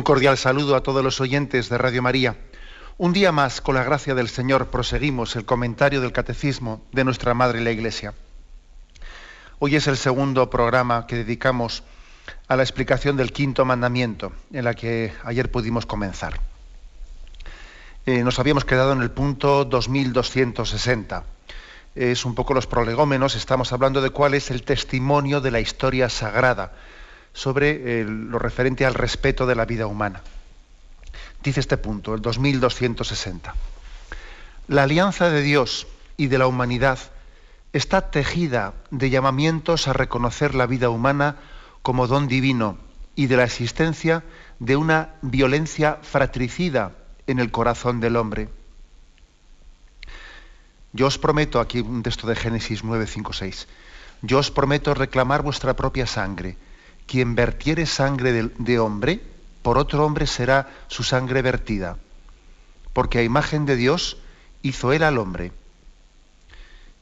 Un 0.00 0.04
cordial 0.04 0.38
saludo 0.38 0.76
a 0.76 0.82
todos 0.82 1.04
los 1.04 1.20
oyentes 1.20 1.68
de 1.68 1.76
Radio 1.76 2.00
María. 2.00 2.34
Un 2.96 3.12
día 3.12 3.32
más, 3.32 3.60
con 3.60 3.74
la 3.74 3.84
gracia 3.84 4.14
del 4.14 4.30
Señor, 4.30 4.68
proseguimos 4.68 5.36
el 5.36 5.44
comentario 5.44 6.00
del 6.00 6.10
Catecismo 6.10 6.80
de 6.90 7.04
nuestra 7.04 7.34
Madre 7.34 7.60
la 7.60 7.70
Iglesia. 7.70 8.14
Hoy 9.58 9.76
es 9.76 9.86
el 9.88 9.98
segundo 9.98 10.48
programa 10.48 11.06
que 11.06 11.16
dedicamos 11.16 11.82
a 12.48 12.56
la 12.56 12.62
explicación 12.62 13.18
del 13.18 13.30
quinto 13.30 13.66
mandamiento, 13.66 14.32
en 14.54 14.64
la 14.64 14.72
que 14.72 15.12
ayer 15.22 15.50
pudimos 15.50 15.84
comenzar. 15.84 16.40
Eh, 18.06 18.24
nos 18.24 18.38
habíamos 18.38 18.64
quedado 18.64 18.94
en 18.94 19.02
el 19.02 19.10
punto 19.10 19.66
2260. 19.66 21.24
Es 21.94 22.24
un 22.24 22.34
poco 22.34 22.54
los 22.54 22.66
prolegómenos, 22.66 23.36
estamos 23.36 23.70
hablando 23.74 24.00
de 24.00 24.08
cuál 24.08 24.32
es 24.32 24.50
el 24.50 24.62
testimonio 24.62 25.42
de 25.42 25.50
la 25.50 25.60
historia 25.60 26.08
sagrada 26.08 26.72
sobre 27.32 28.00
eh, 28.00 28.04
lo 28.04 28.38
referente 28.38 28.84
al 28.86 28.94
respeto 28.94 29.46
de 29.46 29.54
la 29.54 29.64
vida 29.64 29.86
humana. 29.86 30.22
Dice 31.42 31.60
este 31.60 31.76
punto, 31.76 32.14
el 32.14 32.20
2260. 32.20 33.54
La 34.68 34.82
alianza 34.82 35.30
de 35.30 35.42
Dios 35.42 35.86
y 36.16 36.26
de 36.26 36.38
la 36.38 36.46
humanidad 36.46 36.98
está 37.72 38.10
tejida 38.10 38.74
de 38.90 39.10
llamamientos 39.10 39.88
a 39.88 39.92
reconocer 39.92 40.54
la 40.54 40.66
vida 40.66 40.90
humana 40.90 41.36
como 41.82 42.06
don 42.06 42.28
divino 42.28 42.78
y 43.16 43.26
de 43.26 43.36
la 43.36 43.44
existencia 43.44 44.22
de 44.58 44.76
una 44.76 45.14
violencia 45.22 45.98
fratricida 46.02 46.92
en 47.26 47.38
el 47.38 47.50
corazón 47.50 48.00
del 48.00 48.16
hombre. 48.16 48.48
Yo 50.92 51.06
os 51.06 51.18
prometo, 51.18 51.60
aquí 51.60 51.80
un 51.80 52.02
texto 52.02 52.26
de 52.26 52.34
Génesis 52.34 52.82
9, 52.82 53.06
5, 53.06 53.32
6, 53.32 53.68
yo 54.22 54.38
os 54.38 54.50
prometo 54.50 54.92
reclamar 54.92 55.42
vuestra 55.42 55.74
propia 55.74 56.06
sangre 56.06 56.56
quien 57.10 57.34
vertiere 57.34 57.86
sangre 57.86 58.50
de, 58.56 58.78
hombre, 58.78 59.20
por 59.62 59.78
otro 59.78 60.06
hombre 60.06 60.28
será 60.28 60.70
su 60.86 61.02
sangre 61.02 61.42
vertida, 61.42 61.96
porque 62.92 63.18
a 63.18 63.24
imagen 63.24 63.66
de 63.66 63.74
Dios 63.74 64.18
hizo 64.62 64.92
él 64.92 65.02
al 65.02 65.18
hombre. 65.18 65.50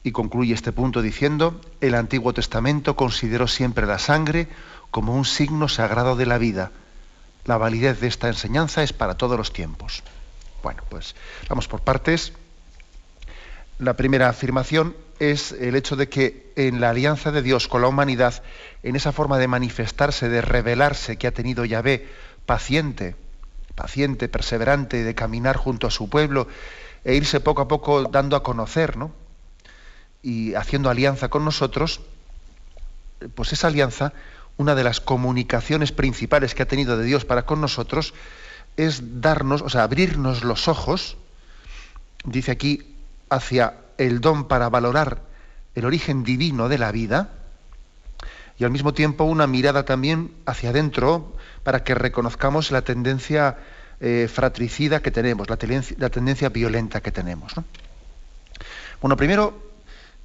Y 0.01 0.11
concluye 0.11 0.55
este 0.55 0.71
punto 0.71 1.03
diciendo, 1.03 1.61
el 1.79 1.93
Antiguo 1.93 2.33
Testamento 2.33 2.95
consideró 2.95 3.47
siempre 3.47 3.85
la 3.85 3.99
sangre 3.99 4.47
como 4.89 5.13
un 5.13 5.25
signo 5.25 5.67
sagrado 5.69 6.15
de 6.15 6.25
la 6.25 6.39
vida. 6.39 6.71
La 7.45 7.57
validez 7.57 7.99
de 7.99 8.07
esta 8.07 8.29
enseñanza 8.29 8.81
es 8.81 8.93
para 8.93 9.13
todos 9.13 9.37
los 9.37 9.53
tiempos. 9.53 10.01
Bueno, 10.63 10.81
pues 10.89 11.13
vamos 11.49 11.67
por 11.67 11.81
partes. 11.81 12.33
La 13.77 13.95
primera 13.95 14.27
afirmación 14.27 14.95
es 15.19 15.51
el 15.51 15.75
hecho 15.75 15.95
de 15.95 16.09
que 16.09 16.51
en 16.55 16.79
la 16.81 16.89
alianza 16.89 17.31
de 17.31 17.41
Dios 17.41 17.67
con 17.67 17.81
la 17.81 17.87
humanidad, 17.87 18.41
en 18.83 18.95
esa 18.95 19.11
forma 19.11 19.37
de 19.37 19.47
manifestarse, 19.47 20.29
de 20.29 20.41
revelarse 20.41 21.17
que 21.17 21.27
ha 21.27 21.33
tenido 21.33 21.65
Yahvé, 21.65 22.07
paciente, 22.45 23.15
paciente, 23.75 24.29
perseverante, 24.29 25.03
de 25.03 25.15
caminar 25.15 25.57
junto 25.57 25.87
a 25.87 25.91
su 25.91 26.09
pueblo 26.09 26.47
e 27.03 27.15
irse 27.15 27.39
poco 27.39 27.61
a 27.61 27.67
poco 27.67 28.03
dando 28.03 28.35
a 28.35 28.43
conocer, 28.43 28.97
¿no? 28.97 29.11
Y 30.21 30.53
haciendo 30.55 30.89
alianza 30.89 31.29
con 31.29 31.45
nosotros, 31.45 32.01
pues 33.35 33.53
esa 33.53 33.67
alianza, 33.67 34.13
una 34.57 34.75
de 34.75 34.83
las 34.83 34.99
comunicaciones 34.99 35.91
principales 35.91 36.55
que 36.55 36.63
ha 36.63 36.67
tenido 36.67 36.97
de 36.97 37.05
Dios 37.05 37.25
para 37.25 37.45
con 37.45 37.61
nosotros, 37.61 38.13
es 38.77 39.21
darnos, 39.21 39.61
o 39.61 39.69
sea, 39.69 39.83
abrirnos 39.83 40.43
los 40.43 40.67
ojos, 40.67 41.17
dice 42.23 42.51
aquí, 42.51 42.95
hacia 43.29 43.75
el 43.99 44.21
don 44.21 44.47
para 44.47 44.69
valorar 44.69 45.21
el 45.75 45.85
origen 45.85 46.23
divino 46.23 46.69
de 46.69 46.77
la 46.77 46.91
vida 46.91 47.29
y 48.57 48.63
al 48.63 48.71
mismo 48.71 48.93
tiempo 48.93 49.25
una 49.25 49.45
mirada 49.45 49.83
también 49.85 50.31
hacia 50.45 50.71
adentro 50.71 51.35
para 51.63 51.83
que 51.83 51.93
reconozcamos 51.93 52.71
la 52.71 52.81
tendencia 52.81 53.57
eh, 53.99 54.29
fratricida 54.31 55.01
que 55.01 55.11
tenemos, 55.11 55.49
la 55.49 55.57
la 55.97 56.09
tendencia 56.09 56.49
violenta 56.49 57.01
que 57.01 57.11
tenemos. 57.11 57.53
Bueno, 59.01 59.15
primero 59.15 59.68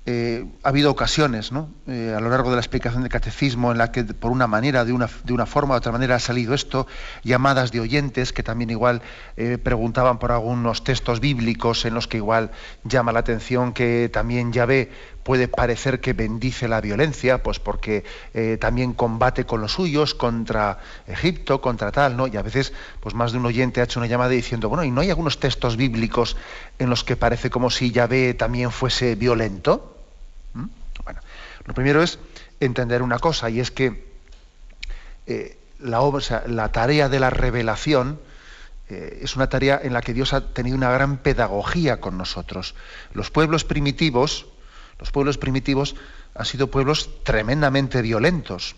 eh, 0.06 0.44
ha 0.62 0.69
habido 0.69 0.91
ocasiones 0.91 1.50
eh, 1.87 2.15
a 2.15 2.20
lo 2.20 2.28
largo 2.28 2.50
de 2.50 2.56
la 2.56 2.60
explicación 2.60 3.03
del 3.03 3.10
catecismo 3.10 3.72
en 3.72 3.78
la 3.78 3.91
que 3.91 4.04
por 4.04 4.32
una 4.32 4.47
manera, 4.47 4.84
de 4.84 4.92
una, 4.92 5.09
de 5.25 5.32
una 5.32 5.47
forma 5.47 5.75
u 5.75 5.78
otra 5.78 5.92
manera 5.92 6.16
ha 6.16 6.19
salido 6.19 6.53
esto, 6.53 6.87
llamadas 7.22 7.72
de 7.72 7.81
oyentes 7.81 8.34
que 8.34 8.42
también 8.42 8.69
igual 8.69 9.00
eh, 9.38 9.56
preguntaban 9.56 10.19
por 10.19 10.31
algunos 10.31 10.84
textos 10.84 11.20
bíblicos 11.20 11.87
en 11.87 11.94
los 11.94 12.06
que 12.06 12.19
igual 12.19 12.50
llama 12.84 13.12
la 13.12 13.20
atención 13.20 13.72
que 13.72 14.10
también 14.12 14.53
Yahvé 14.53 14.91
puede 15.22 15.48
parecer 15.48 16.00
que 16.00 16.12
bendice 16.12 16.69
la 16.69 16.82
violencia, 16.82 17.42
pues 17.42 17.59
porque 17.59 18.04
también 18.60 18.92
combate 18.92 19.47
con 19.47 19.62
los 19.62 19.72
suyos 19.72 20.15
contra 20.15 20.81
Egipto, 21.06 21.62
contra 21.62 21.91
tal, 21.92 22.15
¿no? 22.15 22.26
Y 22.26 22.36
a 22.36 22.42
veces, 22.42 22.75
pues 23.00 23.15
más 23.15 23.32
de 23.32 23.38
un 23.38 23.47
oyente 23.47 23.81
ha 23.81 23.84
hecho 23.84 24.00
una 24.00 24.06
llamada 24.06 24.28
diciendo, 24.28 24.69
bueno, 24.69 24.84
¿y 24.84 24.91
no 24.91 25.00
hay 25.00 25.09
algunos 25.09 25.41
textos 25.41 25.78
bíblicos 25.78 26.36
en 26.78 26.91
los 26.91 27.04
que 27.04 27.16
parece 27.16 27.48
como 27.48 27.71
si 27.71 27.91
Yahvé 27.91 28.34
también 28.34 28.71
fuese 28.71 29.15
violento? 29.15 29.94
Lo 31.66 31.75
primero 31.75 32.02
es 32.02 32.19
entender 32.60 33.02
una 33.02 33.19
cosa, 33.19 33.50
y 33.50 33.60
es 33.60 33.70
que 33.70 34.12
eh, 35.26 35.58
la, 35.78 36.72
tarea 36.72 37.08
de 37.08 37.20
la 37.20 37.30
revelación 37.30 38.20
eh, 38.88 39.20
es 39.22 39.36
una 39.36 39.48
tarea 39.48 39.80
en 39.82 39.92
la 39.92 40.03
que 40.03 40.14
Dios 40.14 40.32
ha 40.32 40.53
tenido 40.53 40.76
una 40.76 40.91
gran 40.91 41.19
pedagogía 41.19 42.00
con 42.00 42.19
nosotros. 42.19 42.74
Los 43.12 43.30
pueblos 43.30 43.64
primitivos, 43.64 44.47
los 44.98 45.10
pueblos 45.10 45.38
primitivos 45.38 45.97
han 46.34 46.44
sido 46.44 46.70
pueblos 46.70 47.10
tremendamente 47.22 48.03
violentos. 48.03 48.76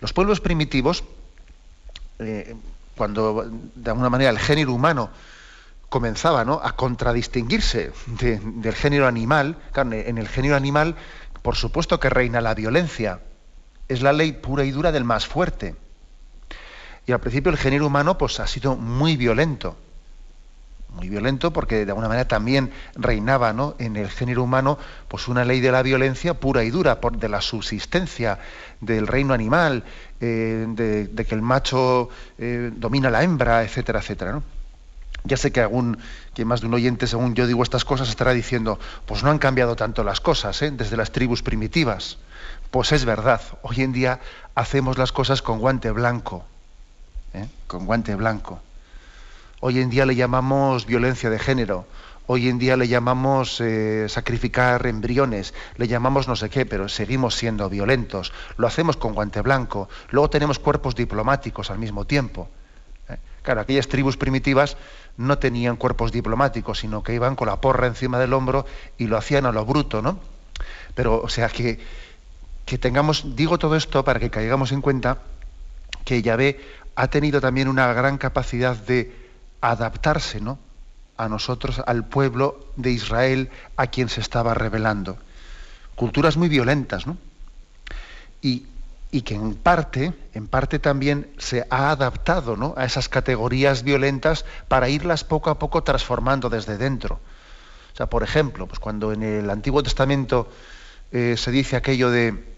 Los 0.00 0.12
pueblos 0.12 0.40
primitivos, 0.40 1.04
eh, 2.18 2.56
cuando 2.96 3.48
de 3.74 3.90
alguna 3.90 4.10
manera 4.10 4.30
el 4.30 4.38
género 4.38 4.72
humano 4.72 5.10
comenzaba 5.88 6.40
a 6.40 6.72
contradistinguirse 6.72 7.92
del 8.06 8.74
género 8.74 9.06
animal. 9.06 9.56
en 9.76 10.18
el 10.18 10.26
género 10.26 10.56
animal, 10.56 10.96
por 11.44 11.56
supuesto 11.56 12.00
que 12.00 12.08
reina 12.08 12.40
la 12.40 12.54
violencia. 12.54 13.20
Es 13.86 14.00
la 14.00 14.14
ley 14.14 14.32
pura 14.32 14.64
y 14.64 14.70
dura 14.70 14.92
del 14.92 15.04
más 15.04 15.26
fuerte. 15.26 15.76
Y 17.06 17.12
al 17.12 17.20
principio 17.20 17.52
el 17.52 17.58
género 17.58 17.86
humano 17.86 18.16
pues, 18.16 18.40
ha 18.40 18.46
sido 18.46 18.76
muy 18.76 19.18
violento. 19.18 19.76
Muy 20.94 21.10
violento 21.10 21.52
porque 21.52 21.84
de 21.84 21.90
alguna 21.90 22.08
manera 22.08 22.26
también 22.26 22.72
reinaba 22.94 23.52
¿no? 23.52 23.74
en 23.78 23.96
el 23.96 24.08
género 24.08 24.42
humano 24.42 24.78
pues, 25.06 25.28
una 25.28 25.44
ley 25.44 25.60
de 25.60 25.70
la 25.70 25.82
violencia 25.82 26.32
pura 26.32 26.64
y 26.64 26.70
dura, 26.70 26.98
de 27.12 27.28
la 27.28 27.42
subsistencia 27.42 28.38
del 28.80 29.06
reino 29.06 29.34
animal, 29.34 29.84
eh, 30.22 30.64
de, 30.66 31.26
que 31.26 31.34
el 31.34 31.42
macho 31.42 32.08
eh, 32.38 32.70
domina 32.74 33.10
la 33.10 33.22
hembra, 33.22 33.64
etcétera, 33.64 33.98
etcétera. 33.98 34.40
Ya 35.24 35.36
sé 35.36 35.52
que 35.52 35.60
algún, 35.60 35.98
que 36.34 36.44
más 36.44 36.60
de 36.60 36.66
un 36.66 36.74
oyente, 36.74 37.06
según 37.06 37.34
yo 37.34 37.46
digo 37.46 37.62
estas 37.62 37.84
cosas, 37.84 38.08
estará 38.08 38.32
diciendo, 38.32 38.78
pues 39.06 39.22
no 39.22 39.30
han 39.30 39.38
cambiado 39.38 39.76
tanto 39.76 40.04
las 40.04 40.20
cosas, 40.20 40.60
¿eh? 40.62 40.70
desde 40.70 40.96
las 40.96 41.12
tribus 41.12 41.42
primitivas. 41.42 42.18
Pues 42.70 42.92
es 42.92 43.04
verdad, 43.04 43.40
hoy 43.62 43.82
en 43.82 43.92
día 43.92 44.20
hacemos 44.54 44.98
las 44.98 45.12
cosas 45.12 45.40
con 45.42 45.60
guante 45.60 45.90
blanco, 45.92 46.44
¿eh? 47.32 47.46
con 47.66 47.86
guante 47.86 48.14
blanco. 48.16 48.60
Hoy 49.60 49.80
en 49.80 49.88
día 49.88 50.04
le 50.04 50.16
llamamos 50.16 50.84
violencia 50.84 51.30
de 51.30 51.38
género, 51.38 51.86
hoy 52.26 52.48
en 52.48 52.58
día 52.58 52.76
le 52.76 52.88
llamamos 52.88 53.60
eh, 53.60 54.06
sacrificar 54.08 54.84
embriones, 54.86 55.54
le 55.76 55.86
llamamos 55.88 56.28
no 56.28 56.36
sé 56.36 56.50
qué, 56.50 56.66
pero 56.66 56.88
seguimos 56.88 57.36
siendo 57.36 57.70
violentos. 57.70 58.32
Lo 58.56 58.66
hacemos 58.66 58.96
con 58.96 59.14
guante 59.14 59.40
blanco. 59.40 59.88
Luego 60.10 60.28
tenemos 60.28 60.58
cuerpos 60.58 60.94
diplomáticos 60.96 61.70
al 61.70 61.78
mismo 61.78 62.04
tiempo. 62.04 62.48
Claro, 63.44 63.60
aquellas 63.60 63.88
tribus 63.88 64.16
primitivas 64.16 64.78
no 65.16 65.38
tenían 65.38 65.76
cuerpos 65.76 66.12
diplomáticos, 66.12 66.80
sino 66.80 67.02
que 67.02 67.14
iban 67.14 67.36
con 67.36 67.48
la 67.48 67.60
porra 67.60 67.86
encima 67.86 68.18
del 68.18 68.32
hombro 68.32 68.66
y 68.98 69.06
lo 69.06 69.16
hacían 69.16 69.46
a 69.46 69.52
lo 69.52 69.64
bruto, 69.64 70.02
¿no? 70.02 70.18
Pero, 70.94 71.20
o 71.20 71.28
sea, 71.28 71.48
que, 71.48 71.80
que 72.64 72.78
tengamos, 72.78 73.36
digo 73.36 73.58
todo 73.58 73.76
esto 73.76 74.04
para 74.04 74.20
que 74.20 74.30
caigamos 74.30 74.72
en 74.72 74.80
cuenta 74.80 75.18
que 76.04 76.22
Yahvé 76.22 76.60
ha 76.96 77.08
tenido 77.08 77.40
también 77.40 77.68
una 77.68 77.92
gran 77.92 78.18
capacidad 78.18 78.76
de 78.76 79.14
adaptarse, 79.60 80.40
¿no? 80.40 80.58
a 81.16 81.28
nosotros, 81.28 81.80
al 81.86 82.06
pueblo 82.06 82.66
de 82.76 82.90
Israel 82.90 83.50
a 83.76 83.86
quien 83.86 84.08
se 84.08 84.20
estaba 84.20 84.54
revelando. 84.54 85.16
Culturas 85.94 86.36
muy 86.36 86.48
violentas, 86.48 87.06
¿no? 87.06 87.16
Y, 88.42 88.66
y 89.14 89.22
que 89.22 89.36
en 89.36 89.54
parte, 89.54 90.12
en 90.34 90.48
parte 90.48 90.80
también 90.80 91.30
se 91.38 91.68
ha 91.70 91.92
adaptado 91.92 92.56
¿no? 92.56 92.74
a 92.76 92.84
esas 92.84 93.08
categorías 93.08 93.84
violentas 93.84 94.44
para 94.66 94.88
irlas 94.88 95.22
poco 95.22 95.50
a 95.50 95.58
poco 95.60 95.84
transformando 95.84 96.50
desde 96.50 96.78
dentro. 96.78 97.20
O 97.92 97.96
sea, 97.96 98.06
por 98.06 98.24
ejemplo, 98.24 98.66
pues 98.66 98.80
cuando 98.80 99.12
en 99.12 99.22
el 99.22 99.50
Antiguo 99.50 99.84
Testamento 99.84 100.48
eh, 101.12 101.36
se 101.38 101.52
dice 101.52 101.76
aquello 101.76 102.10
de 102.10 102.56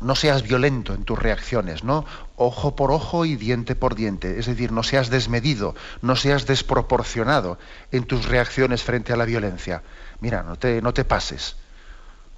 no 0.00 0.16
seas 0.16 0.42
violento 0.42 0.92
en 0.92 1.04
tus 1.04 1.20
reacciones, 1.20 1.84
¿no? 1.84 2.04
Ojo 2.34 2.74
por 2.74 2.90
ojo 2.90 3.24
y 3.24 3.36
diente 3.36 3.76
por 3.76 3.94
diente. 3.94 4.40
Es 4.40 4.46
decir, 4.46 4.72
no 4.72 4.82
seas 4.82 5.08
desmedido, 5.08 5.76
no 6.00 6.16
seas 6.16 6.46
desproporcionado 6.46 7.60
en 7.92 8.06
tus 8.06 8.26
reacciones 8.26 8.82
frente 8.82 9.12
a 9.12 9.16
la 9.16 9.24
violencia. 9.24 9.84
Mira, 10.18 10.42
no 10.42 10.56
te, 10.56 10.82
no 10.82 10.92
te 10.92 11.04
pases 11.04 11.61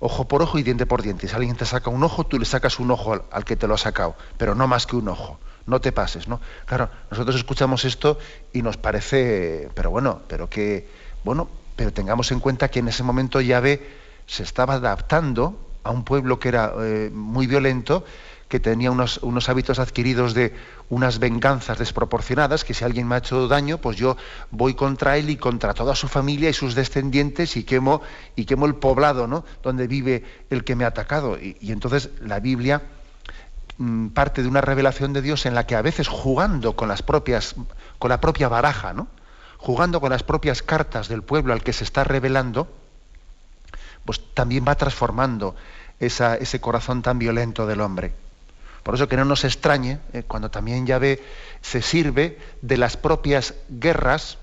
ojo 0.04 0.28
por 0.28 0.42
ojo 0.42 0.58
y 0.58 0.62
diente 0.62 0.84
por 0.84 1.00
diente. 1.00 1.26
Si 1.26 1.34
alguien 1.34 1.56
te 1.56 1.64
saca 1.64 1.88
un 1.88 2.02
ojo, 2.04 2.24
tú 2.24 2.38
le 2.38 2.44
sacas 2.44 2.78
un 2.78 2.90
ojo 2.90 3.24
al, 3.30 3.44
que 3.46 3.56
te 3.56 3.66
lo 3.66 3.74
ha 3.74 3.78
sacado, 3.78 4.14
pero 4.36 4.54
no 4.54 4.66
más 4.66 4.86
que 4.86 4.96
un 4.96 5.08
ojo. 5.08 5.38
No 5.66 5.80
te 5.80 5.92
pases, 5.92 6.28
¿no? 6.28 6.42
Claro, 6.66 6.90
nosotros 7.10 7.36
escuchamos 7.36 7.86
esto 7.86 8.18
y 8.52 8.60
nos 8.60 8.76
parece, 8.76 9.70
pero 9.74 9.90
bueno, 9.90 10.20
pero 10.28 10.50
que, 10.50 10.86
bueno, 11.24 11.48
pero 11.74 11.90
tengamos 11.90 12.30
en 12.32 12.40
cuenta 12.40 12.68
que 12.68 12.80
en 12.80 12.88
ese 12.88 13.02
momento 13.02 13.40
Yahvé 13.40 13.80
se 14.26 14.42
estaba 14.42 14.74
adaptando 14.74 15.58
a 15.84 15.90
un 15.90 16.04
pueblo 16.04 16.38
que 16.38 16.48
era 16.48 16.74
eh, 16.80 17.10
muy 17.10 17.46
violento 17.46 18.04
que 18.54 18.60
tenía 18.60 18.92
unos, 18.92 19.18
unos, 19.24 19.48
hábitos 19.48 19.80
adquiridos 19.80 20.32
de 20.32 20.54
unas 20.88 21.18
venganzas 21.18 21.76
desproporcionadas, 21.76 22.62
que 22.62 22.72
si 22.72 22.84
alguien 22.84 23.08
me 23.08 23.16
ha 23.16 23.18
hecho 23.18 23.48
daño, 23.48 23.78
pues 23.78 23.96
yo 23.96 24.16
voy 24.52 24.74
contra 24.74 25.16
él 25.16 25.28
y 25.28 25.36
contra 25.36 25.74
toda 25.74 25.96
su 25.96 26.06
familia 26.06 26.50
y 26.50 26.52
sus 26.52 26.76
descendientes 26.76 27.56
y 27.56 27.64
quemo, 27.64 28.00
y 28.36 28.44
quemo 28.44 28.66
el 28.66 28.76
poblado 28.76 29.26
¿no? 29.26 29.44
donde 29.60 29.88
vive 29.88 30.22
el 30.50 30.62
que 30.62 30.76
me 30.76 30.84
ha 30.84 30.86
atacado. 30.86 31.36
Y, 31.36 31.56
entonces 31.72 32.10
la 32.20 32.38
Biblia 32.38 32.82
mm, 33.78 34.10
parte 34.10 34.44
de 34.44 34.48
una 34.48 34.60
revelación 34.60 35.12
de 35.12 35.22
Dios 35.22 35.46
en 35.46 35.56
la 35.56 35.66
que 35.66 35.74
a 35.74 35.82
veces 35.82 36.06
jugando 36.06 36.76
con 36.76 36.86
las 36.86 37.02
propias, 37.02 37.56
con 37.98 38.08
la 38.08 38.20
propia 38.20 38.48
baraja, 38.48 38.92
¿no? 38.92 39.08
jugando 39.58 40.00
con 40.00 40.10
las 40.10 40.22
propias 40.22 40.62
cartas 40.62 41.08
del 41.08 41.24
pueblo 41.24 41.54
al 41.54 41.64
que 41.64 41.72
se 41.72 41.82
está 41.82 42.04
revelando, 42.04 42.68
pues 44.04 44.20
también 44.32 44.64
va 44.64 44.76
transformando 44.76 45.56
ese 45.98 46.60
corazón 46.60 47.02
tan 47.02 47.18
violento 47.18 47.66
del 47.66 47.80
hombre. 47.80 48.23
Por 48.84 48.94
eso 48.94 49.08
que 49.08 49.16
no 49.16 49.24
nos 49.24 49.44
extrañe 49.44 49.98
eh, 50.12 50.22
cuando 50.28 50.50
también 50.50 50.86
Yahvé 50.86 51.20
se 51.62 51.82
sirve 51.82 52.38
de 52.60 52.76
las 52.76 52.96
propias 52.96 53.54
guerras 53.68 54.38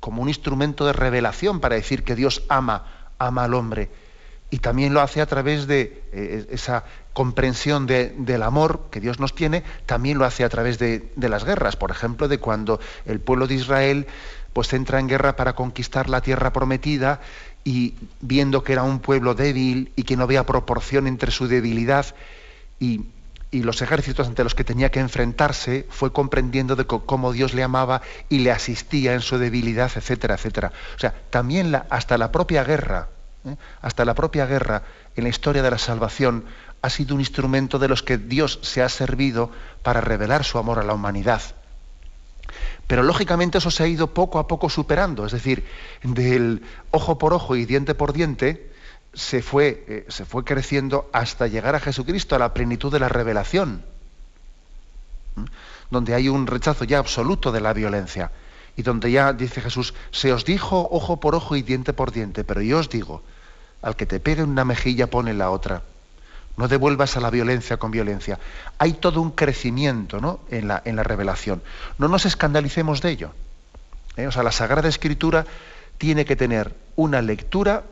como 0.00 0.22
un 0.22 0.28
instrumento 0.28 0.84
de 0.84 0.92
revelación 0.92 1.60
para 1.60 1.76
decir 1.76 2.02
que 2.02 2.16
Dios 2.16 2.42
ama, 2.48 3.10
ama 3.18 3.44
al 3.44 3.54
hombre. 3.54 3.88
Y 4.50 4.58
también 4.58 4.92
lo 4.92 5.00
hace 5.00 5.20
a 5.20 5.26
través 5.26 5.66
de 5.68 6.02
eh, 6.12 6.46
esa 6.50 6.84
comprensión 7.12 7.86
del 7.86 8.42
amor 8.42 8.88
que 8.90 9.00
Dios 9.00 9.20
nos 9.20 9.34
tiene, 9.34 9.62
también 9.86 10.18
lo 10.18 10.24
hace 10.24 10.44
a 10.44 10.48
través 10.48 10.78
de, 10.78 11.10
de, 11.16 11.28
las 11.28 11.44
guerras. 11.44 11.76
Por 11.76 11.90
ejemplo, 11.90 12.28
de 12.28 12.38
cuando 12.38 12.78
el 13.06 13.20
pueblo 13.20 13.46
de 13.46 13.54
Israel 13.54 14.06
pues 14.52 14.72
entra 14.72 15.00
en 15.00 15.08
guerra 15.08 15.36
para 15.36 15.54
conquistar 15.54 16.08
la 16.08 16.22
tierra 16.22 16.52
prometida 16.52 17.20
y 17.62 17.94
viendo 18.20 18.62
que 18.62 18.72
era 18.72 18.82
un 18.82 19.00
pueblo 19.00 19.34
débil 19.34 19.92
y 19.96 20.02
que 20.02 20.16
no 20.16 20.24
había 20.24 20.46
proporción 20.46 21.06
entre 21.06 21.30
su 21.30 21.46
debilidad 21.48 22.14
y 22.78 23.06
y 23.56 23.62
los 23.62 23.80
ejércitos 23.80 24.28
ante 24.28 24.44
los 24.44 24.54
que 24.54 24.64
tenía 24.64 24.90
que 24.90 25.00
enfrentarse, 25.00 25.86
fue 25.88 26.12
comprendiendo 26.12 26.76
de 26.76 26.84
cómo 26.84 27.32
Dios 27.32 27.54
le 27.54 27.62
amaba 27.62 28.02
y 28.28 28.40
le 28.40 28.52
asistía 28.52 29.14
en 29.14 29.22
su 29.22 29.38
debilidad, 29.38 29.90
etcétera, 29.94 30.34
etcétera. 30.34 30.72
O 30.94 30.98
sea, 30.98 31.14
también 31.30 31.72
la, 31.72 31.86
hasta 31.88 32.18
la 32.18 32.30
propia 32.30 32.64
guerra, 32.64 33.08
¿eh? 33.46 33.56
hasta 33.80 34.04
la 34.04 34.14
propia 34.14 34.44
guerra 34.44 34.82
en 35.16 35.24
la 35.24 35.30
historia 35.30 35.62
de 35.62 35.70
la 35.70 35.78
salvación 35.78 36.44
ha 36.82 36.90
sido 36.90 37.14
un 37.14 37.22
instrumento 37.22 37.78
de 37.78 37.88
los 37.88 38.02
que 38.02 38.18
Dios 38.18 38.58
se 38.60 38.82
ha 38.82 38.90
servido 38.90 39.50
para 39.82 40.02
revelar 40.02 40.44
su 40.44 40.58
amor 40.58 40.78
a 40.78 40.84
la 40.84 40.92
humanidad. 40.92 41.40
Pero 42.86 43.02
lógicamente 43.02 43.56
eso 43.56 43.70
se 43.70 43.84
ha 43.84 43.86
ido 43.86 44.12
poco 44.12 44.38
a 44.38 44.46
poco 44.46 44.68
superando, 44.68 45.24
es 45.24 45.32
decir, 45.32 45.64
del 46.02 46.62
ojo 46.90 47.16
por 47.16 47.32
ojo 47.32 47.56
y 47.56 47.64
diente 47.64 47.94
por 47.94 48.12
diente, 48.12 48.70
se 49.16 49.42
fue, 49.42 49.84
eh, 49.88 50.06
se 50.08 50.26
fue 50.26 50.44
creciendo 50.44 51.08
hasta 51.12 51.46
llegar 51.46 51.74
a 51.74 51.80
Jesucristo, 51.80 52.36
a 52.36 52.38
la 52.38 52.52
plenitud 52.52 52.92
de 52.92 53.00
la 53.00 53.08
revelación, 53.08 53.82
donde 55.90 56.14
hay 56.14 56.28
un 56.28 56.46
rechazo 56.46 56.84
ya 56.84 56.98
absoluto 56.98 57.50
de 57.50 57.60
la 57.60 57.72
violencia 57.72 58.30
y 58.76 58.82
donde 58.82 59.10
ya 59.10 59.32
dice 59.32 59.62
Jesús, 59.62 59.94
se 60.10 60.32
os 60.34 60.44
dijo 60.44 60.86
ojo 60.90 61.18
por 61.18 61.34
ojo 61.34 61.56
y 61.56 61.62
diente 61.62 61.94
por 61.94 62.12
diente, 62.12 62.44
pero 62.44 62.60
yo 62.60 62.78
os 62.78 62.90
digo, 62.90 63.22
al 63.80 63.96
que 63.96 64.04
te 64.04 64.20
pegue 64.20 64.42
una 64.42 64.66
mejilla 64.66 65.08
pone 65.08 65.32
la 65.32 65.50
otra. 65.50 65.82
No 66.58 66.68
devuelvas 66.68 67.16
a 67.16 67.20
la 67.20 67.30
violencia 67.30 67.78
con 67.78 67.90
violencia. 67.90 68.38
Hay 68.78 68.94
todo 68.94 69.20
un 69.20 69.30
crecimiento 69.30 70.20
¿no? 70.20 70.40
en, 70.50 70.68
la, 70.68 70.82
en, 70.84 70.96
la, 70.96 71.02
revelación. 71.02 71.62
No 71.98 72.08
nos 72.08 72.24
escandalicemos 72.24 73.02
de 73.02 73.10
ello. 73.10 73.30
¿eh? 74.16 74.26
O 74.26 74.32
sea, 74.32 74.42
la 74.42 74.52
Sagrada 74.52 74.88
Escritura 74.88 75.44
tiene 75.98 76.24
que 76.24 76.34
tener 76.34 76.74
una 76.96 77.20
lectura 77.20 77.84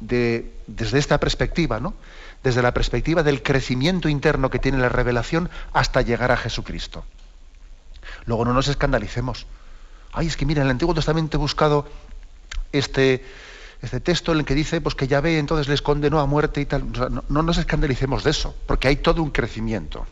desde 0.00 0.98
esta 0.98 1.18
perspectiva, 1.18 1.80
¿no? 1.80 1.94
desde 2.42 2.62
la 2.62 2.72
perspectiva 2.72 3.22
del 3.22 3.42
crecimiento 3.42 4.08
interno 4.08 4.50
que 4.50 4.58
tiene 4.58 4.78
la 4.78 4.88
revelación 4.88 5.50
hasta 5.72 6.02
llegar 6.02 6.30
a 6.30 6.36
Jesucristo. 6.36 7.04
Luego 8.26 8.44
no 8.44 8.52
nos 8.52 8.68
escandalicemos. 8.68 9.46
Ay, 10.12 10.28
es 10.28 10.36
que 10.36 10.46
mira, 10.46 10.60
en 10.60 10.66
el 10.66 10.70
Antiguo 10.70 10.94
Testamento 10.94 11.36
he 11.36 11.40
buscado 11.40 11.88
este, 12.72 13.24
este 13.82 14.00
texto 14.00 14.32
en 14.32 14.38
el 14.38 14.44
que 14.44 14.54
dice 14.54 14.80
pues, 14.80 14.94
que 14.94 15.08
Yahvé 15.08 15.38
entonces 15.38 15.68
les 15.68 15.82
condenó 15.82 16.20
a 16.20 16.26
muerte 16.26 16.60
y 16.60 16.66
tal. 16.66 16.84
no, 17.28 17.42
nos 17.42 17.58
escandalicemos 17.58 18.24
de 18.24 18.30
eso, 18.30 18.54
porque 18.66 18.88
hay 18.88 18.96
todo 18.96 19.22
un 19.22 19.30
crecimiento. 19.30 20.06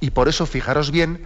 Y 0.00 0.10
por 0.10 0.28
eso 0.28 0.46
fijaros 0.46 0.90
bien 0.90 1.24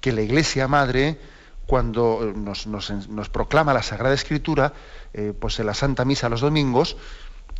que 0.00 0.12
la 0.12 0.22
Iglesia 0.22 0.68
Madre, 0.68 1.18
cuando 1.66 2.32
nos, 2.36 3.28
proclama 3.28 3.74
la 3.74 3.82
Sagrada 3.82 4.14
Escritura, 4.14 4.72
eh, 5.12 5.32
pues 5.38 5.58
en 5.58 5.66
la 5.66 5.74
Santa 5.74 6.04
Misa 6.04 6.28
los 6.28 6.40
domingos, 6.40 6.96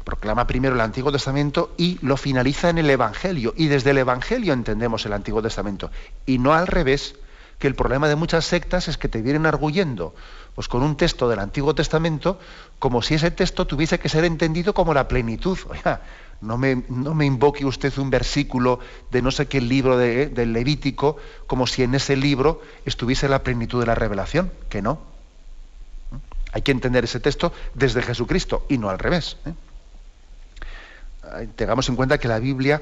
proclama 0.06 0.46
primero 0.46 0.76
el 0.76 0.80
Antiguo 0.80 1.10
Testamento 1.10 1.74
y 1.76 1.98
lo 2.00 2.16
finaliza 2.16 2.70
en 2.70 2.78
el 2.78 2.88
Evangelio. 2.88 3.52
Y 3.56 3.66
desde 3.66 3.90
el 3.90 3.98
Evangelio 3.98 4.52
entendemos 4.52 5.04
el 5.04 5.12
Antiguo 5.12 5.42
Testamento. 5.42 5.90
Y 6.24 6.38
no 6.38 6.54
al 6.54 6.68
revés, 6.68 7.16
que 7.58 7.66
el 7.66 7.74
problema 7.74 8.06
de 8.06 8.14
muchas 8.14 8.44
sectas 8.44 8.86
es 8.86 8.98
que 8.98 9.08
te 9.08 9.20
vienen 9.20 9.46
arguyendo 9.46 10.14
pues 10.54 10.68
con 10.68 10.84
un 10.84 10.96
texto 10.96 11.28
del 11.28 11.40
Antiguo 11.40 11.74
Testamento 11.74 12.38
como 12.78 13.02
si 13.02 13.14
ese 13.14 13.32
texto 13.32 13.66
tuviese 13.66 13.98
que 13.98 14.08
ser 14.08 14.24
entendido 14.24 14.74
como 14.74 14.94
la 14.94 15.08
plenitud. 15.08 15.58
Oiga, 15.68 16.02
no 16.40 16.56
me, 16.56 16.84
no 16.88 17.12
me 17.12 17.26
invoque 17.26 17.64
usted 17.64 17.92
un 17.98 18.08
versículo 18.08 18.78
de 19.10 19.22
no 19.22 19.32
sé 19.32 19.46
qué 19.48 19.60
libro 19.60 19.98
de, 19.98 20.28
del 20.28 20.52
Levítico 20.52 21.16
como 21.48 21.66
si 21.66 21.82
en 21.82 21.96
ese 21.96 22.14
libro 22.14 22.62
estuviese 22.84 23.28
la 23.28 23.42
plenitud 23.42 23.80
de 23.80 23.86
la 23.86 23.96
revelación, 23.96 24.52
que 24.68 24.82
no. 24.82 25.00
Hay 26.52 26.62
que 26.62 26.70
entender 26.70 27.02
ese 27.02 27.18
texto 27.18 27.52
desde 27.74 28.02
Jesucristo 28.02 28.64
y 28.68 28.78
no 28.78 28.88
al 28.88 29.00
revés. 29.00 29.36
¿eh? 29.46 29.52
Tengamos 31.54 31.88
en 31.88 31.96
cuenta 31.96 32.18
que 32.18 32.28
la 32.28 32.38
Biblia, 32.38 32.80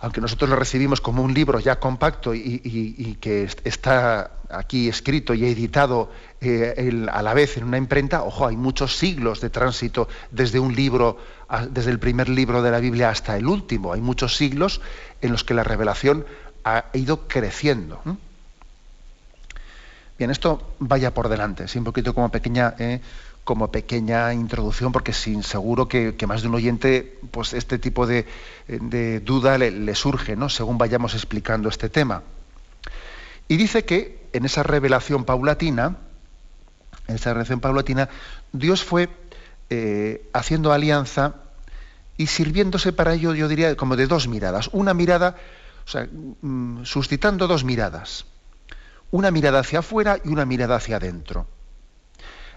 aunque 0.00 0.20
nosotros 0.20 0.48
lo 0.48 0.56
recibimos 0.56 1.00
como 1.00 1.22
un 1.22 1.34
libro 1.34 1.60
ya 1.60 1.80
compacto 1.80 2.34
y, 2.34 3.16
que 3.20 3.48
está 3.64 4.30
aquí 4.50 4.88
escrito 4.88 5.34
y 5.34 5.44
editado 5.44 6.10
eh, 6.40 7.06
a 7.10 7.22
la 7.22 7.34
vez 7.34 7.56
en 7.56 7.64
una 7.64 7.78
imprenta, 7.78 8.22
ojo, 8.22 8.46
hay 8.46 8.56
muchos 8.56 8.96
siglos 8.96 9.40
de 9.40 9.50
tránsito 9.50 10.08
desde 10.30 10.60
un 10.60 10.74
libro, 10.74 11.18
desde 11.70 11.90
el 11.90 11.98
primer 11.98 12.28
libro 12.28 12.62
de 12.62 12.70
la 12.70 12.80
Biblia 12.80 13.10
hasta 13.10 13.36
el 13.36 13.46
último. 13.46 13.92
Hay 13.92 14.00
muchos 14.00 14.36
siglos 14.36 14.80
en 15.20 15.32
los 15.32 15.44
que 15.44 15.54
la 15.54 15.64
revelación 15.64 16.24
ha 16.64 16.86
ido 16.92 17.28
creciendo. 17.28 18.00
Bien, 20.18 20.30
esto 20.32 20.74
vaya 20.80 21.14
por 21.14 21.28
delante, 21.28 21.68
sí, 21.68 21.78
un 21.78 21.84
poquito 21.84 22.12
como 22.12 22.28
pequeña 22.28 22.74
eh, 22.78 23.00
como 23.48 23.72
pequeña 23.72 24.34
introducción, 24.34 24.92
porque 24.92 25.14
sin 25.14 25.42
seguro 25.42 25.88
que, 25.88 26.14
más 26.26 26.42
de 26.42 26.48
un 26.48 26.54
oyente, 26.56 27.18
pues 27.30 27.54
este 27.54 27.78
tipo 27.78 28.06
de, 28.06 28.26
duda 29.24 29.56
le, 29.56 29.94
surge, 29.94 30.36
¿no? 30.36 30.50
Según 30.50 30.76
vayamos 30.76 31.14
explicando 31.14 31.70
este 31.70 31.88
tema. 31.88 32.24
Y 33.48 33.56
dice 33.56 33.86
que 33.86 34.28
en 34.34 34.44
esa 34.44 34.62
revelación 34.64 35.24
paulatina, 35.24 35.96
en 37.06 37.14
esa 37.14 37.30
revelación 37.30 37.60
paulatina, 37.60 38.10
Dios 38.52 38.84
fue 38.84 39.08
eh, 39.70 40.28
haciendo 40.34 40.70
alianza 40.70 41.36
y 42.18 42.26
sirviéndose 42.26 42.92
para 42.92 43.14
ello, 43.14 43.32
yo 43.32 43.48
diría, 43.48 43.74
como 43.78 43.96
de 43.96 44.06
dos 44.06 44.28
miradas. 44.28 44.68
Una 44.74 44.92
mirada, 44.92 45.36
o 45.86 45.88
sea, 45.88 46.06
mm, 46.06 46.84
suscitando 46.84 47.46
dos 47.46 47.64
miradas. 47.64 48.26
Una 49.10 49.30
mirada 49.30 49.60
hacia 49.60 49.78
afuera 49.78 50.18
y 50.22 50.28
una 50.28 50.44
mirada 50.44 50.76
hacia 50.76 50.96
adentro. 50.96 51.46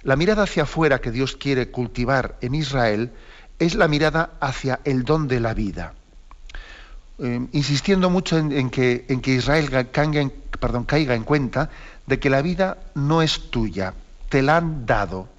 La 0.03 0.15
mirada 0.15 0.43
hacia 0.43 0.63
afuera 0.63 1.00
que 1.00 1.12
Dios 1.12 1.36
quiere 1.36 1.70
cultivar 1.70 2.38
en 2.41 2.55
Israel 2.55 3.12
es 3.60 3.75
la 3.75 3.88
mirada 3.88 4.31
hacia 4.39 4.79
el 4.84 5.03
don 5.03 5.27
de 5.27 5.39
la 5.39 5.53
vida. 5.53 5.93
Eh, 7.20 7.48
insistiendo 7.51 8.10
mucho 8.10 8.38
en, 8.38 8.72
que, 8.72 9.05
en, 9.08 9.22
que, 9.22 9.36
Israel 9.36 9.70
caiga 9.91 10.22
en, 10.22 10.34
caiga 10.88 11.13
en 11.13 11.24
cuenta 11.24 11.70
de 12.08 12.20
que 12.20 12.31
la 12.31 12.41
vida 12.41 12.77
no 12.96 13.22
es 13.22 13.51
tuya, 13.51 13.93
te 14.29 14.41
la 14.41 14.58
han 14.58 14.88
dado. 14.88 15.29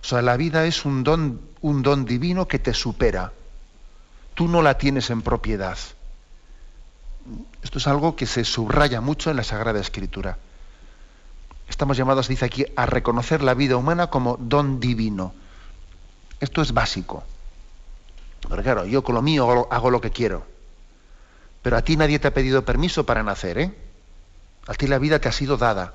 O 0.00 0.04
sea, 0.04 0.22
la 0.22 0.38
vida 0.38 0.64
es 0.64 0.86
un 0.86 1.04
don, 1.04 1.40
un 1.60 1.82
don 1.82 2.06
divino 2.06 2.48
que 2.48 2.58
te 2.58 2.72
supera. 2.72 3.32
Tú 4.34 4.48
no 4.48 4.62
la 4.62 4.78
tienes 4.78 5.10
en 5.10 5.20
propiedad. 5.20 5.76
Esto 7.62 7.78
es 7.78 7.86
algo 7.86 8.16
que 8.16 8.24
se 8.24 8.44
subraya 8.44 9.02
mucho 9.02 9.30
en 9.30 9.36
la 9.36 9.44
Sagrada 9.44 9.80
Escritura. 9.80 10.38
Estamos 11.68 11.96
llamados, 11.96 12.28
dice 12.28 12.44
aquí, 12.44 12.64
a 12.76 12.86
reconocer 12.86 13.42
la 13.42 13.54
vida 13.54 13.76
humana 13.76 14.08
como 14.08 14.36
don 14.38 14.80
divino. 14.80 15.34
Esto 16.40 16.62
es 16.62 16.72
básico. 16.72 17.24
Pero 18.48 18.62
claro, 18.62 18.84
yo 18.86 19.02
con 19.02 19.14
lo 19.14 19.22
mío 19.22 19.68
hago 19.70 19.90
lo 19.90 20.00
que 20.00 20.10
quiero. 20.10 20.46
Pero 21.62 21.76
a 21.76 21.82
ti 21.82 21.96
nadie 21.96 22.18
te 22.18 22.28
ha 22.28 22.34
pedido 22.34 22.64
permiso 22.64 23.04
para 23.04 23.22
nacer, 23.22 23.58
¿eh? 23.58 23.74
A 24.66 24.74
ti 24.74 24.86
la 24.86 24.98
vida 24.98 25.18
te 25.18 25.28
ha 25.28 25.32
sido 25.32 25.56
dada. 25.56 25.94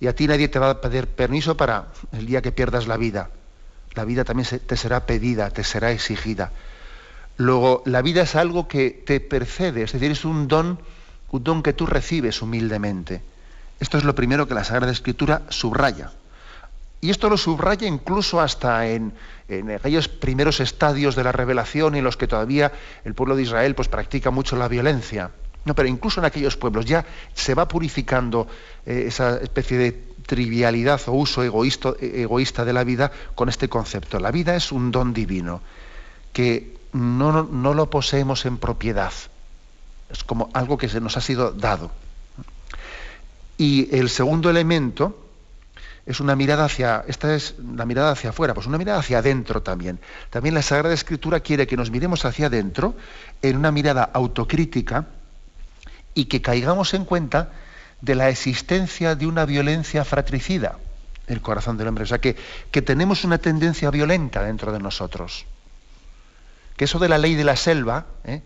Y 0.00 0.06
a 0.06 0.14
ti 0.14 0.28
nadie 0.28 0.48
te 0.48 0.58
va 0.58 0.70
a 0.70 0.80
pedir 0.80 1.08
permiso 1.08 1.56
para 1.56 1.88
el 2.12 2.26
día 2.26 2.42
que 2.42 2.52
pierdas 2.52 2.86
la 2.86 2.96
vida. 2.96 3.30
La 3.94 4.04
vida 4.04 4.24
también 4.24 4.48
te 4.60 4.76
será 4.76 5.06
pedida, 5.06 5.50
te 5.50 5.64
será 5.64 5.90
exigida. 5.90 6.52
Luego, 7.36 7.82
la 7.84 8.02
vida 8.02 8.22
es 8.22 8.36
algo 8.36 8.68
que 8.68 8.90
te 8.90 9.20
precede, 9.20 9.82
es 9.82 9.92
decir, 9.92 10.10
es 10.10 10.24
un 10.24 10.46
don, 10.46 10.78
un 11.30 11.44
don 11.44 11.62
que 11.62 11.72
tú 11.72 11.86
recibes 11.86 12.42
humildemente. 12.42 13.22
Esto 13.80 13.98
es 13.98 14.04
lo 14.04 14.14
primero 14.14 14.48
que 14.48 14.54
la 14.54 14.64
Sagrada 14.64 14.92
Escritura 14.92 15.42
subraya. 15.48 16.10
Y 17.00 17.10
esto 17.10 17.30
lo 17.30 17.36
subraya 17.36 17.86
incluso 17.86 18.40
hasta 18.40 18.88
en, 18.88 19.12
aquellos 19.74 20.08
primeros 20.08 20.58
estadios 20.60 21.14
de 21.14 21.22
la 21.22 21.30
revelación 21.30 21.94
en 21.94 22.02
los 22.02 22.16
que 22.16 22.26
todavía 22.26 22.72
el 23.04 23.14
pueblo 23.14 23.36
de 23.36 23.42
Israel 23.42 23.74
pues, 23.74 23.88
practica 23.88 24.30
mucho 24.30 24.56
la 24.56 24.66
violencia. 24.66 25.30
No, 25.64 25.74
pero 25.74 25.88
incluso 25.88 26.20
en 26.20 26.26
aquellos 26.26 26.56
pueblos 26.56 26.86
ya 26.86 27.04
se 27.34 27.54
va 27.54 27.68
purificando 27.68 28.48
eh, 28.84 29.04
esa 29.06 29.38
especie 29.38 29.78
de 29.78 29.92
trivialidad 30.26 31.00
o 31.06 31.12
uso 31.12 31.42
egoísta, 31.42 31.92
egoísta, 32.00 32.64
de 32.64 32.72
la 32.72 32.84
vida 32.84 33.12
con 33.34 33.48
este 33.48 33.68
concepto. 33.68 34.18
La 34.18 34.30
vida 34.30 34.56
es 34.56 34.72
un 34.72 34.90
don 34.90 35.12
divino 35.12 35.60
que 36.32 36.76
no, 36.92 37.44
no 37.44 37.74
lo 37.74 37.90
poseemos 37.90 38.44
en 38.44 38.58
propiedad. 38.58 39.12
Es 40.10 40.24
como 40.24 40.50
algo 40.52 40.78
que 40.78 40.88
se 40.88 41.00
nos 41.00 41.16
ha 41.16 41.20
sido 41.20 41.52
dado. 41.52 41.90
Y 43.58 43.94
el 43.94 44.08
segundo 44.08 44.48
elemento 44.48 45.28
es 46.06 46.20
una 46.20 46.36
mirada 46.36 46.64
hacia, 46.64 47.04
esta 47.08 47.34
es 47.34 47.56
la 47.58 47.84
mirada 47.84 48.12
hacia 48.12 48.30
afuera, 48.30 48.54
pues 48.54 48.66
una 48.66 48.78
mirada 48.78 49.00
hacia 49.00 49.18
adentro 49.18 49.62
también. 49.62 49.98
También 50.30 50.54
la 50.54 50.62
Sagrada 50.62 50.94
Escritura 50.94 51.40
quiere 51.40 51.66
que 51.66 51.76
nos 51.76 51.90
miremos 51.90 52.24
hacia 52.24 52.46
adentro 52.46 52.94
en 53.42 53.56
una 53.56 53.72
mirada 53.72 54.08
autocrítica 54.14 55.06
y 56.14 56.26
que 56.26 56.40
caigamos 56.40 56.94
en 56.94 57.04
cuenta 57.04 57.50
de 58.00 58.14
la 58.14 58.30
existencia 58.30 59.16
de 59.16 59.26
una 59.26 59.44
violencia 59.44 60.04
fratricida 60.04 60.78
en 61.26 61.34
el 61.34 61.42
corazón 61.42 61.76
del 61.76 61.88
hombre. 61.88 62.04
O 62.04 62.06
sea, 62.06 62.20
que, 62.20 62.36
tenemos 62.80 63.24
una 63.24 63.38
tendencia 63.38 63.90
violenta 63.90 64.44
dentro 64.44 64.72
de 64.72 64.78
nosotros. 64.78 65.46
Que 66.76 66.84
eso 66.84 67.00
de 67.00 67.08
la 67.08 67.18
ley 67.18 67.34
de 67.34 67.44
la 67.44 67.56
selva 67.56 68.06
¿eh? 68.24 68.40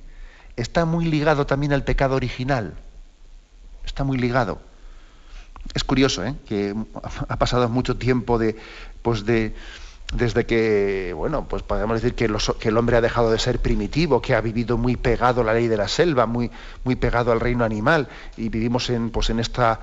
está 0.57 0.87
muy 0.87 1.05
ligado 1.05 1.47
también 1.47 1.75
al 1.75 1.85
pecado 1.85 2.17
original. 2.17 2.75
Está 3.85 4.05
muy 4.05 4.17
ligado 4.17 4.72
es 5.75 5.85
curioso 5.85 6.25
¿eh? 6.25 6.35
que 6.47 6.75
ha 7.29 7.37
pasado 7.37 7.69
mucho 7.69 7.97
tiempo 7.97 8.39
de, 8.39 8.57
pues 9.03 9.25
de, 9.25 9.55
desde 10.13 10.45
que, 10.45 11.15
bueno, 11.17 11.47
pues 11.49 11.63
podemos 11.63 12.01
decir 12.01 12.15
que, 12.15 12.33
que, 12.59 12.69
el 12.69 12.77
hombre 12.77 12.97
ha 12.97 13.01
dejado 13.01 13.31
de 13.31 13.39
ser 13.39 13.59
primitivo, 13.59 14.21
que 14.21 14.35
ha 14.35 14.41
vivido 14.41 14.77
muy 14.77 14.97
pegado 14.97 15.41
a 15.41 15.45
la 15.45 15.55
ley 15.55 15.69
de 15.69 15.77
la 15.77 15.89
selva, 15.89 16.27
muy, 16.27 16.51
muy 16.85 16.97
pegado 16.97 17.33
al 17.33 17.41
reino 17.41 17.65
animal, 17.65 18.09
y 18.37 18.49
vivimos 18.51 18.91
en, 18.91 19.11
pues 19.11 19.31
en 19.31 19.41
esta 19.41 19.81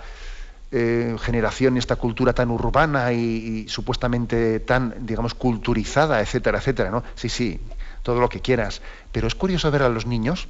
eh, 0.72 1.16
generación 1.20 1.78
esta 1.78 1.96
cultura 1.96 2.34
tan 2.34 2.52
urbana 2.52 3.12
y, 3.12 3.64
y, 3.66 3.70
supuestamente 3.70 4.60
tan, 4.60 4.94
digamos, 5.06 5.34
culturizada, 5.34 6.22
etcétera, 6.22 6.60
etcétera, 6.60 6.92
¿no? 6.92 7.04
Sí, 7.16 7.30
sí, 7.30 7.60
todo 8.04 8.20
lo 8.20 8.30
que 8.30 8.40
quieras. 8.40 8.82
Pero 9.12 9.28
es 9.28 9.34
curioso 9.34 9.72
ver 9.72 9.82
a 9.82 9.90
los 9.90 10.06
niños 10.06 10.48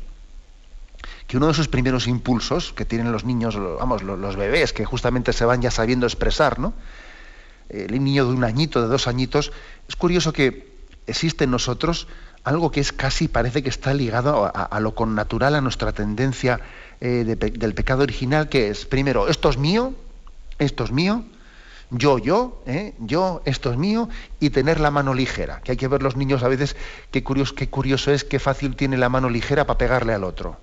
que 1.29 1.37
uno 1.37 1.47
de 1.47 1.53
sus 1.53 1.67
primeros 1.67 2.07
impulsos 2.07 2.73
que 2.73 2.85
tienen 2.85 3.11
los 3.11 3.23
niños, 3.23 3.55
vamos, 3.55 4.01
los, 4.01 4.35
bebés, 4.35 4.73
que 4.73 4.83
justamente 4.83 5.31
se 5.31 5.45
van 5.45 5.61
ya 5.61 5.69
sabiendo 5.69 6.07
expresar, 6.07 6.57
¿no? 6.57 6.73
El 7.69 8.03
niño 8.03 8.25
de 8.25 8.33
un 8.33 8.43
añito, 8.43 8.81
de 8.81 8.87
dos 8.87 9.07
añitos, 9.07 9.51
es 9.87 9.95
curioso 9.95 10.33
que 10.33 10.67
existe 11.05 11.43
en 11.43 11.51
nosotros 11.51 12.07
algo 12.43 12.71
que 12.71 12.79
es 12.79 12.91
casi, 12.91 13.27
parece 13.27 13.61
que 13.61 13.69
está 13.69 13.93
ligado 13.93 14.51
a, 14.51 14.79
lo 14.79 14.95
connatural, 14.95 15.53
a 15.53 15.61
nuestra 15.61 15.91
tendencia 15.91 16.61
eh, 16.99 17.23
del 17.23 17.75
pecado 17.75 18.01
original, 18.01 18.49
que 18.49 18.69
es, 18.69 18.87
primero, 18.87 19.27
esto 19.27 19.51
es 19.51 19.59
mío, 19.59 19.93
esto 20.57 20.83
es 20.83 20.91
mío, 20.91 21.25
yo, 21.91 22.17
yo, 22.17 22.63
¿eh? 22.65 22.95
yo, 22.97 23.43
esto 23.45 23.69
es 23.71 23.77
mío, 23.77 24.09
y 24.39 24.49
tener 24.49 24.79
la 24.79 24.89
mano 24.89 25.13
ligera. 25.13 25.61
Que 25.61 25.73
hay 25.73 25.77
que 25.77 25.87
ver 25.87 26.01
los 26.01 26.15
niños 26.15 26.41
a 26.41 26.47
veces, 26.47 26.75
qué 27.11 27.23
curioso, 27.23 27.53
qué 27.53 27.69
curioso 27.69 28.11
es, 28.11 28.23
qué 28.23 28.39
fácil 28.39 28.75
tiene 28.75 28.97
la 28.97 29.09
mano 29.09 29.29
ligera 29.29 29.67
para 29.67 29.77
pegarle 29.77 30.15
al 30.15 30.23
otro. 30.23 30.57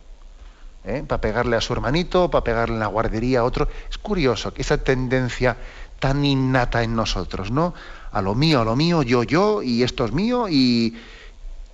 ¿Eh? 0.86 1.04
para 1.06 1.20
pegarle 1.20 1.56
a 1.56 1.60
su 1.60 1.72
hermanito, 1.72 2.30
para 2.30 2.44
pegarle 2.44 2.74
en 2.74 2.80
la 2.80 2.86
guardería 2.86 3.40
a 3.40 3.44
otro. 3.44 3.68
Es 3.90 3.98
curioso 3.98 4.54
que 4.54 4.62
esa 4.62 4.78
tendencia 4.78 5.56
tan 5.98 6.24
innata 6.24 6.82
en 6.82 6.94
nosotros, 6.94 7.50
¿no? 7.50 7.74
A 8.12 8.22
lo 8.22 8.34
mío, 8.34 8.60
a 8.60 8.64
lo 8.64 8.76
mío, 8.76 9.02
yo, 9.02 9.22
yo, 9.22 9.62
y 9.62 9.82
esto 9.82 10.04
es 10.04 10.12
mío, 10.12 10.48
y, 10.48 10.96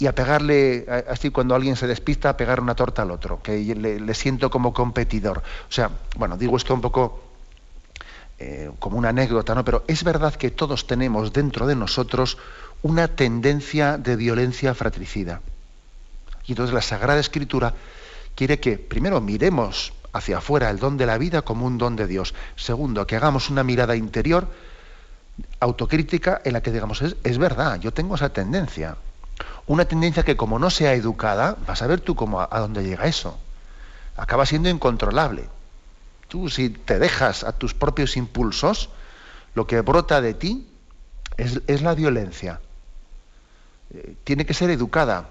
a 0.09 0.13
pegarle, 0.13 0.85
así 1.09 1.31
cuando 1.31 1.55
alguien 1.55 1.77
se 1.77 1.87
despista, 1.87 2.31
a 2.31 2.37
pegar 2.37 2.59
una 2.59 2.75
torta 2.75 3.03
al 3.03 3.13
otro, 3.13 3.41
que 3.41 3.59
le, 3.63 4.15
siento 4.15 4.51
como 4.51 4.73
competidor. 4.73 5.39
O 5.39 5.73
sea, 5.73 5.91
bueno, 6.17 6.37
digo 6.37 6.57
esto 6.57 6.75
un 6.75 6.81
poco 6.81 7.23
eh, 8.41 8.69
como 8.81 8.99
una 8.99 9.11
anécdota, 9.11 9.55
¿no? 9.55 9.65
Pero 9.65 9.85
es 9.87 10.03
verdad 10.03 10.35
que 10.35 10.51
todos 10.51 10.89
tenemos 10.89 11.33
dentro 11.33 11.69
de 11.69 11.77
nosotros 11.77 12.37
una 12.83 13.07
tendencia 13.07 13.97
de 13.97 14.17
violencia 14.17 14.75
fratricida. 14.75 15.41
Y 16.47 16.53
entonces 16.53 16.75
la 16.75 16.83
Sagrada 16.83 17.21
Escritura 17.21 17.73
quiere 18.35 18.61
que 18.61 18.79
primero 18.79 19.21
miremos 19.21 19.93
hacia 20.13 20.39
afuera 20.39 20.71
el 20.71 20.79
don 20.79 20.97
de 20.97 21.07
la 21.07 21.19
vida 21.19 21.43
como 21.43 21.67
un 21.67 21.79
don 21.79 21.97
de 21.97 22.07
Dios. 22.07 22.35
Segundo, 22.57 23.07
que 23.07 23.17
hagamos 23.17 23.51
una 23.51 23.65
mirada 23.65 23.97
interior 23.97 24.49
autocrítica 25.61 26.41
en 26.45 26.53
la 26.53 26.63
que 26.63 26.71
digamos, 26.71 27.03
es, 27.03 27.39
verdad, 27.39 27.81
yo 27.81 27.93
tengo 27.93 28.15
esa 28.15 28.33
tendencia. 28.33 28.97
Una 29.67 29.87
tendencia 29.87 30.25
que 30.25 30.37
como 30.37 30.59
no 30.59 30.71
sea 30.71 30.95
educada, 30.95 31.57
vas 31.67 31.83
a 31.83 31.87
ver 31.87 32.01
tú 32.01 32.15
cómo, 32.15 32.41
a, 32.41 32.61
dónde 32.61 32.85
llega 32.85 33.07
eso. 33.07 33.39
Acaba 34.17 34.45
siendo 34.45 34.69
incontrolable. 34.69 35.49
Tú 36.29 36.49
si 36.49 36.71
te 36.71 36.99
dejas 36.99 37.45
a 37.45 37.53
tus 37.53 37.75
propios 37.75 38.17
impulsos, 38.17 38.91
lo 39.55 39.67
que 39.67 39.81
brota 39.81 40.21
de 40.21 40.35
ti 40.35 40.69
es, 41.37 41.61
es 41.67 41.83
la 41.83 41.95
violencia. 41.95 42.61
Eh, 43.91 44.17
tiene 44.25 44.47
que 44.47 44.55
ser 44.55 44.71
educada, 44.71 45.29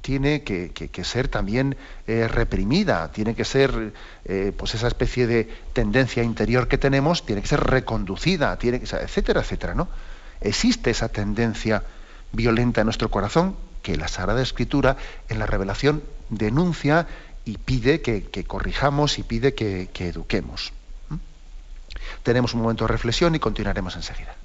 tiene 0.00 0.42
que, 0.42 1.04
ser 1.04 1.28
también 1.28 1.76
eh, 2.06 2.28
reprimida, 2.28 3.10
tiene 3.12 3.34
que 3.34 3.44
ser, 3.44 3.92
eh, 4.24 4.52
pues 4.56 4.74
esa 4.74 4.88
especie 4.88 5.26
de 5.26 5.48
tendencia 5.72 6.22
interior 6.22 6.68
que 6.68 6.78
tenemos, 6.78 7.24
tiene 7.24 7.42
que 7.42 7.48
ser 7.48 7.60
reconducida, 7.60 8.56
tiene 8.58 8.80
que 8.80 8.86
etcétera, 8.86 9.40
etcétera, 9.40 9.74
¿no? 9.74 9.88
Existe 10.40 10.90
esa 10.90 11.08
tendencia 11.08 11.82
violenta 12.32 12.80
en 12.80 12.86
nuestro 12.86 13.10
corazón 13.10 13.56
que 13.82 13.96
la 13.96 14.08
Sagrada 14.08 14.42
Escritura 14.42 14.96
en 15.28 15.38
la 15.38 15.46
revelación 15.46 16.02
denuncia 16.28 17.06
y 17.44 17.56
pide 17.58 18.02
que, 18.02 18.44
corrijamos 18.44 19.18
y 19.18 19.22
pide 19.22 19.54
que, 19.54 19.88
eduquemos. 19.98 20.72
Tenemos 22.22 22.54
un 22.54 22.62
momento 22.62 22.84
de 22.84 22.88
reflexión 22.88 23.34
y 23.34 23.38
continuaremos 23.38 23.96
enseguida. 23.96 24.36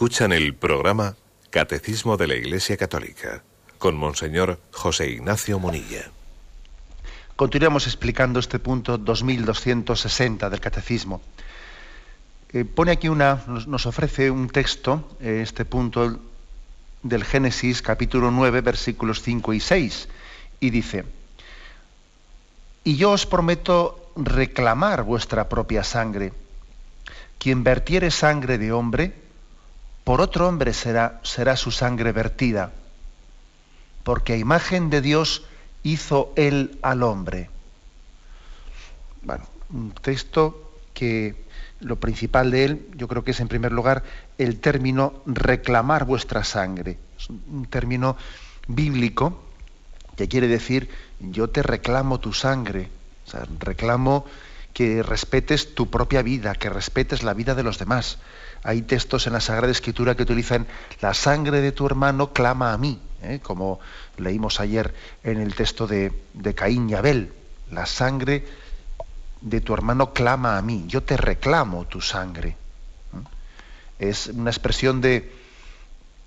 Escuchan 0.00 0.32
el 0.32 0.54
programa 0.54 1.14
Catecismo 1.50 2.16
de 2.16 2.26
la 2.26 2.34
Iglesia 2.34 2.78
Católica 2.78 3.42
con 3.76 3.98
Monseñor 3.98 4.58
José 4.72 5.10
Ignacio 5.10 5.58
Munilla. 5.58 6.10
Continuamos 7.36 7.86
explicando 7.86 8.40
este 8.40 8.58
punto 8.58 8.96
2260 8.96 10.48
del 10.48 10.58
Catecismo. 10.58 11.20
Eh, 12.54 12.64
pone 12.64 12.92
aquí 12.92 13.10
una, 13.10 13.44
nos, 13.46 13.84
ofrece 13.84 14.30
un 14.30 14.48
texto, 14.48 15.06
eh, 15.20 15.40
este 15.42 15.66
punto 15.66 16.18
del 17.02 17.24
Génesis 17.24 17.82
capítulo 17.82 18.30
9, 18.30 18.62
versículos 18.62 19.20
5 19.20 19.52
y 19.52 19.60
6, 19.60 20.08
y 20.60 20.70
dice, 20.70 21.04
y 22.84 22.96
yo 22.96 23.10
os 23.10 23.26
prometo 23.26 24.12
reclamar 24.16 25.02
vuestra 25.02 25.50
propia 25.50 25.84
sangre. 25.84 26.32
Quien 27.38 27.62
vertiere 27.62 28.10
sangre 28.10 28.56
de 28.56 28.72
hombre, 28.72 29.28
por 30.04 30.20
otro 30.20 30.48
hombre 30.48 30.72
será, 30.72 31.20
será 31.22 31.56
su 31.56 31.70
sangre 31.70 32.12
vertida, 32.12 32.72
porque 34.02 34.34
a 34.34 34.36
imagen 34.36 34.90
de 34.90 35.00
Dios 35.00 35.44
hizo 35.82 36.32
él 36.36 36.78
al 36.82 37.02
hombre. 37.02 37.50
Bueno, 39.22 39.44
un 39.70 39.92
texto 39.92 40.72
que 40.94 41.44
lo 41.80 41.96
principal 41.96 42.50
de 42.50 42.64
él, 42.64 42.88
yo 42.96 43.08
creo 43.08 43.24
que 43.24 43.30
es 43.30 43.40
en 43.40 43.48
primer 43.48 43.72
lugar 43.72 44.02
el 44.38 44.60
término 44.60 45.22
reclamar 45.26 46.04
vuestra 46.04 46.44
sangre. 46.44 46.98
Es 47.18 47.28
un 47.30 47.66
término 47.68 48.16
bíblico 48.68 49.42
que 50.16 50.28
quiere 50.28 50.48
decir 50.48 50.90
yo 51.20 51.48
te 51.48 51.62
reclamo 51.62 52.20
tu 52.20 52.32
sangre. 52.32 52.90
O 53.26 53.30
sea, 53.30 53.46
reclamo 53.58 54.24
que 54.72 55.02
respetes 55.02 55.74
tu 55.74 55.90
propia 55.90 56.22
vida, 56.22 56.54
que 56.54 56.70
respetes 56.70 57.22
la 57.22 57.34
vida 57.34 57.54
de 57.54 57.62
los 57.62 57.78
demás. 57.78 58.18
Hay 58.62 58.82
textos 58.82 59.26
en 59.26 59.32
la 59.32 59.40
Sagrada 59.40 59.72
Escritura 59.72 60.14
que 60.14 60.22
utilizan 60.22 60.66
la 61.00 61.14
sangre 61.14 61.60
de 61.60 61.72
tu 61.72 61.86
hermano 61.86 62.32
clama 62.32 62.72
a 62.72 62.78
mí, 62.78 63.00
¿eh? 63.22 63.40
como 63.42 63.80
leímos 64.18 64.60
ayer 64.60 64.94
en 65.24 65.40
el 65.40 65.54
texto 65.54 65.86
de, 65.86 66.12
Caín 66.54 66.90
y 66.90 66.94
Abel. 66.94 67.32
La 67.70 67.86
sangre 67.86 68.46
de 69.40 69.60
tu 69.62 69.72
hermano 69.72 70.12
clama 70.12 70.58
a 70.58 70.62
mí, 70.62 70.84
yo 70.88 71.02
te 71.02 71.16
reclamo 71.16 71.86
tu 71.86 72.00
sangre. 72.00 72.56
Es 73.98 74.28
una 74.28 74.50
expresión 74.50 75.00
de, 75.00 75.32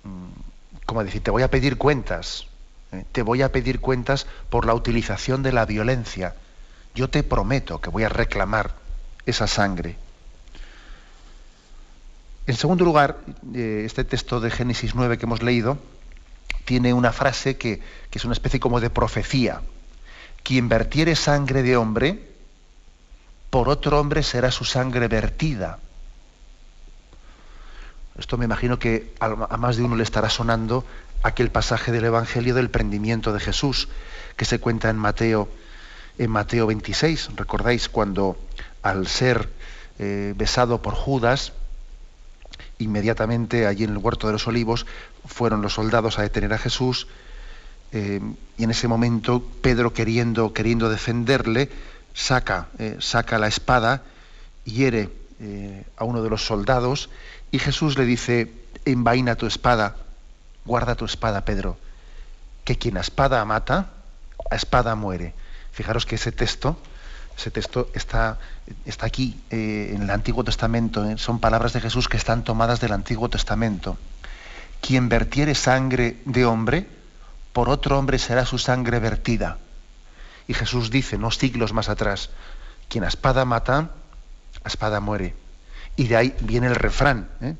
mm, 0.02 0.86
como 0.86 1.04
decir, 1.04 1.22
te 1.22 1.30
voy 1.30 1.42
a 1.42 1.50
pedir 1.50 1.76
cuentas, 1.76 2.46
¿eh? 2.92 3.04
te 3.12 3.22
voy 3.22 3.42
a 3.42 3.52
pedir 3.52 3.80
cuentas 3.80 4.26
por 4.50 4.66
la 4.66 4.74
utilización 4.74 5.42
de 5.42 5.52
la 5.52 5.66
violencia. 5.66 6.34
Yo 6.96 7.10
te 7.10 7.22
prometo 7.22 7.80
que 7.80 7.90
voy 7.90 8.04
a 8.04 8.08
reclamar 8.08 8.74
esa 9.26 9.46
sangre. 9.46 9.96
En 12.46 12.56
segundo 12.56 12.84
lugar, 12.84 13.18
eh, 13.54 13.82
este 13.86 14.04
texto 14.04 14.38
de 14.38 14.50
Génesis 14.50 14.94
9 14.94 15.16
que 15.16 15.24
hemos 15.24 15.42
leído 15.42 15.78
tiene 16.66 16.92
una 16.92 17.12
frase 17.12 17.56
que, 17.56 17.80
es 18.12 18.24
una 18.24 18.34
especie 18.34 18.60
como 18.60 18.80
de 18.80 18.90
profecía. 18.90 19.62
Quien 20.42 20.68
vertiere 20.68 21.16
sangre 21.16 21.62
de 21.62 21.76
hombre, 21.76 22.28
por 23.48 23.68
otro 23.68 23.98
hombre 23.98 24.22
será 24.22 24.50
su 24.50 24.64
sangre 24.64 25.08
vertida. 25.08 25.78
Esto 28.18 28.36
me 28.36 28.44
imagino 28.44 28.78
que 28.78 29.14
a 29.20 29.56
más 29.56 29.76
de 29.76 29.82
uno 29.82 29.96
le 29.96 30.04
estará 30.04 30.28
sonando 30.28 30.84
aquel 31.22 31.50
pasaje 31.50 31.92
del 31.92 32.04
Evangelio 32.04 32.54
del 32.54 32.70
prendimiento 32.70 33.32
de 33.32 33.40
Jesús 33.40 33.88
que 34.36 34.44
se 34.44 34.60
cuenta 34.60 34.90
en 34.90 34.96
Mateo, 34.96 35.48
en 36.18 36.30
Mateo 36.30 36.66
26. 36.66 37.30
¿Recordáis 37.36 37.88
cuando 37.88 38.36
al 38.82 39.08
ser 39.08 39.48
eh, 39.98 40.34
besado 40.36 40.82
por 40.82 40.94
Judas, 40.94 41.52
inmediatamente 42.78 43.66
allí 43.66 43.84
en 43.84 43.90
el 43.90 43.98
huerto 43.98 44.26
de 44.26 44.32
los 44.34 44.46
olivos 44.46 44.86
fueron 45.26 45.62
los 45.62 45.74
soldados 45.74 46.18
a 46.18 46.22
detener 46.22 46.52
a 46.52 46.58
Jesús 46.58 47.06
eh, 47.92 48.20
y 48.58 48.64
en 48.64 48.70
ese 48.70 48.88
momento 48.88 49.42
Pedro 49.62 49.92
queriendo, 49.92 50.52
queriendo 50.52 50.90
defenderle 50.90 51.70
saca, 52.14 52.68
eh, 52.78 52.96
saca 53.00 53.38
la 53.38 53.48
espada, 53.48 54.02
hiere 54.64 55.10
eh, 55.40 55.84
a 55.96 56.04
uno 56.04 56.22
de 56.22 56.30
los 56.30 56.44
soldados 56.44 57.10
y 57.50 57.58
Jesús 57.58 57.98
le 57.98 58.04
dice, 58.04 58.50
envaina 58.84 59.36
tu 59.36 59.46
espada, 59.46 59.96
guarda 60.64 60.94
tu 60.94 61.04
espada, 61.04 61.44
Pedro, 61.44 61.76
que 62.64 62.76
quien 62.76 62.96
a 62.96 63.00
espada 63.00 63.44
mata, 63.44 63.90
a 64.50 64.56
espada 64.56 64.94
muere. 64.94 65.34
Fijaros 65.72 66.06
que 66.06 66.14
ese 66.14 66.32
texto, 66.32 66.76
ese 67.36 67.50
texto 67.50 67.88
está, 67.94 68.38
está 68.84 69.06
aquí 69.06 69.40
eh, 69.50 69.92
en 69.94 70.02
el 70.02 70.10
Antiguo 70.10 70.44
Testamento, 70.44 71.04
eh, 71.08 71.18
son 71.18 71.40
palabras 71.40 71.72
de 71.72 71.80
Jesús 71.80 72.08
que 72.08 72.16
están 72.16 72.44
tomadas 72.44 72.80
del 72.80 72.92
Antiguo 72.92 73.28
Testamento. 73.28 73.98
Quien 74.80 75.08
vertiere 75.08 75.54
sangre 75.54 76.18
de 76.24 76.44
hombre, 76.44 76.86
por 77.52 77.68
otro 77.68 77.98
hombre 77.98 78.18
será 78.18 78.44
su 78.44 78.58
sangre 78.58 78.98
vertida. 78.98 79.58
Y 80.46 80.54
Jesús 80.54 80.90
dice, 80.90 81.18
no 81.18 81.30
siglos 81.30 81.72
más 81.72 81.88
atrás, 81.88 82.30
quien 82.88 83.04
a 83.04 83.08
espada 83.08 83.44
mata, 83.44 83.90
a 84.62 84.68
espada 84.68 85.00
muere. 85.00 85.34
Y 85.96 86.08
de 86.08 86.16
ahí 86.16 86.36
viene 86.40 86.66
el 86.66 86.74
refrán, 86.74 87.28
¿eh? 87.40 87.56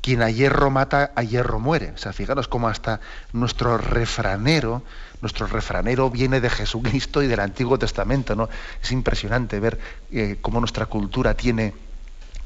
quien 0.00 0.22
a 0.22 0.30
hierro 0.30 0.70
mata, 0.70 1.12
a 1.14 1.22
hierro 1.22 1.60
muere. 1.60 1.92
O 1.92 1.98
sea, 1.98 2.12
fijaros 2.12 2.48
cómo 2.48 2.68
hasta 2.68 3.00
nuestro 3.32 3.78
refranero, 3.78 4.82
nuestro 5.20 5.46
refranero 5.46 6.10
viene 6.10 6.40
de 6.40 6.50
Jesucristo 6.50 7.22
y 7.22 7.26
del 7.26 7.40
Antiguo 7.40 7.78
Testamento, 7.78 8.36
¿no? 8.36 8.48
Es 8.82 8.92
impresionante 8.92 9.60
ver 9.60 9.78
eh, 10.12 10.38
cómo 10.40 10.60
nuestra 10.60 10.86
cultura 10.86 11.34
tiene 11.34 11.74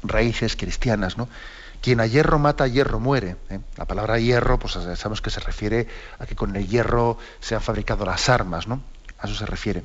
raíces 0.03 0.55
cristianas, 0.55 1.17
¿no? 1.17 1.29
Quien 1.81 1.99
a 1.99 2.05
hierro 2.05 2.39
mata, 2.39 2.63
a 2.63 2.67
hierro 2.67 2.99
muere. 2.99 3.35
¿eh? 3.49 3.59
La 3.77 3.85
palabra 3.85 4.17
hierro, 4.17 4.57
pues 4.57 4.73
sabemos 4.73 5.21
que 5.21 5.29
se 5.29 5.41
refiere 5.41 5.87
a 6.17 6.25
que 6.25 6.35
con 6.35 6.55
el 6.55 6.67
hierro 6.67 7.17
se 7.41 7.55
han 7.55 7.61
fabricado 7.61 8.05
las 8.05 8.29
armas, 8.29 8.67
¿no? 8.67 8.81
A 9.19 9.27
eso 9.27 9.35
se 9.35 9.45
refiere. 9.45 9.83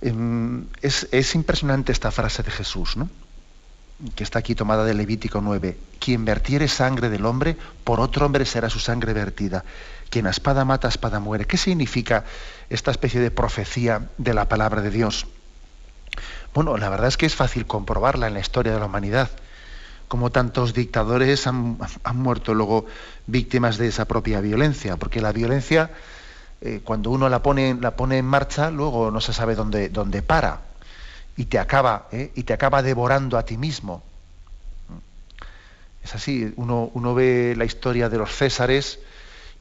Em, 0.00 0.66
es, 0.82 1.08
es 1.10 1.34
impresionante 1.34 1.90
esta 1.90 2.10
frase 2.10 2.42
de 2.42 2.50
Jesús, 2.50 2.96
¿no? 2.96 3.08
que 4.14 4.22
está 4.22 4.38
aquí 4.38 4.54
tomada 4.54 4.84
de 4.84 4.94
Levítico 4.94 5.40
9, 5.40 5.76
quien 5.98 6.24
vertiere 6.24 6.68
sangre 6.68 7.08
del 7.08 7.26
hombre, 7.26 7.56
por 7.82 7.98
otro 7.98 8.26
hombre 8.26 8.44
será 8.44 8.70
su 8.70 8.78
sangre 8.78 9.12
vertida. 9.12 9.64
Quien 10.10 10.26
a 10.26 10.30
espada 10.30 10.64
mata, 10.64 10.88
a 10.88 10.90
espada 10.90 11.20
muere. 11.20 11.46
¿Qué 11.46 11.56
significa 11.56 12.24
esta 12.70 12.90
especie 12.90 13.20
de 13.20 13.30
profecía 13.30 14.08
de 14.18 14.34
la 14.34 14.48
palabra 14.48 14.80
de 14.80 14.90
Dios? 14.90 15.26
Bueno, 16.54 16.76
la 16.76 16.88
verdad 16.88 17.08
es 17.08 17.16
que 17.16 17.26
es 17.26 17.34
fácil 17.34 17.66
comprobarla 17.66 18.26
en 18.26 18.34
la 18.34 18.40
historia 18.40 18.72
de 18.72 18.80
la 18.80 18.86
humanidad, 18.86 19.30
como 20.08 20.30
tantos 20.30 20.72
dictadores 20.72 21.46
han, 21.46 21.78
muerto 22.14 22.54
luego 22.54 22.86
víctimas 23.26 23.76
de 23.76 23.88
esa 23.88 24.06
propia 24.06 24.40
violencia, 24.40 24.96
porque 24.96 25.20
la 25.20 25.32
violencia, 25.32 25.90
eh, 26.62 26.80
cuando 26.82 27.10
uno 27.10 27.28
la 27.28 27.42
pone, 27.42 27.76
la 27.80 27.94
pone 27.96 28.18
en 28.18 28.24
marcha, 28.24 28.70
luego 28.70 29.10
no 29.10 29.20
se 29.20 29.34
sabe 29.34 29.54
dónde, 29.54 29.90
dónde 29.90 30.22
para 30.22 30.68
y 31.38 31.44
te 31.44 31.60
acaba, 31.60 32.08
¿eh? 32.10 32.32
y 32.34 32.42
te 32.42 32.52
acaba 32.52 32.82
devorando 32.82 33.38
a 33.38 33.44
ti 33.44 33.56
mismo. 33.56 34.02
Es 36.02 36.14
así, 36.16 36.52
uno, 36.56 36.90
uno, 36.94 37.14
ve 37.14 37.54
la 37.56 37.64
historia 37.64 38.08
de 38.08 38.18
los 38.18 38.34
Césares 38.34 38.98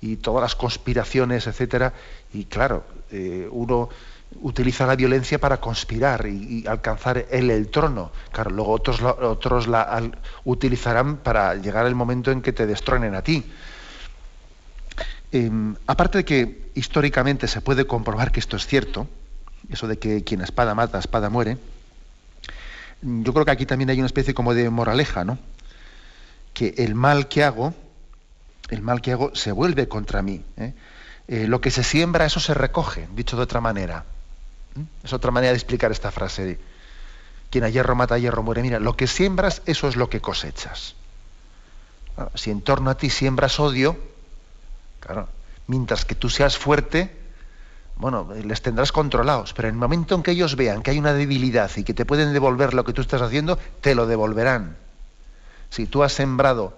y 0.02 0.18
todas 0.18 0.42
las 0.42 0.56
conspiraciones, 0.56 1.48
etcétera, 1.48 1.94
y 2.34 2.46
claro, 2.46 2.84
eh, 3.12 3.48
uno 3.52 3.90
utiliza 4.42 4.86
la 4.86 4.96
violencia 4.96 5.40
para 5.40 5.58
conspirar 5.58 6.28
y, 6.28 6.66
alcanzar 6.68 7.26
él 7.32 7.50
el 7.50 7.70
trono. 7.70 8.12
Claro, 8.32 8.52
luego 8.52 8.72
otros, 8.72 9.02
otros 9.02 9.68
la 9.68 10.12
utilizarán 10.44 11.18
para 11.18 11.56
llegar 11.56 11.86
el 11.86 11.96
momento 11.96 12.32
en 12.32 12.42
que 12.42 12.54
te 12.54 12.68
destronen 12.68 13.16
a 13.16 13.22
ti. 13.22 13.44
Em, 15.32 15.76
aparte 15.88 16.20
de 16.20 16.26
que 16.26 16.72
históricamente 16.76 17.48
se 17.48 17.62
puede 17.62 17.86
comprobar 17.86 18.32
que 18.32 18.40
esto 18.40 18.56
es 18.56 18.66
cierto, 18.66 19.08
eso 19.70 19.88
de 19.88 19.98
que 19.98 20.24
quien 20.24 20.42
espada 20.42 20.74
mata, 20.76 21.00
espada 21.00 21.30
muere, 21.30 21.58
yo 23.02 23.34
creo 23.34 23.46
que 23.46 23.52
aquí 23.52 23.66
también 23.66 23.90
hay 23.90 23.98
una 24.00 24.08
especie 24.08 24.34
como 24.34 24.54
de 24.54 24.70
moraleja, 24.70 25.24
¿no? 25.24 25.38
Que 26.54 26.76
el 26.78 26.96
mal 26.96 27.28
que 27.28 27.44
hago, 27.44 27.74
el 28.70 28.82
mal 28.82 29.02
que 29.02 29.14
hago 29.14 29.36
se 29.36 29.52
vuelve 29.52 29.88
contra 29.88 30.22
mí. 30.22 30.44
¿eh? 30.58 30.74
Eh, 31.28 31.48
lo 31.48 31.62
que 31.62 31.72
se 31.72 31.84
siembra, 31.84 32.26
eso 32.26 32.40
se 32.40 32.54
recoge, 32.54 33.08
dicho 33.14 33.38
de 33.38 33.44
otra 33.44 33.62
manera. 33.62 34.06
Es 35.04 35.14
otra 35.14 35.32
manera 35.32 35.52
de 35.52 35.58
explicar 35.58 35.92
esta 35.92 36.12
frase. 36.12 36.60
Quien 37.50 37.64
a 37.64 37.70
hierro 37.70 37.96
mata, 37.96 38.16
a 38.16 38.18
hierro 38.18 38.44
muere. 38.44 38.62
Mira, 38.62 38.80
lo 38.80 38.96
que 38.96 39.08
siembras, 39.08 39.62
eso 39.66 39.88
es 39.88 39.96
lo 39.96 40.10
que 40.10 40.22
cosechas. 40.22 40.96
Si 42.36 42.52
en 42.52 42.62
torno 42.62 42.90
a 42.90 42.98
ti 42.98 43.10
siembras 43.10 43.60
odio, 43.60 43.98
claro, 45.00 45.30
mientras 45.68 46.06
que 46.06 46.16
tú 46.16 46.30
seas 46.30 46.58
fuerte, 46.58 47.16
bueno, 47.96 48.30
les 48.44 48.62
tendrás 48.62 48.92
controlados, 48.92 49.54
pero 49.54 49.68
en 49.68 49.76
el 49.76 49.80
momento 49.80 50.16
en 50.16 50.24
que 50.24 50.32
ellos 50.32 50.56
vean 50.56 50.82
que 50.82 50.92
hay 50.92 51.00
una 51.00 51.14
debilidad 51.14 51.72
y 51.76 51.84
que 51.84 51.94
te 51.94 52.06
pueden 52.06 52.34
devolver 52.34 52.74
lo 52.74 52.86
que 52.86 52.94
tú 52.94 53.02
estás 53.02 53.22
haciendo, 53.22 53.58
te 53.82 53.96
lo 53.96 54.08
devolverán. 54.08 54.78
Si 55.70 55.86
tú 55.86 56.04
has 56.04 56.14
sembrado 56.14 56.78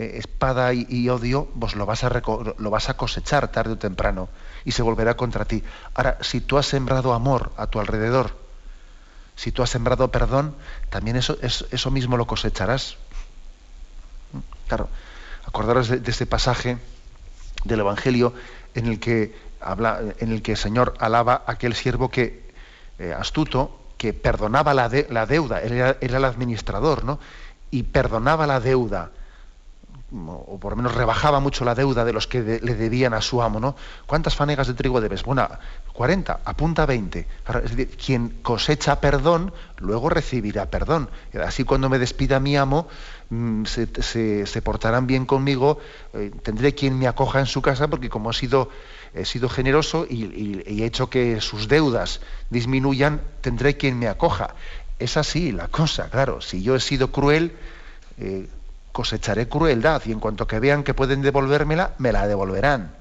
eh, 0.00 0.16
espada 0.16 0.72
y, 0.72 1.08
odio, 1.10 1.48
vos 1.54 1.76
lo 1.76 1.84
vas, 1.84 2.04
a 2.04 2.10
lo 2.10 2.70
vas 2.70 2.88
a 2.88 2.96
cosechar 2.96 3.48
tarde 3.48 3.72
o 3.72 3.78
temprano 3.78 4.30
y 4.64 4.72
se 4.72 4.80
volverá 4.80 5.14
contra 5.14 5.44
ti. 5.44 5.62
Ahora, 5.94 6.16
si 6.22 6.40
tú 6.40 6.56
has 6.56 6.64
sembrado 6.64 7.12
amor 7.12 7.52
a 7.58 7.66
tu 7.66 7.80
alrededor, 7.80 8.34
si 9.36 9.52
tú 9.52 9.62
has 9.62 9.68
sembrado 9.68 10.10
perdón, 10.10 10.54
también 10.88 11.16
eso, 11.16 11.36
eso 11.42 11.90
mismo 11.90 12.16
lo 12.16 12.26
cosecharás. 12.26 12.96
Claro, 14.68 14.88
acordaros 15.44 15.88
de, 15.88 16.10
ese 16.10 16.24
pasaje 16.24 16.78
del 17.64 17.80
Evangelio 17.80 18.32
en 18.74 18.86
el 18.86 19.00
que 19.00 19.36
habla, 19.60 20.00
en 20.18 20.32
el 20.32 20.40
que 20.40 20.52
el 20.52 20.58
Señor 20.58 20.94
alaba 20.98 21.42
a 21.46 21.52
aquel 21.52 21.74
siervo 21.74 22.10
que 22.10 22.48
eh, 22.98 23.12
astuto 23.12 23.78
que 23.98 24.14
perdonaba 24.14 24.72
la, 24.72 24.90
la 25.10 25.26
deuda, 25.26 25.60
era, 25.60 25.98
era, 26.00 26.16
el 26.16 26.24
administrador, 26.24 27.04
¿no? 27.04 27.18
Y 27.70 27.82
perdonaba 27.82 28.46
la 28.46 28.60
deuda 28.60 29.10
o 30.12 30.58
por 30.58 30.72
lo 30.72 30.76
menos 30.76 30.94
rebajaba 30.94 31.38
mucho 31.40 31.64
la 31.64 31.74
deuda 31.74 32.04
de 32.04 32.12
los 32.12 32.26
que 32.26 32.60
le 32.62 32.74
debían 32.74 33.14
a 33.14 33.20
su 33.20 33.42
amo, 33.42 33.60
¿no? 33.60 33.76
¿Cuántas 34.06 34.34
fanegas 34.34 34.66
de 34.66 34.74
trigo 34.74 35.00
debes? 35.00 35.22
Bueno, 35.22 35.48
40, 35.92 36.40
apunta 36.44 36.84
20. 36.86 37.26
Es 37.64 37.76
decir, 37.76 37.96
quien 37.96 38.28
cosecha 38.42 39.00
perdón, 39.00 39.52
luego 39.78 40.08
recibirá 40.08 40.66
perdón. 40.66 41.10
Así 41.44 41.64
cuando 41.64 41.88
me 41.88 41.98
despida 41.98 42.40
mi 42.40 42.56
amo, 42.56 42.88
mm, 43.30 43.64
se, 43.64 44.62
portarán 44.62 45.06
bien 45.06 45.26
conmigo, 45.26 45.78
eh, 46.14 46.32
tendré 46.42 46.74
quien 46.74 46.98
me 46.98 47.06
acoja 47.06 47.38
en 47.38 47.46
su 47.46 47.62
casa, 47.62 47.88
porque 47.88 48.08
como 48.08 48.30
he 48.30 48.34
sido, 48.34 48.68
he 49.14 49.24
sido 49.24 49.48
generoso 49.48 50.06
y, 50.08 50.62
he 50.66 50.84
hecho 50.84 51.08
que 51.08 51.40
sus 51.40 51.68
deudas 51.68 52.20
disminuyan, 52.50 53.20
tendré 53.42 53.76
quien 53.76 53.98
me 53.98 54.08
acoja. 54.08 54.54
Es 54.98 55.16
así 55.16 55.52
la 55.52 55.68
cosa, 55.68 56.10
claro. 56.10 56.40
Si 56.40 56.62
yo 56.62 56.74
he 56.74 56.80
sido 56.80 57.12
cruel, 57.12 57.56
eh, 58.18 58.48
cosecharé 59.00 59.48
crueldad 59.48 60.02
y 60.04 60.12
en 60.12 60.20
cuanto 60.20 60.46
que 60.46 60.60
vean 60.60 60.82
que 60.82 60.92
pueden 60.92 61.22
devolvérmela, 61.22 61.94
me 61.96 62.12
la 62.12 62.26
devolverán. 62.26 62.92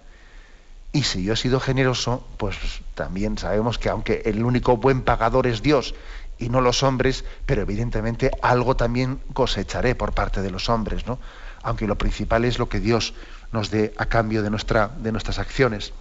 Y 0.94 1.04
si 1.04 1.26
yo 1.26 1.34
he 1.34 1.36
sido 1.36 1.60
generoso, 1.60 2.26
pues 2.38 2.56
también 2.96 3.38
sabemos 3.38 3.78
que 3.78 3.90
aunque 3.90 4.22
el 4.24 4.46
único 4.46 4.78
buen 4.78 5.02
pagador 5.02 5.46
es 5.46 5.62
Dios 5.62 5.94
y 6.38 6.48
no 6.48 6.62
los 6.62 6.84
hombres, 6.84 7.26
pero 7.46 7.64
evidentemente 7.64 8.32
algo 8.42 8.78
también 8.78 9.20
cosecharé 9.34 9.94
por 9.94 10.14
parte 10.14 10.42
de 10.42 10.52
los 10.52 10.70
hombres, 10.70 11.06
¿no? 11.06 11.20
Aunque 11.64 11.86
lo 11.86 11.98
principal 11.98 12.46
es 12.46 12.60
lo 12.60 12.70
que 12.70 12.80
Dios 12.80 13.14
nos 13.52 13.70
dé 13.70 13.94
a 13.98 14.06
cambio 14.06 14.42
de, 14.42 14.50
nuestra, 14.50 14.92
de 15.00 15.12
nuestras 15.12 15.38
acciones. 15.38 15.92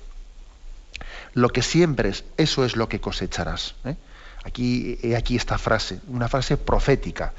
Lo 1.35 1.49
que 1.49 1.63
siembres, 1.63 2.23
eso 2.37 2.65
es 2.65 2.77
lo 2.77 2.89
que 2.89 3.01
cosecharás. 3.01 3.75
¿eh? 3.85 3.97
Aquí, 4.45 4.97
aquí 5.17 5.35
esta 5.35 5.59
frase, 5.59 5.99
una 6.07 6.29
frase 6.29 6.57
profética 6.57 7.33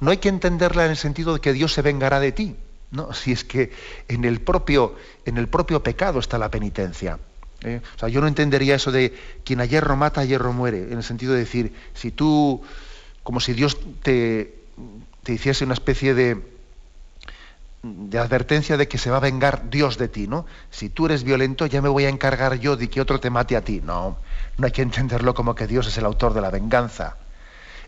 no 0.00 0.10
hay 0.10 0.18
que 0.18 0.28
entenderla 0.28 0.84
en 0.84 0.90
el 0.90 0.96
sentido 0.96 1.34
de 1.34 1.40
que 1.40 1.52
Dios 1.52 1.72
se 1.72 1.82
vengará 1.82 2.20
de 2.20 2.32
ti, 2.32 2.56
¿no? 2.90 3.12
si 3.12 3.32
es 3.32 3.44
que 3.44 3.72
en 4.08 4.24
el 4.24 4.40
propio, 4.40 4.94
en 5.24 5.38
el 5.38 5.48
propio 5.48 5.82
pecado 5.82 6.18
está 6.18 6.38
la 6.38 6.50
penitencia. 6.50 7.18
¿eh? 7.62 7.80
O 7.96 7.98
sea, 7.98 8.08
yo 8.08 8.20
no 8.20 8.26
entendería 8.26 8.74
eso 8.74 8.92
de 8.92 9.14
quien 9.44 9.60
a 9.60 9.64
hierro 9.64 9.96
mata, 9.96 10.22
a 10.22 10.24
hierro 10.24 10.52
muere, 10.52 10.84
en 10.84 10.98
el 10.98 11.02
sentido 11.02 11.32
de 11.32 11.40
decir, 11.40 11.72
si 11.94 12.10
tú, 12.10 12.62
como 13.22 13.40
si 13.40 13.52
Dios 13.52 13.78
te, 14.02 14.54
te 15.22 15.32
hiciese 15.32 15.64
una 15.64 15.74
especie 15.74 16.14
de, 16.14 16.40
de 17.82 18.18
advertencia 18.18 18.76
de 18.76 18.88
que 18.88 18.98
se 18.98 19.10
va 19.10 19.18
a 19.18 19.20
vengar 19.20 19.68
Dios 19.70 19.98
de 19.98 20.08
ti, 20.08 20.26
¿no? 20.26 20.46
Si 20.70 20.88
tú 20.88 21.06
eres 21.06 21.22
violento, 21.22 21.66
ya 21.66 21.82
me 21.82 21.88
voy 21.88 22.04
a 22.06 22.08
encargar 22.08 22.58
yo 22.58 22.76
de 22.76 22.88
que 22.88 23.00
otro 23.00 23.20
te 23.20 23.30
mate 23.30 23.56
a 23.56 23.62
ti. 23.62 23.82
No, 23.84 24.16
no 24.56 24.66
hay 24.66 24.72
que 24.72 24.82
entenderlo 24.82 25.34
como 25.34 25.54
que 25.54 25.66
Dios 25.66 25.86
es 25.86 25.98
el 25.98 26.06
autor 26.06 26.32
de 26.32 26.40
la 26.40 26.50
venganza. 26.50 27.16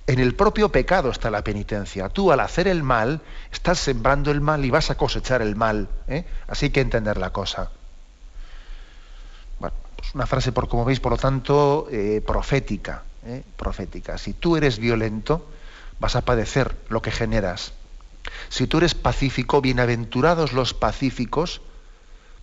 En 0.07 0.21
el 0.21 0.35
propio 0.35 0.71
pecado 0.71 1.11
está 1.11 1.31
la 1.31 1.43
penitencia. 1.43 2.09
Tú 2.09 2.31
al 2.31 2.39
hacer 2.41 2.69
el 2.69 2.85
mal, 2.85 3.21
estás 3.51 3.81
sembrando 3.81 4.31
el 4.31 4.41
mal 4.41 4.65
y 4.65 4.71
vas 4.71 4.91
a 4.91 4.97
cosechar 4.97 5.43
el 5.43 5.57
mal. 5.57 5.89
¿eh? 6.07 6.25
Así 6.47 6.71
que 6.71 6.81
entender 6.81 7.17
la 7.17 7.31
cosa. 7.31 7.71
Bueno, 9.59 9.75
pues 9.97 10.15
una 10.15 10.27
frase, 10.27 10.53
por 10.53 10.69
como 10.69 10.85
veis, 10.85 11.01
por 11.01 11.13
lo 11.13 11.19
tanto, 11.19 11.89
eh, 11.91 12.23
profética. 12.25 13.03
¿eh? 13.27 13.43
Profética. 13.57 14.17
Si 14.17 14.33
tú 14.33 14.57
eres 14.57 14.79
violento, 14.79 15.45
vas 15.99 16.15
a 16.15 16.21
padecer 16.23 16.77
lo 16.89 17.03
que 17.03 17.11
generas. 17.11 17.73
Si 18.49 18.69
tú 18.69 18.79
eres 18.79 18.95
pacífico, 18.95 19.61
bienaventurados 19.61 20.53
los 20.53 20.73
pacíficos, 20.73 21.63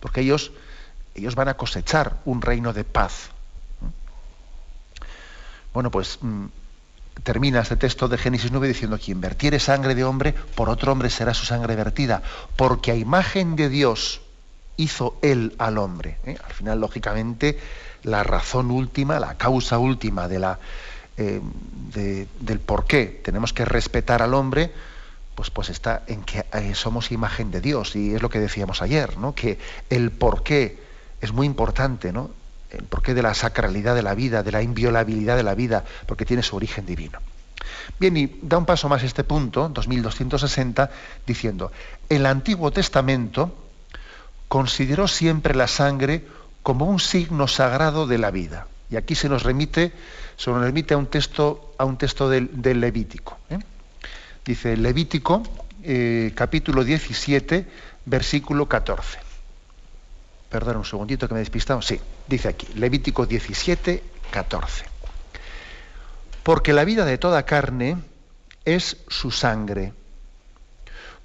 porque 0.00 0.20
ellos, 0.20 0.52
ellos 1.14 1.34
van 1.34 1.48
a 1.48 1.54
cosechar 1.54 2.18
un 2.26 2.42
reino 2.42 2.74
de 2.74 2.84
paz. 2.84 3.30
Bueno, 5.72 5.90
pues 5.90 6.18
mm, 6.20 6.46
termina 7.24 7.60
este 7.60 7.76
texto 7.76 8.06
de 8.06 8.18
Génesis 8.18 8.52
9 8.52 8.68
diciendo, 8.68 8.98
quien 9.02 9.20
vertiere 9.20 9.58
sangre 9.58 9.94
de 9.94 10.04
hombre, 10.04 10.34
por 10.54 10.68
otro 10.68 10.92
hombre 10.92 11.10
será 11.10 11.34
su 11.34 11.46
sangre 11.46 11.74
vertida, 11.74 12.22
porque 12.54 12.92
a 12.92 12.94
imagen 12.94 13.56
de 13.56 13.68
Dios 13.68 14.20
hizo 14.76 15.16
él 15.22 15.54
al 15.58 15.78
hombre. 15.78 16.18
¿eh? 16.24 16.36
Al 16.44 16.52
final, 16.52 16.80
lógicamente, 16.80 17.58
la 18.02 18.22
razón 18.22 18.70
última, 18.70 19.18
la 19.18 19.34
causa 19.34 19.78
última 19.78 20.28
de 20.28 20.38
la, 20.38 20.58
eh, 21.16 21.40
del 22.40 22.60
por 22.60 22.84
qué 22.84 23.20
tenemos 23.24 23.52
que 23.52 23.64
respetar 23.64 24.20
al 24.20 24.34
hombre, 24.34 24.72
pues, 25.34 25.50
pues 25.50 25.70
está 25.70 26.02
en 26.06 26.22
que 26.22 26.44
eh, 26.52 26.74
somos 26.74 27.10
imagen 27.10 27.50
de 27.50 27.62
Dios. 27.62 27.96
Y 27.96 28.14
es 28.14 28.22
lo 28.22 28.28
que 28.28 28.38
decíamos 28.38 28.82
ayer, 28.82 29.16
¿no? 29.16 29.34
que 29.34 29.58
el 29.88 30.10
por 30.10 30.42
qué 30.42 30.78
es 31.22 31.32
muy 31.32 31.46
importante, 31.46 32.12
¿no? 32.12 32.30
El 32.74 32.84
porqué 32.84 33.14
de 33.14 33.22
la 33.22 33.34
sacralidad 33.34 33.94
de 33.94 34.02
la 34.02 34.14
vida, 34.14 34.42
de 34.42 34.52
la 34.52 34.62
inviolabilidad 34.62 35.36
de 35.36 35.42
la 35.42 35.54
vida, 35.54 35.84
porque 36.06 36.24
tiene 36.24 36.42
su 36.42 36.56
origen 36.56 36.86
divino. 36.86 37.18
Bien, 37.98 38.16
y 38.16 38.38
da 38.42 38.58
un 38.58 38.66
paso 38.66 38.88
más 38.88 39.02
este 39.02 39.24
punto, 39.24 39.68
2260, 39.68 40.90
diciendo, 41.26 41.72
el 42.08 42.26
Antiguo 42.26 42.70
Testamento 42.70 43.56
consideró 44.48 45.08
siempre 45.08 45.54
la 45.54 45.68
sangre 45.68 46.26
como 46.62 46.86
un 46.86 47.00
signo 47.00 47.48
sagrado 47.48 48.06
de 48.06 48.18
la 48.18 48.30
vida. 48.30 48.66
Y 48.90 48.96
aquí 48.96 49.14
se 49.14 49.28
nos 49.28 49.42
remite, 49.42 49.92
se 50.36 50.50
nos 50.50 50.62
remite 50.62 50.94
a 50.94 50.96
un 50.96 51.06
texto, 51.06 51.74
a 51.78 51.84
un 51.84 51.96
texto 51.96 52.28
del, 52.28 52.50
Levítico. 52.80 53.38
¿eh? 53.50 53.58
Dice 54.44 54.76
Levítico, 54.76 55.42
eh, 55.82 56.32
capítulo 56.34 56.84
17, 56.84 57.66
versículo 58.06 58.66
14. 58.68 59.18
Perdón 60.54 60.76
un 60.76 60.84
segundito 60.84 61.26
que 61.26 61.34
me 61.34 61.40
he 61.40 61.42
despistado. 61.42 61.82
Sí, 61.82 62.00
dice 62.28 62.46
aquí, 62.46 62.68
Levítico 62.76 63.26
17, 63.26 64.04
14. 64.30 64.84
Porque 66.44 66.72
la 66.72 66.84
vida 66.84 67.04
de 67.04 67.18
toda 67.18 67.44
carne 67.44 67.96
es 68.64 68.98
su 69.08 69.32
sangre. 69.32 69.92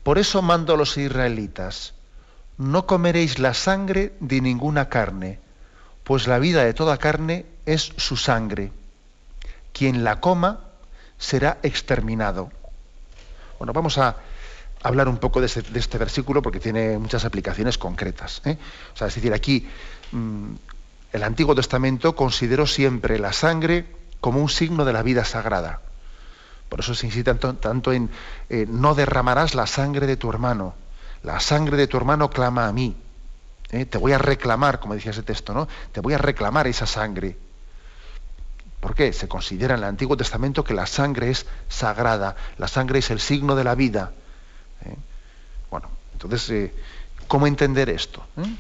Por 0.01 0.17
eso 0.17 0.41
mando 0.41 0.73
a 0.73 0.77
los 0.77 0.97
israelitas, 0.97 1.93
no 2.57 2.87
comeréis 2.87 3.37
la 3.37 3.53
sangre 3.53 4.13
de 4.19 4.41
ninguna 4.41 4.89
carne, 4.89 5.39
pues 6.03 6.25
la 6.25 6.39
vida 6.39 6.63
de 6.63 6.73
toda 6.73 6.97
carne 6.97 7.45
es 7.67 7.93
su 7.97 8.17
sangre. 8.17 8.71
Quien 9.73 10.03
la 10.03 10.19
coma 10.21 10.61
será 11.19 11.59
exterminado. 11.61 12.49
Bueno, 13.59 13.73
vamos 13.73 13.99
a, 13.99 14.15
hablar 14.83 15.07
un 15.07 15.17
poco 15.17 15.41
de 15.41 15.47
este, 15.47 15.97
versículo 15.97 16.41
porque 16.41 16.59
tiene 16.59 16.97
muchas 16.97 17.25
aplicaciones 17.25 17.77
concretas. 17.77 18.41
¿eh? 18.45 18.57
O 18.93 18.97
sea, 18.97 19.07
es 19.07 19.15
decir, 19.15 19.33
aquí 19.33 19.67
mm, 20.11 20.53
el 21.13 21.23
Antiguo 21.23 21.55
Testamento 21.55 22.15
consideró 22.15 22.67
siempre 22.67 23.19
la 23.19 23.33
sangre 23.33 23.85
como 24.21 24.39
un 24.41 24.49
signo 24.49 24.85
de 24.85 24.93
la 24.93 25.03
vida 25.03 25.25
sagrada. 25.25 25.81
Por 26.69 26.81
eso 26.81 26.93
se 26.93 27.07
insiste 27.07 27.33
tanto, 27.33 27.91
en 27.91 28.09
eh, 28.49 28.65
no 28.69 28.93
derramarás 28.93 29.55
la 29.55 29.65
sangre 29.65 30.05
de 30.05 30.17
tu 30.17 30.29
hermano. 30.29 30.75
La 31.23 31.39
sangre 31.39 31.77
de 31.77 31.87
tu 31.87 31.97
hermano 31.97 32.29
clama 32.29 32.67
a 32.67 32.71
mí. 32.71 32.95
¿eh? 33.71 33.85
Te 33.85 33.97
voy 33.97 34.13
a 34.13 34.17
reclamar, 34.17 34.79
como 34.79 34.93
decía 34.93 35.11
ese 35.11 35.23
texto, 35.23 35.53
¿no? 35.53 35.67
Te 35.91 35.99
voy 35.99 36.13
a 36.13 36.19
reclamar 36.19 36.67
esa 36.67 36.85
sangre. 36.85 37.37
¿Por 38.79 38.95
qué? 38.95 39.11
Se 39.11 39.27
considera 39.27 39.73
en 39.73 39.79
el 39.79 39.85
Antiguo 39.89 40.15
Testamento 40.15 40.63
que 40.63 40.73
la 40.73 40.85
sangre 40.85 41.31
es 41.31 41.45
sagrada, 41.67 42.35
la 42.57 42.67
sangre 42.67 42.99
es 42.99 43.09
el 43.09 43.19
signo 43.19 43.55
de 43.55 43.63
la 43.63 43.75
vida. 43.75 44.13
¿Eh? 44.85 44.95
Bueno, 45.69 45.89
entonces, 46.13 46.49
eh, 46.49 46.73
¿cómo 47.27 47.47
entender 47.47 47.89
esto? 47.89 48.25
¿Eh? 48.37 48.55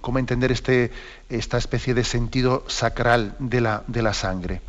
¿Cómo 0.00 0.20
entender 0.20 0.52
este, 0.52 0.92
esta 1.28 1.58
especie 1.58 1.94
de 1.94 2.04
sentido 2.04 2.64
sacral 2.68 3.34
de 3.40 3.60
la, 3.60 3.82
de 3.88 4.02
la 4.02 4.14
sangre? 4.14 4.60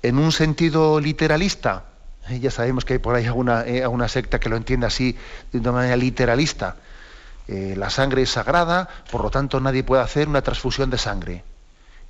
En 0.00 0.16
un 0.16 0.30
sentido 0.30 1.00
literalista, 1.00 1.86
ya 2.40 2.52
sabemos 2.52 2.84
que 2.84 2.94
hay 2.94 2.98
por 3.00 3.16
ahí 3.16 3.26
alguna, 3.26 4.08
secta 4.08 4.38
que 4.38 4.48
lo 4.48 4.56
entiende 4.56 4.86
así 4.86 5.16
de 5.50 5.58
una 5.58 5.72
manera 5.72 5.96
literalista. 5.96 6.76
la 7.48 7.90
sangre 7.90 8.22
es 8.22 8.30
sagrada, 8.30 8.88
por 9.10 9.24
lo 9.24 9.30
tanto 9.30 9.58
nadie 9.58 9.82
puede 9.82 10.02
hacer 10.02 10.28
una 10.28 10.42
transfusión 10.42 10.88
de 10.88 10.98
sangre. 10.98 11.42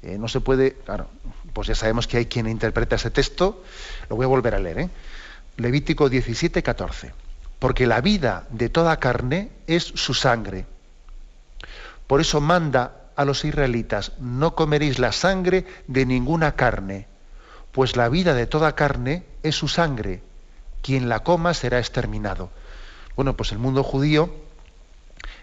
no 0.02 0.28
se 0.28 0.40
puede, 0.40 0.74
claro, 0.84 1.08
pues 1.54 1.68
ya 1.68 1.74
sabemos 1.74 2.06
que 2.06 2.18
hay 2.18 2.26
quien 2.26 2.46
interpreta 2.46 2.96
ese 2.96 3.10
texto, 3.10 3.64
lo 4.10 4.16
voy 4.16 4.24
a 4.24 4.28
volver 4.28 4.54
a 4.54 4.58
leer. 4.58 4.90
Levítico 5.58 6.08
17, 6.08 6.62
14. 6.62 7.12
Porque 7.58 7.88
la 7.88 8.00
vida 8.00 8.46
de 8.50 8.68
toda 8.68 8.98
carne 9.00 9.50
es 9.66 9.82
su 9.82 10.14
sangre. 10.14 10.66
Por 12.06 12.20
eso 12.20 12.40
manda 12.40 13.10
a 13.16 13.24
los 13.24 13.44
israelitas, 13.44 14.12
no 14.20 14.54
comeréis 14.54 15.00
la 15.00 15.10
sangre 15.10 15.66
de 15.88 16.06
ninguna 16.06 16.54
carne, 16.54 17.08
pues 17.72 17.96
la 17.96 18.08
vida 18.08 18.34
de 18.34 18.46
toda 18.46 18.76
carne 18.76 19.24
es 19.42 19.56
su 19.56 19.66
sangre. 19.66 20.22
Quien 20.80 21.08
la 21.08 21.24
coma 21.24 21.52
será 21.54 21.80
exterminado. 21.80 22.50
Bueno, 23.16 23.36
pues 23.36 23.50
el 23.50 23.58
mundo 23.58 23.82
judío 23.82 24.32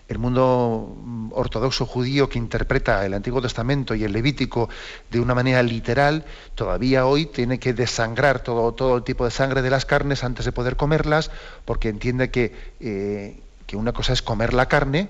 el 0.08 0.20
mundo 0.20 0.96
mm, 1.04 1.32
ortodoxo 1.34 1.86
judío 1.86 2.30
que 2.30 2.38
interpreta 2.38 3.06
el 3.06 3.14
Antiguo 3.14 3.42
Testamento 3.42 3.96
y 3.96 4.04
el 4.04 4.14
Levítico 4.14 4.70
de 5.10 5.20
una 5.20 5.34
manera 5.34 5.64
literal, 5.64 6.26
todavía 6.54 7.06
hoy 7.06 7.26
tiene 7.26 7.60
que 7.60 7.74
desangrar 7.74 8.42
todo, 8.42 8.74
todo 8.74 9.04
tipo 9.04 9.26
de 9.26 9.32
sangre 9.32 9.62
de 9.62 9.70
las 9.70 9.86
carnes 9.86 10.24
antes 10.24 10.46
de 10.46 10.52
poder 10.52 10.76
comerlas, 10.76 11.32
porque 11.66 11.90
entiende 11.90 12.30
que, 12.30 12.54
eh, 12.80 13.40
que 13.66 13.78
una 13.78 13.94
cosa 13.94 14.14
es 14.14 14.22
comer 14.22 14.54
la 14.54 14.68
carne, 14.68 15.10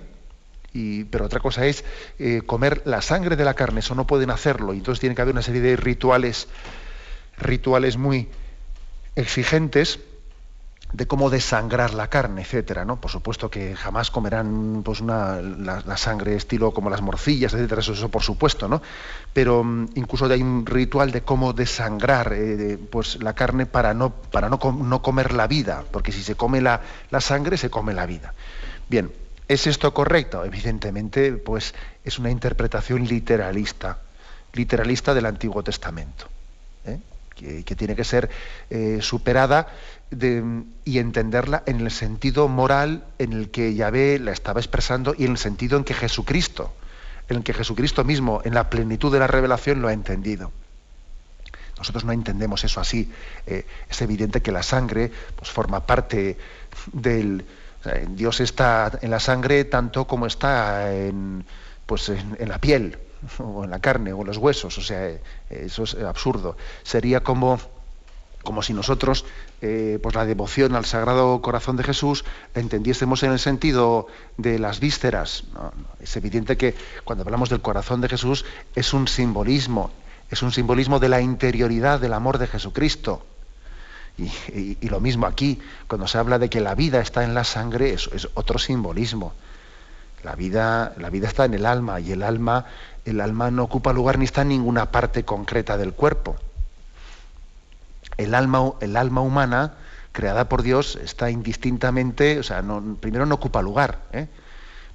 y, 0.73 1.05
pero 1.05 1.25
otra 1.25 1.39
cosa 1.39 1.65
es 1.65 1.83
eh, 2.19 2.41
comer 2.45 2.81
la 2.85 3.01
sangre 3.01 3.35
de 3.35 3.45
la 3.45 3.53
carne, 3.53 3.79
eso 3.79 3.95
no 3.95 4.07
pueden 4.07 4.29
hacerlo, 4.29 4.73
y 4.73 4.77
entonces 4.77 5.01
tiene 5.01 5.15
que 5.15 5.21
haber 5.21 5.33
una 5.33 5.41
serie 5.41 5.61
de 5.61 5.75
rituales, 5.75 6.47
rituales 7.37 7.97
muy 7.97 8.29
exigentes 9.15 9.99
de 10.93 11.07
cómo 11.07 11.29
desangrar 11.29 11.93
la 11.93 12.07
carne, 12.09 12.41
etcétera, 12.41 12.85
¿no? 12.85 13.01
Por 13.01 13.11
supuesto 13.11 13.49
que 13.49 13.75
jamás 13.75 14.11
comerán 14.11 14.81
pues 14.83 15.01
una, 15.01 15.41
la, 15.41 15.97
sangre 15.97 16.35
estilo 16.35 16.71
como 16.71 16.89
las 16.89 17.01
morcillas, 17.01 17.53
etcétera, 17.53 17.81
eso, 17.81 18.09
por 18.09 18.23
supuesto, 18.23 18.67
¿no? 18.67 18.81
Pero 19.33 19.63
mm, 19.63 19.89
incluso 19.95 20.25
hay 20.25 20.41
un 20.41 20.65
ritual 20.65 21.11
de 21.11 21.21
cómo 21.21 21.53
desangrar 21.53 22.31
eh, 22.33 22.77
pues 22.89 23.21
la 23.21 23.33
carne 23.33 23.65
para 23.65 23.93
no 23.93 24.11
para 24.11 24.49
no, 24.49 24.57
no, 24.57 25.01
comer 25.01 25.33
la 25.33 25.47
vida, 25.47 25.83
porque 25.91 26.11
si 26.11 26.23
se 26.23 26.35
come 26.35 26.61
la, 26.61 26.81
la, 27.09 27.19
sangre 27.19 27.57
se 27.57 27.69
come 27.69 27.93
la 27.93 28.05
vida. 28.05 28.33
Bien, 28.87 29.11
¿es 29.47 29.67
esto 29.67 29.93
correcto? 29.93 30.45
Evidentemente, 30.45 31.33
pues 31.33 31.73
es 32.03 32.19
una 32.19 32.29
interpretación 32.29 33.05
literalista, 33.05 33.99
literalista 34.53 35.13
del 35.13 35.25
Antiguo 35.25 35.63
Testamento. 35.63 36.34
Que, 37.35 37.75
tiene 37.75 37.95
que 37.95 38.03
ser 38.03 38.29
eh, 38.69 38.99
superada 39.01 39.67
y 40.11 40.99
entenderla 40.99 41.63
en 41.65 41.81
el 41.81 41.91
sentido 41.91 42.47
moral 42.47 43.03
en 43.19 43.33
el 43.33 43.51
que 43.51 43.73
Yahvé 43.73 44.19
la 44.19 44.31
estaba 44.31 44.59
expresando 44.59 45.13
y 45.17 45.25
en 45.25 45.31
el 45.31 45.37
sentido 45.37 45.77
en 45.77 45.83
que 45.83 45.93
Jesucristo, 45.93 46.73
en 47.27 47.37
el 47.37 47.43
que 47.43 47.53
Jesucristo 47.53 48.03
mismo, 48.03 48.41
en 48.45 48.53
la 48.53 48.69
plenitud 48.69 49.11
de 49.11 49.19
la 49.19 49.27
revelación, 49.27 49.81
lo 49.81 49.89
ha 49.89 49.93
entendido. 49.93 50.51
Nosotros 51.77 52.05
no 52.05 52.13
entendemos 52.13 52.63
eso 52.63 52.79
así. 52.79 53.11
Eh, 53.45 53.65
es 53.89 54.01
evidente 54.01 54.41
que 54.41 54.51
la 54.51 54.63
sangre 54.63 55.11
pues, 55.35 55.51
forma 55.51 55.85
parte 55.85 56.37
del... 56.93 57.45
Dios 58.09 58.39
está 58.39 58.97
en 59.03 59.11
la 59.11 59.19
sangre 59.19 59.63
tanto 59.65 60.07
como 60.07 60.25
está 60.25 60.91
en, 60.91 61.45
pues, 61.85 62.09
en 62.09 62.49
la 62.49 62.57
piel 62.57 62.97
o 63.39 63.63
en 63.63 63.71
la 63.71 63.79
carne 63.79 64.13
o 64.13 64.21
en 64.21 64.27
los 64.27 64.37
huesos, 64.37 64.77
o 64.77 64.81
sea, 64.81 65.07
eh, 65.07 65.21
eso 65.49 65.83
es 65.83 65.95
absurdo. 65.95 66.57
Sería 66.83 67.21
como, 67.21 67.59
como 68.43 68.61
si 68.61 68.73
nosotros 68.73 69.25
eh, 69.61 69.99
pues 70.03 70.15
la 70.15 70.25
devoción 70.25 70.75
al 70.75 70.85
Sagrado 70.85 71.41
Corazón 71.41 71.77
de 71.77 71.83
Jesús 71.83 72.25
entendiésemos 72.53 73.23
en 73.23 73.31
el 73.31 73.39
sentido 73.39 74.07
de 74.37 74.59
las 74.59 74.79
vísceras. 74.79 75.45
Es 75.99 76.15
evidente 76.17 76.57
que 76.57 76.75
cuando 77.03 77.23
hablamos 77.23 77.49
del 77.49 77.61
corazón 77.61 78.01
de 78.01 78.09
Jesús 78.09 78.45
es 78.75 78.93
un 78.93 79.07
simbolismo, 79.07 79.91
es 80.29 80.41
un 80.41 80.51
simbolismo 80.51 80.99
de 80.99 81.09
la 81.09 81.21
interioridad 81.21 81.99
del 81.99 82.13
amor 82.13 82.37
de 82.37 82.47
Jesucristo. 82.47 83.25
Y, 84.17 84.87
lo 84.87 85.01
mismo 85.01 85.25
aquí, 85.25 85.59
cuando 85.87 86.07
se 86.07 86.17
habla 86.17 86.39
de 86.39 86.49
que 86.49 86.61
la 86.61 86.73
vida 86.75 87.01
está 87.01 87.23
en 87.23 87.33
la 87.33 87.43
sangre, 87.43 87.91
eso 87.91 88.11
es 88.13 88.29
otro 88.33 88.59
simbolismo. 88.59 89.33
La 90.25 90.33
vida, 90.33 90.93
la 90.97 91.11
vida 91.11 91.27
está 91.27 91.45
en 91.45 91.53
el 91.53 91.67
alma 91.67 91.99
y 91.99 92.11
el 92.11 92.23
alma 92.23 92.65
el 93.05 93.21
alma 93.21 93.51
no 93.51 93.63
ocupa 93.63 93.93
lugar 93.93 94.17
ni 94.17 94.25
está 94.25 94.41
en 94.41 94.47
ninguna 94.47 94.91
parte 94.91 95.23
concreta 95.23 95.77
del 95.77 95.93
cuerpo. 95.93 96.35
El 98.17 98.33
alma, 98.33 98.71
el 98.79 98.97
alma 98.97 99.21
humana, 99.21 99.73
creada 100.13 100.49
por 100.49 100.63
Dios, 100.63 100.95
está 100.95 101.29
indistintamente, 101.29 102.39
o 102.39 102.43
sea, 102.43 102.63
primero 102.99 103.27
no 103.27 103.35
ocupa 103.35 103.61
lugar, 103.61 103.99
¿eh? 104.13 104.27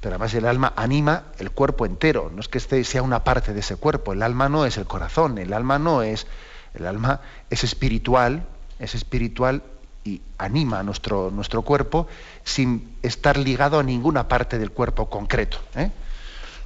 pero 0.00 0.16
además 0.16 0.34
el 0.34 0.46
alma 0.46 0.72
anima 0.74 1.26
el 1.38 1.52
cuerpo 1.52 1.86
entero, 1.86 2.32
no 2.34 2.40
es 2.40 2.48
que 2.48 2.58
este 2.58 2.82
sea 2.82 3.02
una 3.02 3.22
parte 3.22 3.54
de 3.54 3.60
ese 3.60 3.76
cuerpo, 3.76 4.12
el 4.12 4.24
alma 4.24 4.48
no 4.48 4.66
es 4.66 4.78
el 4.78 4.86
corazón, 4.86 5.38
el 5.38 5.52
alma 5.52 5.78
no 5.78 6.02
es, 6.02 6.26
el 6.74 6.88
alma 6.88 7.20
es 7.50 7.62
espiritual, 7.62 8.42
es 8.80 8.96
espiritual 8.96 9.62
y 10.04 10.20
anima 10.38 10.82
nuestro, 10.82 11.30
nuestro 11.30 11.62
cuerpo 11.62 12.08
sin 12.44 12.96
estar 13.02 13.36
ligado 13.36 13.78
a 13.78 13.82
ninguna 13.82 14.28
parte 14.28 14.58
del 14.58 14.70
cuerpo 14.70 15.08
concreto. 15.10 15.58
¿eh? 15.76 15.90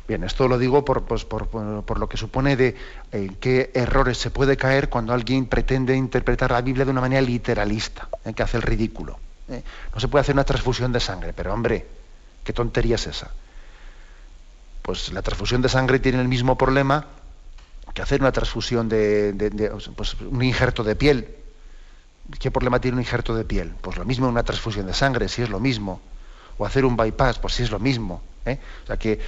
Bien, 0.06 0.22
esto 0.22 0.48
lo 0.48 0.58
digo 0.58 0.84
por, 0.84 1.04
pues, 1.04 1.26
lo 1.26 2.08
que 2.08 2.16
supone 2.18 2.56
de 2.56 2.76
eh, 3.10 3.30
qué 3.40 3.70
errores 3.72 4.18
se 4.18 4.30
puede 4.30 4.56
caer 4.56 4.90
cuando 4.90 5.14
alguien 5.14 5.46
pretende 5.46 5.96
interpretar 5.96 6.50
la 6.50 6.60
Biblia 6.60 6.84
de 6.84 6.90
una 6.90 7.00
manera 7.00 7.22
literalista, 7.22 8.08
eh, 8.24 8.34
que 8.34 8.42
hace 8.42 8.58
el 8.58 8.62
ridículo. 8.62 9.18
Eh. 9.48 9.62
No 9.94 10.00
se 10.00 10.08
puede 10.08 10.20
hacer 10.20 10.34
una 10.34 10.44
transfusión 10.44 10.92
de 10.92 11.00
sangre, 11.00 11.32
pero 11.32 11.54
hombre, 11.54 11.86
¿qué 12.44 12.52
tontería 12.52 12.96
es 12.96 13.06
esa? 13.06 13.30
Pues 14.82 15.10
la 15.10 15.22
transfusión 15.22 15.62
de 15.62 15.70
sangre 15.70 15.98
tiene 15.98 16.20
el 16.20 16.28
mismo 16.28 16.58
problema 16.58 17.06
que 17.94 18.02
hacer 18.02 18.20
una 18.20 18.32
transfusión 18.32 18.90
de, 18.90 19.72
pues, 19.96 20.14
un 20.20 20.42
injerto 20.42 20.84
de 20.84 20.96
piel. 20.96 21.28
¿Qué 22.38 22.50
problema 22.50 22.80
tiene 22.80 22.96
un 22.96 23.02
injerto 23.02 23.34
de 23.34 23.44
piel? 23.44 23.74
Pues 23.80 23.96
lo 23.96 24.04
mismo 24.04 24.28
una 24.28 24.42
transfusión 24.42 24.86
de 24.86 24.94
sangre, 24.94 25.28
si 25.28 25.42
es 25.42 25.50
lo 25.50 25.60
mismo. 25.60 26.00
O 26.58 26.64
hacer 26.64 26.84
un 26.84 26.96
bypass, 26.96 27.38
pues 27.38 27.54
si 27.54 27.62
es 27.62 27.70
lo 27.70 27.78
mismo. 27.78 28.22
O 28.46 28.86
sea 28.86 28.96
que 28.98 29.18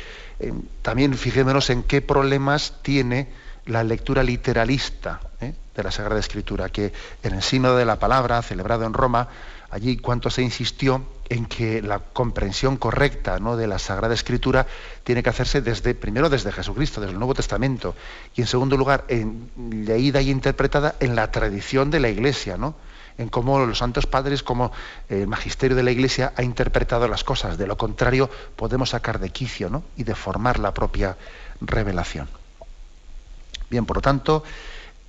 eh, 0.40 0.52
también 0.82 1.14
fijémonos 1.14 1.70
en 1.70 1.82
qué 1.82 2.02
problemas 2.02 2.74
tiene 2.82 3.28
la 3.64 3.82
lectura 3.82 4.22
literalista 4.22 5.20
¿eh? 5.40 5.54
de 5.74 5.82
la 5.82 5.90
Sagrada 5.90 6.20
Escritura, 6.20 6.68
que 6.68 6.92
en 7.22 7.35
el 7.35 7.42
Sínodo 7.42 7.76
de 7.76 7.85
la 7.85 7.98
Palabra, 7.98 8.42
celebrado 8.42 8.85
en 8.85 8.92
Roma, 8.92 9.28
allí 9.70 9.96
cuanto 9.96 10.31
se 10.31 10.42
insistió 10.42 11.05
en 11.29 11.46
que 11.46 11.83
la 11.83 11.98
comprensión 11.98 12.76
correcta 12.76 13.38
¿no? 13.38 13.57
de 13.57 13.66
la 13.66 13.79
Sagrada 13.79 14.14
Escritura 14.14 14.66
tiene 15.05 15.22
que 15.22 15.31
hacerse 15.31 15.61
desde, 15.61 15.94
primero 15.94 16.29
desde 16.29 16.52
Jesucristo, 16.52 17.00
desde 17.00 17.12
el 17.12 17.18
Nuevo 17.18 17.35
Testamento, 17.35 17.94
y 18.35 18.42
en 18.42 18.46
segundo 18.46 18.76
lugar, 18.76 19.05
leída 19.57 20.20
y 20.20 20.31
interpretada 20.31 20.94
en 21.00 21.16
la 21.16 21.31
tradición 21.31 21.90
de 21.90 22.00
la 22.00 22.09
Iglesia, 22.09 22.57
¿no? 22.57 22.74
en 23.18 23.29
cómo 23.29 23.59
los 23.64 23.79
santos 23.79 24.07
padres, 24.07 24.42
como 24.42 24.72
el 25.09 25.26
magisterio 25.26 25.76
de 25.76 25.83
la 25.83 25.90
Iglesia 25.90 26.33
ha 26.37 26.42
interpretado 26.42 27.09
las 27.09 27.24
cosas. 27.24 27.59
De 27.59 27.66
lo 27.66 27.76
contrario, 27.76 28.29
podemos 28.57 28.90
sacar 28.90 29.18
de 29.18 29.31
quicio 29.31 29.83
y 29.96 30.05
deformar 30.05 30.59
la 30.59 30.74
propia 30.74 31.16
revelación. 31.61 32.29
Bien, 33.70 33.87
por 33.87 33.96
lo 33.96 34.02
tanto, 34.02 34.44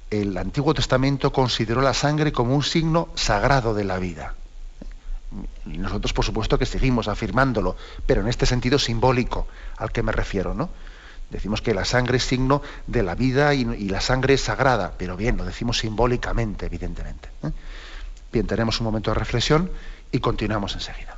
el 0.10 0.38
Antiguo 0.38 0.74
Testamento 0.74 1.32
consideró 1.32 1.82
la 1.82 1.93
sangre 1.93 2.32
como 2.32 2.56
un 2.56 2.63
signo 2.63 3.10
sagrado 3.15 3.74
de 3.74 3.84
la 3.84 4.00
vida. 4.00 4.36
Y 5.66 5.78
nosotros, 5.78 6.13
por 6.13 6.26
supuesto, 6.26 6.58
que 6.58 6.66
seguimos 6.66 7.08
afirmándolo, 7.08 7.76
pero 8.06 8.22
en 8.22 8.28
este 8.28 8.46
sentido 8.46 8.80
simbólico 8.80 9.48
al 9.78 9.92
que 9.92 10.04
me 10.04 10.12
refiero, 10.12 10.54
¿no? 10.54 10.70
Decimos 11.30 11.62
que 11.62 11.74
la 11.74 11.84
sangre 11.84 12.18
es 12.18 12.24
signo 12.24 12.62
de 12.88 13.04
la 13.04 13.13
vida 13.13 13.54
y, 13.54 13.66
la 13.90 14.00
sangre 14.00 14.36
es 14.36 14.42
sagrada, 14.42 14.94
pero 14.98 15.18
bien, 15.18 15.36
lo 15.36 15.44
decimos 15.44 15.80
simbólicamente, 15.80 16.66
evidentemente. 16.66 17.30
¿eh? 17.44 17.52
Bien, 18.32 18.48
tenemos 18.48 18.80
un 18.80 18.86
momento 18.86 19.12
de 19.12 19.16
reflexión 19.16 19.70
y 20.12 20.20
continuamos 20.20 20.74
enseguida. 20.76 21.16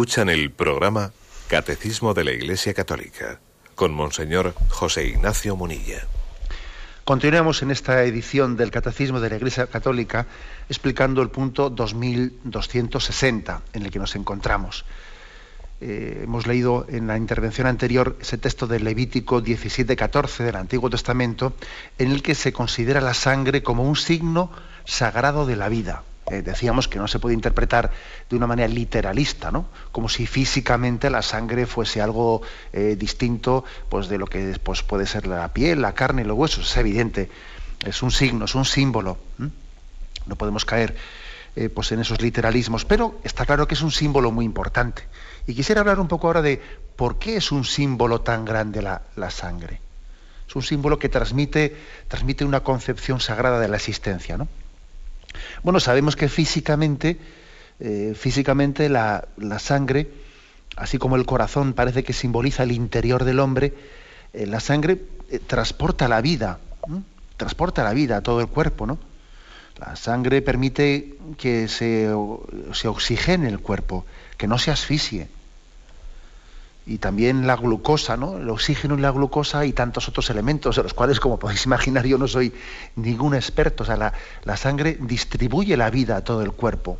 Escuchan 0.00 0.30
el 0.30 0.50
programa 0.50 1.12
Catecismo 1.46 2.14
de 2.14 2.24
la 2.24 2.32
Iglesia 2.32 2.72
Católica 2.72 3.38
con 3.74 3.92
Monseñor 3.92 4.54
José 4.70 5.04
Ignacio 5.04 5.56
Munilla. 5.56 6.06
Continuamos 7.04 7.60
en 7.60 7.70
esta 7.70 8.02
edición 8.04 8.56
del 8.56 8.70
Catecismo 8.70 9.20
de 9.20 9.28
la 9.28 9.36
Iglesia 9.36 9.66
Católica 9.66 10.26
explicando 10.70 11.20
el 11.20 11.28
punto 11.28 11.68
2260 11.68 13.60
en 13.74 13.82
el 13.82 13.90
que 13.90 13.98
nos 13.98 14.16
encontramos. 14.16 14.86
Eh, 15.82 16.20
hemos 16.24 16.46
leído 16.46 16.86
en 16.88 17.06
la 17.06 17.18
intervención 17.18 17.66
anterior 17.66 18.16
ese 18.22 18.38
texto 18.38 18.66
de 18.66 18.80
Levítico 18.80 19.42
17:14 19.42 20.44
del 20.44 20.56
Antiguo 20.56 20.88
Testamento 20.88 21.52
en 21.98 22.10
el 22.10 22.22
que 22.22 22.34
se 22.34 22.54
considera 22.54 23.02
la 23.02 23.12
sangre 23.12 23.62
como 23.62 23.82
un 23.82 23.96
signo 23.96 24.50
sagrado 24.86 25.44
de 25.44 25.56
la 25.56 25.68
vida. 25.68 26.04
Eh, 26.30 26.42
decíamos 26.42 26.86
que 26.86 27.00
no 27.00 27.08
se 27.08 27.18
puede 27.18 27.34
interpretar 27.34 27.90
de 28.28 28.36
una 28.36 28.46
manera 28.46 28.68
literalista, 28.68 29.50
¿no? 29.50 29.66
Como 29.90 30.08
si 30.08 30.26
físicamente 30.26 31.10
la 31.10 31.22
sangre 31.22 31.66
fuese 31.66 32.00
algo 32.00 32.42
eh, 32.72 32.94
distinto 32.96 33.64
pues, 33.88 34.08
de 34.08 34.16
lo 34.16 34.26
que 34.26 34.56
puede 34.86 35.06
ser 35.06 35.26
la 35.26 35.52
piel, 35.52 35.82
la 35.82 35.92
carne 35.92 36.22
y 36.22 36.24
los 36.24 36.38
huesos. 36.38 36.70
Es 36.70 36.76
evidente, 36.76 37.28
es 37.84 38.00
un 38.04 38.12
signo, 38.12 38.44
es 38.44 38.54
un 38.54 38.64
símbolo. 38.64 39.18
No 40.26 40.36
podemos 40.36 40.64
caer 40.64 40.94
eh, 41.56 41.68
pues 41.68 41.90
en 41.90 41.98
esos 41.98 42.22
literalismos, 42.22 42.84
pero 42.84 43.18
está 43.24 43.44
claro 43.44 43.66
que 43.66 43.74
es 43.74 43.82
un 43.82 43.90
símbolo 43.90 44.30
muy 44.30 44.44
importante. 44.44 45.02
Y 45.48 45.54
quisiera 45.54 45.80
hablar 45.80 45.98
un 45.98 46.06
poco 46.06 46.28
ahora 46.28 46.42
de 46.42 46.62
por 46.94 47.18
qué 47.18 47.38
es 47.38 47.50
un 47.50 47.64
símbolo 47.64 48.20
tan 48.20 48.44
grande 48.44 48.82
la, 48.82 49.30
sangre. 49.30 49.80
Es 50.48 50.54
un 50.54 50.62
símbolo 50.62 51.00
que 51.00 51.08
transmite, 51.08 51.76
transmite 52.06 52.44
una 52.44 52.60
concepción 52.60 53.18
sagrada 53.18 53.58
de 53.58 53.66
la 53.66 53.78
existencia. 53.78 54.36
¿no? 54.36 54.46
Bueno, 55.62 55.80
sabemos 55.80 56.16
que 56.16 56.28
físicamente, 56.28 57.18
eh, 57.78 58.14
físicamente 58.16 58.88
la, 58.88 59.26
sangre, 59.58 60.08
así 60.76 60.98
como 60.98 61.16
el 61.16 61.26
corazón 61.26 61.72
parece 61.72 62.04
que 62.04 62.12
simboliza 62.12 62.62
el 62.62 62.72
interior 62.72 63.24
del 63.24 63.40
hombre, 63.40 63.74
eh, 64.32 64.46
la 64.46 64.60
sangre 64.60 65.00
transporta 65.46 66.08
la 66.08 66.20
vida, 66.20 66.58
transporta 67.36 67.84
la 67.84 67.92
vida 67.92 68.18
a 68.18 68.20
todo 68.22 68.40
el 68.40 68.48
cuerpo, 68.48 68.86
¿no? 68.86 68.98
La 69.78 69.96
sangre 69.96 70.42
permite 70.42 71.16
que 71.38 71.66
se, 71.66 72.12
oxigene 72.12 73.48
el 73.48 73.60
cuerpo, 73.60 74.04
que 74.36 74.46
no 74.46 74.58
se 74.58 74.70
asfixie. 74.70 75.28
Y 76.90 76.98
también 76.98 77.46
la 77.46 77.54
glucosa, 77.54 78.16
¿no? 78.16 78.38
El 78.38 78.50
oxígeno 78.50 78.98
y 78.98 79.00
la 79.00 79.12
glucosa 79.12 79.64
y 79.64 79.72
tantos 79.72 80.08
otros 80.08 80.28
elementos, 80.28 80.74
de 80.74 80.82
los 80.82 80.92
cuales, 80.92 81.20
como 81.20 81.38
podéis 81.38 81.64
imaginar, 81.64 82.04
yo 82.04 82.18
no 82.18 82.26
soy 82.26 82.52
ningún 82.96 83.36
experto. 83.36 83.84
O 83.84 83.86
sea, 83.86 83.96
la, 83.96 84.56
sangre 84.56 84.98
distribuye 85.00 85.76
la 85.76 85.88
vida 85.88 86.16
a 86.16 86.24
todo 86.24 86.42
el 86.42 86.50
cuerpo. 86.50 86.98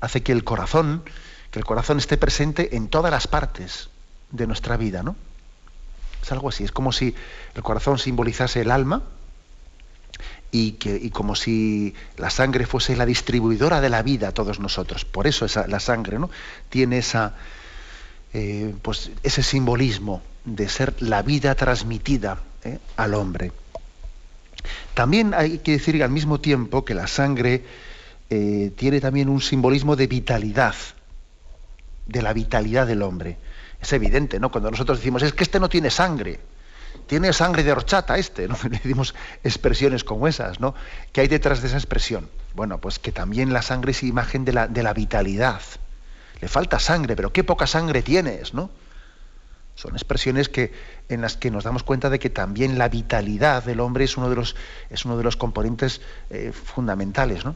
Hace 0.00 0.22
que 0.22 0.32
el 0.32 0.42
corazón, 0.42 1.02
que 1.50 1.58
el 1.58 1.66
corazón 1.66 1.98
esté 1.98 2.16
presente 2.16 2.76
en 2.76 2.88
todas 2.88 3.12
las 3.12 3.26
partes 3.26 3.90
de 4.30 4.46
nuestra 4.46 4.78
vida, 4.78 5.02
¿no? 5.02 5.16
Es 6.22 6.32
algo 6.32 6.48
así, 6.48 6.64
es 6.64 6.72
como 6.72 6.92
si 6.92 7.14
el 7.54 7.62
corazón 7.62 7.98
simbolizase 7.98 8.62
el 8.62 8.70
alma, 8.70 9.02
y, 10.50 10.72
que, 10.72 11.10
como 11.10 11.34
si 11.34 11.94
la 12.16 12.30
sangre 12.30 12.64
fuese 12.64 12.96
la 12.96 13.04
distribuidora 13.04 13.82
de 13.82 13.90
la 13.90 14.02
vida 14.02 14.28
a 14.28 14.32
todos 14.32 14.60
nosotros. 14.60 15.04
Por 15.04 15.26
eso 15.26 15.46
la 15.68 15.80
sangre 15.80 16.18
¿no? 16.18 16.30
tiene 16.70 16.96
esa, 16.96 17.34
eh, 18.32 18.74
pues 18.82 19.10
ese 19.22 19.42
simbolismo 19.42 20.22
de 20.44 20.68
ser 20.68 20.94
la 21.00 21.22
vida 21.22 21.54
transmitida 21.54 22.40
¿eh? 22.64 22.78
al 22.96 23.14
hombre. 23.14 23.52
También 24.94 25.34
hay 25.34 25.58
que 25.58 25.72
decir 25.72 26.02
al 26.02 26.10
mismo 26.10 26.40
tiempo 26.40 26.84
que 26.84 26.94
la 26.94 27.06
sangre 27.06 27.64
eh, 28.30 28.72
tiene 28.76 29.00
también 29.00 29.28
un 29.28 29.40
simbolismo 29.40 29.96
de 29.96 30.06
vitalidad, 30.06 30.74
de 32.06 32.22
la 32.22 32.32
vitalidad 32.32 32.86
del 32.86 33.02
hombre. 33.02 33.36
Es 33.80 33.92
evidente, 33.92 34.40
¿no? 34.40 34.50
Cuando 34.50 34.70
nosotros 34.70 34.98
decimos, 34.98 35.22
es 35.22 35.32
que 35.32 35.44
este 35.44 35.60
no 35.60 35.68
tiene 35.68 35.90
sangre, 35.90 36.40
tiene 37.06 37.32
sangre 37.32 37.62
de 37.62 37.72
horchata 37.72 38.16
este, 38.18 38.48
¿no? 38.48 38.56
Le 38.70 38.80
dimos 38.82 39.14
expresiones 39.44 40.02
como 40.02 40.26
esas, 40.26 40.60
¿no? 40.60 40.74
¿Qué 41.12 41.20
hay 41.20 41.28
detrás 41.28 41.60
de 41.62 41.68
esa 41.68 41.76
expresión? 41.76 42.28
Bueno, 42.54 42.80
pues 42.80 42.98
que 42.98 43.12
también 43.12 43.52
la 43.52 43.62
sangre 43.62 43.92
es 43.92 44.02
imagen 44.02 44.44
de 44.44 44.52
la, 44.52 44.66
de 44.66 44.82
la 44.82 44.92
vitalidad. 44.92 45.60
Le 46.40 46.48
falta 46.48 46.78
sangre, 46.78 47.16
pero 47.16 47.32
qué 47.32 47.44
poca 47.44 47.66
sangre 47.66 48.02
tienes, 48.02 48.54
¿no? 48.54 48.70
Son 49.74 49.92
expresiones 49.92 50.48
que, 50.48 50.72
en 51.08 51.20
las 51.20 51.36
que 51.36 51.50
nos 51.50 51.64
damos 51.64 51.82
cuenta 51.82 52.08
de 52.08 52.18
que 52.18 52.30
también 52.30 52.78
la 52.78 52.88
vitalidad 52.88 53.62
del 53.62 53.80
hombre 53.80 54.04
es 54.04 54.16
uno 54.16 54.30
de 54.30 54.36
los, 54.36 54.56
es 54.90 55.04
uno 55.04 55.18
de 55.18 55.24
los 55.24 55.36
componentes 55.36 56.00
eh, 56.30 56.52
fundamentales, 56.52 57.44
¿no? 57.44 57.54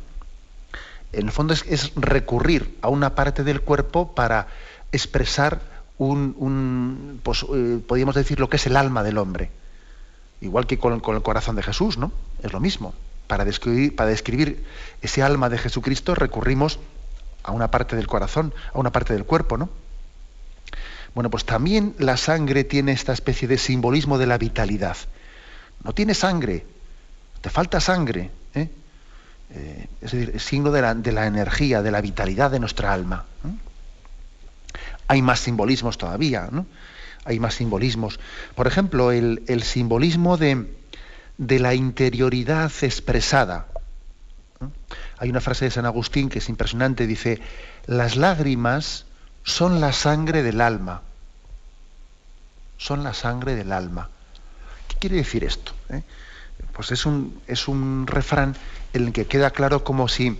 En 1.13 1.27
el 1.27 1.33
fondo 1.33 1.55
es, 1.55 1.65
es 1.67 1.93
recurrir 1.97 2.79
a 2.83 2.89
una 2.89 3.15
parte 3.15 3.43
del 3.43 3.63
cuerpo 3.63 4.15
para 4.15 4.47
expresar 4.93 5.61
un, 6.01 7.21
pues, 7.23 7.45
eh, 7.55 7.81
podríamos 7.87 8.15
decir, 8.15 8.41
lo 8.41 8.49
que 8.49 8.57
es 8.57 8.67
el 8.67 8.77
alma 8.77 9.03
del 9.03 9.19
hombre. 9.19 9.51
Igual 10.41 10.67
que 10.67 10.79
con, 10.79 10.95
el 10.95 11.23
corazón 11.23 11.57
de 11.57 11.63
Jesús, 11.63 11.99
¿no? 11.99 12.13
Es 12.43 12.53
lo 12.53 12.61
mismo. 12.61 12.95
Para 13.27 13.45
describir, 13.45 13.95
para 13.95 14.09
describir 14.11 14.65
ese 15.03 15.23
alma 15.23 15.51
de 15.51 15.59
Jesucristo 15.59 16.15
recurrimos 16.15 16.79
a 17.51 17.53
una 17.53 17.71
parte 17.71 17.97
del 17.97 18.07
corazón, 18.07 18.55
a 18.73 18.79
una 18.79 18.91
parte 18.91 19.13
del 19.13 19.25
cuerpo, 19.25 19.59
¿no? 19.59 19.69
Bueno, 21.15 21.31
pues 21.31 21.45
también 21.45 21.95
la 21.99 22.17
sangre 22.17 22.65
tiene 22.65 22.93
esta 22.93 23.13
especie 23.13 23.49
de 23.49 23.59
simbolismo 23.59 24.17
de 24.17 24.27
la 24.27 24.39
vitalidad. 24.39 24.97
No 25.83 25.93
tiene 25.93 26.15
sangre, 26.15 26.65
te 27.41 27.51
falta 27.51 27.81
sangre. 27.81 28.31
¿eh? 28.55 28.69
Eh, 29.51 29.89
es 30.01 30.13
decir, 30.13 30.33
es 30.37 30.43
signo 30.45 30.71
de 30.71 30.83
la, 30.83 30.95
de 30.95 31.11
la, 31.11 31.27
energía, 31.27 31.83
de 31.83 31.91
la 31.91 32.01
vitalidad 32.01 32.51
de 32.51 32.61
nuestra 32.61 32.93
alma. 32.93 33.25
Hay 35.09 35.23
más 35.23 35.41
simbolismos 35.41 35.99
todavía, 35.99 36.49
¿no? 36.53 36.67
Hay 37.25 37.41
más 37.41 37.55
simbolismos. 37.55 38.21
Por 38.55 38.69
ejemplo, 38.69 39.11
el, 39.11 39.63
simbolismo 39.65 40.37
de, 40.37 40.67
la 41.39 41.75
interioridad 41.75 42.71
expresada. 42.83 43.67
Hay 45.21 45.29
una 45.29 45.43
frase 45.43 45.67
de 45.67 45.71
San 45.71 45.85
Agustín 45.85 46.31
que 46.31 46.39
es 46.39 46.49
impresionante, 46.49 47.07
dice, 47.07 47.41
las 47.85 48.17
lágrimas 48.17 49.05
son 49.45 49.79
la 49.79 49.93
sangre 49.93 50.43
del 50.43 50.63
alma. 50.63 51.03
Son 52.79 53.05
la 53.05 53.13
sangre 53.13 53.55
del 53.55 53.71
alma. 53.71 54.09
¿Qué 54.89 54.97
quiere 54.97 55.17
decir 55.17 55.45
esto? 55.45 55.73
Eh? 55.91 56.03
Pues 56.73 56.91
es 56.91 57.05
un, 57.05 57.39
es 57.47 57.69
un 57.69 58.07
refrán 58.07 58.57
en 58.95 59.09
el 59.09 59.13
que 59.13 59.27
queda 59.27 59.51
claro 59.51 59.85
como 59.85 60.09
si 60.09 60.39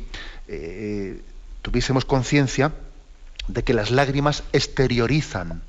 eh, 0.49 1.21
tuviésemos 1.61 2.07
conciencia 2.07 2.73
de 3.49 3.63
que 3.63 3.75
las 3.75 3.91
lágrimas 3.91 4.45
exteriorizan, 4.55 5.63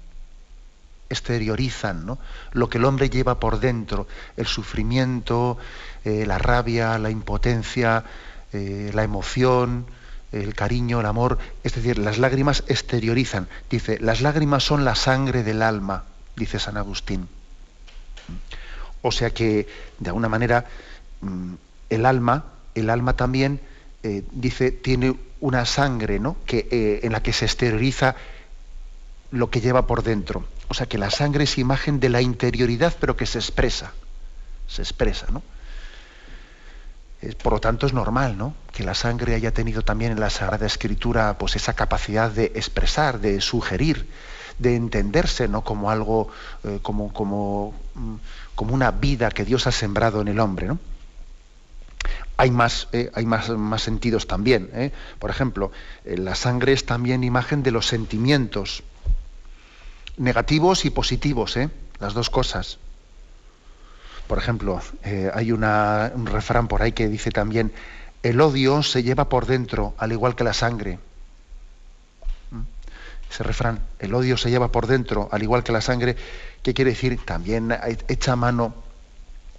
exteriorizan 1.10 2.18
lo 2.54 2.70
que 2.70 2.78
el 2.78 2.86
hombre 2.86 3.10
lleva 3.10 3.42
por 3.42 3.60
dentro, 3.60 4.08
el 4.38 4.48
sufrimiento, 4.48 5.58
eh, 6.06 6.26
la 6.26 6.38
rabia, 6.38 6.98
la 6.98 7.10
impotencia, 7.10 8.06
eh, 8.54 8.92
la 8.94 9.04
emoción, 9.04 9.86
el 10.32 10.54
cariño, 10.56 11.00
el 11.00 11.06
amor. 11.06 11.38
Es 11.64 11.76
decir, 11.76 11.98
las 11.98 12.18
lágrimas 12.18 12.64
exteriorizan. 12.68 13.48
Dice, 13.70 14.00
las 14.00 14.22
lágrimas 14.22 14.64
son 14.64 14.86
la 14.86 14.96
sangre 14.96 15.44
del 15.44 15.62
alma, 15.62 16.06
dice 16.36 16.60
San 16.60 16.78
Agustín. 16.78 17.28
O 19.02 19.12
sea 19.12 19.32
que, 19.32 19.68
de 20.00 20.10
alguna 20.10 20.30
manera, 20.30 20.66
mm, 21.22 21.54
el 21.90 22.06
alma, 22.06 22.46
el 22.76 22.90
alma 22.90 23.16
también, 23.16 23.60
eh, 24.04 24.24
dice, 24.32 24.72
tiene 24.72 25.16
una 25.40 25.66
sangre 25.66 26.20
¿no? 26.20 26.38
que, 26.46 26.68
eh, 26.72 27.00
en 27.04 27.12
la 27.12 27.24
que 27.24 27.34
se 27.34 27.46
exterioriza 27.46 28.16
lo 29.32 29.50
que 29.50 29.62
lleva 29.62 29.88
por 29.88 30.04
dentro. 30.04 30.46
O 30.68 30.74
sea 30.74 30.86
que 30.86 30.98
la 30.98 31.10
sangre 31.10 31.44
es 31.46 31.58
imagen 31.58 32.00
de 32.00 32.10
la 32.10 32.22
interioridad, 32.22 32.96
pero 33.00 33.18
que 33.18 33.26
se 33.26 33.40
expresa. 33.40 33.92
Se 34.68 34.82
expresa, 34.82 35.28
¿no? 35.32 35.42
Por 37.42 37.54
lo 37.54 37.60
tanto, 37.60 37.86
es 37.86 37.94
normal, 37.94 38.38
¿no? 38.38 38.56
Que 38.72 38.84
la 38.84 38.94
sangre 38.94 39.36
haya 39.36 39.52
tenido 39.52 39.84
también 39.84 40.12
en 40.12 40.20
la 40.20 40.30
Sagrada 40.30 40.66
Escritura, 40.66 41.38
pues 41.38 41.56
esa 41.56 41.74
capacidad 41.74 42.32
de 42.32 42.46
expresar, 42.56 43.20
de 43.20 43.42
sugerir, 43.42 44.10
de 44.58 44.76
entenderse, 44.76 45.48
¿no? 45.48 45.64
Como 45.64 45.92
algo, 45.92 46.30
eh, 46.64 46.80
como, 46.82 47.14
como, 47.14 47.74
mm, 47.96 48.16
como 48.56 48.74
una 48.74 48.92
vida 48.92 49.30
que 49.30 49.46
Dios 49.46 49.68
ha 49.68 49.72
sembrado 49.72 50.22
en 50.22 50.30
el 50.30 50.40
hombre, 50.40 50.68
¿no? 50.68 50.80
hay 52.42 52.50
más, 52.50 52.88
eh, 52.92 53.12
hay 53.14 53.28
más, 53.28 53.50
más, 53.50 53.84
sentidos 53.84 54.26
también. 54.26 54.72
¿eh? 54.74 54.92
Por 55.20 55.30
ejemplo, 55.30 55.72
eh, 56.06 56.18
la 56.18 56.34
sangre 56.34 56.74
es 56.74 56.88
también 56.88 57.24
imagen 57.24 57.62
de 57.62 57.70
los 57.70 57.86
sentimientos 57.86 58.82
negativos 60.18 60.86
y 60.86 60.90
positivos, 60.90 61.60
las 62.00 62.14
dos 62.16 62.32
cosas. 62.32 62.80
Por 64.28 64.38
ejemplo, 64.38 64.82
hay 65.34 65.52
una, 65.52 66.12
un 66.16 66.26
refrán 66.26 66.68
por 66.68 66.82
ahí 66.82 66.94
que 66.94 67.10
dice 67.10 67.32
también, 67.32 67.72
el 68.24 68.40
odio 68.40 68.84
se 68.84 69.04
lleva 69.04 69.30
por 69.30 69.46
dentro, 69.46 69.94
al 69.98 70.12
igual 70.12 70.36
que 70.36 70.44
la 70.44 70.54
sangre. 70.54 71.00
¿Mm? 72.52 72.62
Ese 73.30 73.44
refrán, 73.44 73.80
el 74.00 74.14
odio 74.14 74.38
se 74.38 74.50
lleva 74.50 74.72
por 74.72 74.88
dentro, 74.88 75.28
al 75.32 75.44
igual 75.44 75.64
que 75.64 75.72
la 75.72 75.82
sangre, 75.82 76.16
¿qué 76.64 76.74
quiere 76.74 76.92
decir? 76.92 77.20
También 77.26 77.76
echa 78.08 78.36
mano 78.36 78.74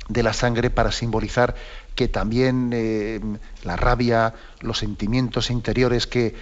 de 0.08 0.22
la 0.22 0.32
sangre 0.32 0.70
para 0.70 0.92
simbolizar 0.92 1.54
que 1.94 2.08
también 2.08 2.70
eh, 2.72 3.20
la 3.64 3.76
rabia, 3.76 4.34
los 4.60 4.78
sentimientos 4.78 5.50
interiores 5.50 6.06
que 6.06 6.34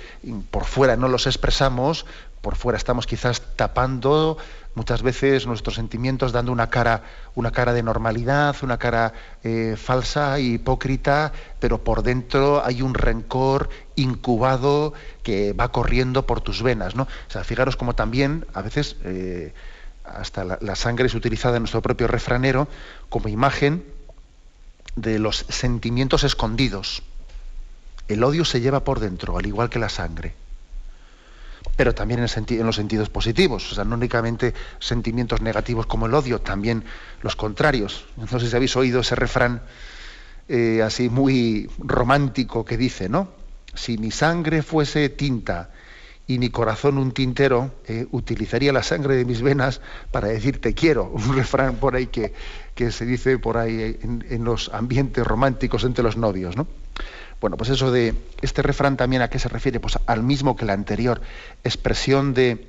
por 0.51 0.65
fuera 0.65 0.97
no 0.97 1.09
los 1.09 1.27
expresamos, 1.27 2.07
por 2.41 2.57
fuera 2.57 2.79
estamos 2.79 3.07
quizás 3.07 3.43
tapando 3.57 4.39
muchas 4.75 5.03
veces 5.03 5.47
nuestros 5.47 5.75
sentimientos, 5.75 6.33
dando 6.33 6.53
una 6.53 6.71
cara, 6.71 7.03
una 7.35 7.51
cara 7.51 7.73
de 7.73 7.83
normalidad, 7.83 8.57
una 8.63 8.79
cara 8.79 9.13
eh, 9.43 9.77
falsa, 9.77 10.39
hipócrita, 10.39 11.33
pero 11.59 11.83
por 11.83 12.03
dentro 12.03 12.65
hay 12.65 12.83
un 12.83 12.95
rencor 12.95 13.69
incubado 13.97 14.93
que 15.23 15.53
va 15.53 15.73
corriendo 15.73 16.27
por 16.27 16.41
tus 16.41 16.63
venas, 16.63 16.95
¿no? 16.95 17.05
O 17.05 17.31
sea, 17.31 17.45
fijaros 17.45 17.77
como 17.77 17.95
también 17.95 18.47
a 18.55 18.63
veces 18.63 18.97
eh, 19.05 19.53
hasta 20.05 20.45
la 20.45 20.77
sangre 20.77 21.07
es 21.07 21.15
utilizada 21.15 21.57
en 21.57 21.63
nuestro 21.63 21.83
propio 21.83 22.07
refranero 22.07 22.69
como 23.09 23.29
imagen 23.29 23.85
de 24.97 25.19
los 25.19 25.45
sentimientos 25.49 26.25
escondidos. 26.25 27.03
El 28.09 28.25
odio 28.25 28.45
se 28.45 28.61
lleva 28.61 28.83
por 28.83 28.99
dentro, 28.99 29.39
al 29.39 29.47
igual 29.47 29.71
que 29.71 29.79
la 29.79 29.89
sangre. 29.89 30.35
Pero 31.77 31.95
también 31.95 32.21
en, 32.21 32.67
los 32.67 32.77
sentidos 32.77 33.09
positivos, 33.09 33.73
o 33.73 33.75
sea, 33.75 33.85
no 33.85 33.95
únicamente 33.95 34.55
sentimientos 34.79 35.41
negativos 35.41 35.87
como 35.87 36.07
el 36.07 36.15
odio, 36.15 36.41
también 36.41 36.85
los 37.23 37.37
contrarios. 37.37 38.07
Entonces, 38.19 38.51
si 38.51 38.57
habéis 38.57 38.77
oído 38.77 39.01
ese 39.01 39.15
refrán 39.15 39.63
eh, 40.49 40.83
así 40.83 41.09
muy 41.09 41.71
romántico 41.79 42.65
que 42.65 42.77
dice, 42.77 43.09
¿no? 43.09 43.29
Si 43.75 43.99
mi 43.99 44.11
sangre 44.11 44.63
fuese 44.63 45.09
tinta 45.09 45.71
y 46.31 46.39
mi 46.39 46.51
corazón 46.51 46.97
un 46.99 47.11
tintero, 47.11 47.73
eh, 47.89 48.07
utilizaría 48.13 48.73
la 48.73 48.85
sangre 48.85 49.17
de 49.17 49.25
mis 49.25 49.43
venas 49.43 49.81
para 50.13 50.29
decir 50.29 50.61
te 50.61 50.75
quiero. 50.75 51.05
Un 51.13 51.35
refrán 51.35 51.77
por 51.77 51.97
ahí 51.97 52.07
que, 52.07 52.33
que 52.77 52.93
se 52.93 53.05
dice 53.05 53.39
por 53.39 53.59
ahí 53.59 53.99
en, 54.01 54.45
los 54.45 54.71
ambientes 54.73 55.27
románticos 55.27 55.83
entre 55.83 56.05
los 56.05 56.17
novios, 56.17 56.57
¿no? 56.57 56.69
Bueno, 57.41 57.57
pues 57.57 57.71
eso 57.71 57.91
de 57.91 58.15
este 58.43 58.63
refrán 58.63 58.97
también 58.97 59.23
a 59.23 59.31
qué 59.31 59.39
se 59.39 59.49
refiere, 59.49 59.81
pues 59.81 59.99
al 60.07 60.23
mismo 60.23 60.57
que 60.57 60.67
la 60.67 60.75
anterior, 60.75 61.23
expresión 61.65 62.35
de, 62.35 62.69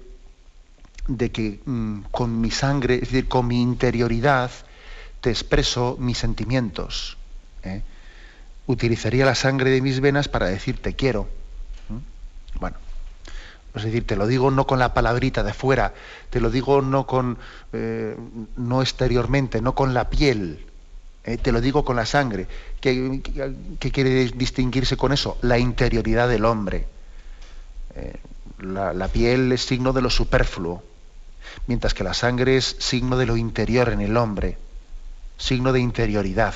de 1.07 1.31
que 1.31 1.59
mm, 1.65 2.03
con 2.11 2.39
mi 2.39 2.51
sangre, 2.51 2.95
es 2.95 3.01
decir, 3.01 3.27
con 3.27 3.47
mi 3.47 3.61
interioridad, 3.61 4.49
te 5.19 5.29
expreso 5.29 5.97
mis 5.99 6.17
sentimientos. 6.17 7.17
¿eh? 7.63 7.81
Utilizaría 8.65 9.25
la 9.25 9.35
sangre 9.35 9.71
de 9.71 9.81
mis 9.81 9.99
venas 9.99 10.27
para 10.27 10.47
decir 10.47 10.81
te 10.81 10.95
quiero. 10.95 11.27
Bueno, 12.59 12.77
es 13.75 13.83
decir, 13.83 14.05
te 14.05 14.15
lo 14.15 14.27
digo 14.27 14.51
no 14.51 14.67
con 14.67 14.79
la 14.79 14.93
palabrita 14.93 15.43
de 15.43 15.53
fuera, 15.53 15.93
te 16.29 16.39
lo 16.39 16.49
digo 16.49 16.81
no 16.81 17.07
con 17.07 17.37
eh, 17.73 18.15
no 18.57 18.81
exteriormente, 18.81 19.61
no 19.61 19.73
con 19.75 19.93
la 19.93 20.09
piel, 20.09 20.65
eh, 21.23 21.37
te 21.37 21.51
lo 21.51 21.61
digo 21.61 21.85
con 21.85 21.95
la 21.95 22.05
sangre. 22.05 22.47
¿Qué, 22.79 23.21
quiere 23.91 24.25
distinguirse 24.25 24.97
con 24.97 25.13
eso? 25.13 25.37
La 25.41 25.59
interioridad 25.59 26.27
del 26.27 26.45
hombre. 26.45 26.87
la, 28.59 29.07
piel 29.07 29.51
es 29.51 29.61
signo 29.65 29.93
de 29.93 30.01
lo 30.01 30.09
superfluo, 30.09 30.83
mientras 31.67 31.93
que 31.93 32.03
la 32.03 32.13
sangre 32.13 32.57
es 32.57 32.75
signo 32.79 33.17
de 33.17 33.25
lo 33.25 33.37
interior 33.37 33.89
en 33.89 34.01
el 34.01 34.17
hombre, 34.17 34.57
signo 35.37 35.73
de 35.73 35.79
interioridad. 35.79 36.53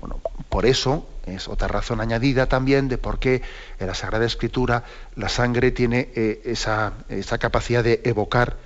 Bueno, 0.00 0.20
por 0.48 0.66
eso 0.66 1.06
es 1.26 1.48
otra 1.48 1.68
razón 1.68 2.00
añadida 2.00 2.46
también 2.46 2.88
de 2.88 2.98
por 2.98 3.18
qué 3.18 3.42
en 3.78 3.86
la 3.86 3.94
Sagrada 3.94 4.26
Escritura 4.26 4.84
la 5.16 5.28
sangre 5.28 5.70
tiene 5.70 6.10
eh, 6.14 6.42
esa, 6.44 6.92
capacidad 7.38 7.82
de 7.82 8.02
evocar 8.04 8.56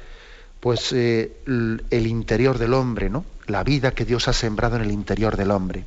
pues, 0.60 0.92
eh, 0.92 1.36
el 1.46 2.06
interior 2.06 2.58
del 2.58 2.74
hombre, 2.74 3.10
¿no? 3.10 3.24
La 3.48 3.64
vida 3.64 3.92
que 3.92 4.04
Dios 4.04 4.28
ha 4.28 4.32
sembrado 4.32 4.76
en 4.76 4.82
el 4.82 4.92
interior 4.92 5.36
del 5.36 5.50
hombre. 5.50 5.84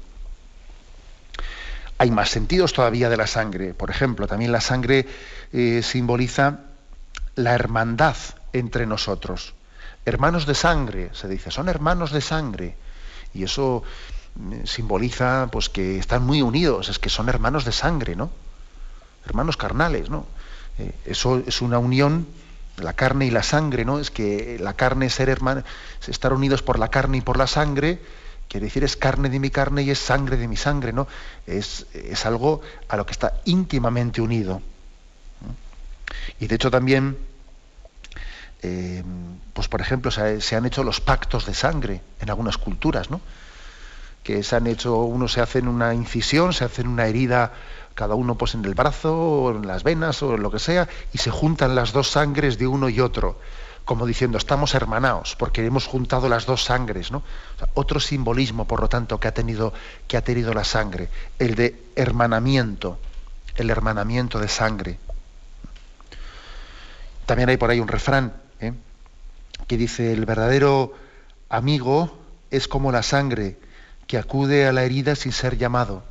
Hay 1.97 2.09
más 2.09 2.29
sentidos 2.29 2.73
todavía 2.73 3.09
de 3.09 3.17
la 3.17 3.27
sangre. 3.27 3.73
Por 3.73 3.91
ejemplo, 3.91 4.27
también 4.27 4.51
la 4.51 4.61
sangre 4.61 5.07
eh, 5.53 5.81
simboliza 5.83 6.61
la 7.35 7.53
hermandad 7.53 8.15
entre 8.53 8.85
nosotros. 8.87 9.53
Hermanos 10.03 10.47
de 10.47 10.55
sangre, 10.55 11.09
se 11.13 11.27
dice, 11.27 11.51
son 11.51 11.69
hermanos 11.69 12.11
de 12.11 12.21
sangre. 12.21 12.75
Y 13.35 13.43
eso 13.43 13.83
mm, 14.35 14.65
simboliza 14.65 15.47
pues 15.51 15.69
que 15.69 15.99
están 15.99 16.25
muy 16.25 16.41
unidos, 16.41 16.89
es 16.89 16.97
que 16.97 17.09
son 17.09 17.29
hermanos 17.29 17.65
de 17.65 17.71
sangre, 17.71 18.15
¿no? 18.15 18.31
Hermanos 19.25 19.55
carnales, 19.55 20.09
¿no? 20.09 20.25
Eh, 20.79 20.91
eso 21.05 21.43
es 21.45 21.61
una 21.61 21.77
unión, 21.77 22.25
la 22.77 22.93
carne 22.93 23.25
y 23.25 23.31
la 23.31 23.43
sangre, 23.43 23.85
¿no? 23.85 23.99
Es 23.99 24.11
que 24.11 24.57
la 24.59 24.73
carne 24.73 25.09
ser 25.09 25.29
hermano, 25.29 25.63
estar 26.07 26.33
unidos 26.33 26.61
por 26.61 26.79
la 26.79 26.89
carne 26.89 27.17
y 27.17 27.21
por 27.21 27.37
la 27.37 27.47
sangre, 27.47 28.01
quiere 28.47 28.65
decir 28.65 28.83
es 28.83 28.97
carne 28.97 29.29
de 29.29 29.39
mi 29.39 29.49
carne 29.49 29.83
y 29.83 29.91
es 29.91 29.99
sangre 29.99 30.37
de 30.37 30.47
mi 30.47 30.57
sangre, 30.57 30.93
¿no? 30.93 31.07
Es, 31.45 31.87
es 31.93 32.25
algo 32.25 32.61
a 32.89 32.97
lo 32.97 33.05
que 33.05 33.11
está 33.11 33.41
íntimamente 33.45 34.21
unido. 34.21 34.61
Y 36.39 36.47
de 36.47 36.55
hecho 36.55 36.69
también 36.71 37.17
eh, 38.63 39.03
pues 39.53 39.67
por 39.67 39.81
ejemplo, 39.81 40.11
se, 40.11 40.55
han 40.55 40.65
hecho 40.65 40.83
los 40.83 41.01
pactos 41.01 41.45
de 41.45 41.53
sangre 41.53 42.01
en 42.19 42.29
algunas 42.29 42.57
culturas, 42.57 43.09
¿no? 43.09 43.21
Que 44.23 44.43
se 44.43 44.55
han 44.55 44.67
hecho, 44.67 44.97
uno 44.97 45.27
se 45.27 45.41
hace 45.41 45.59
en 45.59 45.67
una 45.67 45.93
incisión, 45.93 46.53
se 46.53 46.65
hace 46.65 46.81
en 46.81 46.87
una 46.87 47.07
herida, 47.07 47.53
cada 47.95 48.15
uno 48.15 48.35
pues 48.35 48.55
en 48.55 48.65
el 48.65 48.73
brazo, 48.73 49.17
o 49.17 49.51
en 49.51 49.67
las 49.67 49.83
venas, 49.83 50.21
o 50.23 50.35
en 50.35 50.43
lo 50.43 50.51
que 50.51 50.59
sea, 50.59 50.87
y 51.13 51.17
se 51.17 51.31
juntan 51.31 51.75
las 51.75 51.93
dos 51.93 52.09
sangres 52.09 52.57
de 52.57 52.67
uno 52.67 52.89
y 52.89 52.99
otro, 52.99 53.37
como 53.85 54.05
diciendo, 54.05 54.37
estamos 54.37 54.73
hermanados, 54.75 55.35
porque 55.35 55.65
hemos 55.65 55.87
juntado 55.87 56.29
las 56.29 56.45
dos 56.45 56.63
sangres, 56.63 57.11
¿no? 57.11 57.23
otro 57.73 57.99
simbolismo, 57.99 58.65
por 58.65 58.81
lo 58.81 58.89
tanto, 58.89 59.19
que 59.19 59.27
ha 59.27 59.33
tenido, 59.33 59.73
que 60.07 60.17
ha 60.17 60.23
tenido 60.23 60.53
la 60.53 60.63
sangre, 60.63 61.09
el 61.39 61.55
de 61.55 61.81
hermanamiento, 61.95 62.99
el 63.55 63.69
hermanamiento 63.69 64.39
de 64.39 64.47
sangre. 64.47 64.99
También 67.25 67.49
hay 67.49 67.57
por 67.57 67.69
ahí 67.69 67.79
un 67.79 67.87
refrán 67.87 68.33
¿eh? 68.59 68.73
que 69.67 69.77
dice, 69.77 70.11
el 70.11 70.25
verdadero 70.25 70.93
amigo 71.49 72.17
es 72.49 72.67
como 72.67 72.91
la 72.91 73.03
sangre 73.03 73.57
que 74.07 74.17
acude 74.17 74.67
a 74.67 74.73
la 74.73 74.83
herida 74.83 75.15
sin 75.15 75.31
ser 75.31 75.57
llamado. 75.57 76.03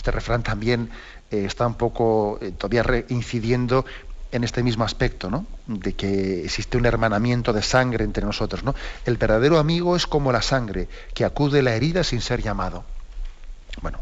¿Eh? 0.00 0.10
Este 0.10 0.10
refrán 0.10 0.42
también 0.42 0.90
eh, 1.30 1.44
está 1.44 1.66
un 1.66 1.74
poco 1.74 2.38
todavía 2.58 3.04
incidiendo 3.08 3.84
en 4.32 4.44
este 4.44 4.62
mismo 4.62 4.84
aspecto, 4.84 5.28
¿no? 5.28 5.46
de 5.66 5.92
que 5.92 6.44
existe 6.44 6.76
un 6.76 6.86
hermanamiento 6.86 7.52
de 7.52 7.62
sangre 7.62 8.04
entre 8.04 8.24
nosotros. 8.24 8.64
¿no? 8.64 8.74
El 9.04 9.16
verdadero 9.16 9.58
amigo 9.58 9.96
es 9.96 10.06
como 10.06 10.32
la 10.32 10.40
sangre 10.40 10.88
que 11.14 11.24
acude 11.24 11.58
a 11.58 11.62
la 11.62 11.74
herida 11.74 12.04
sin 12.04 12.20
ser 12.20 12.40
llamado. 12.40 12.84
Bueno, 13.82 13.98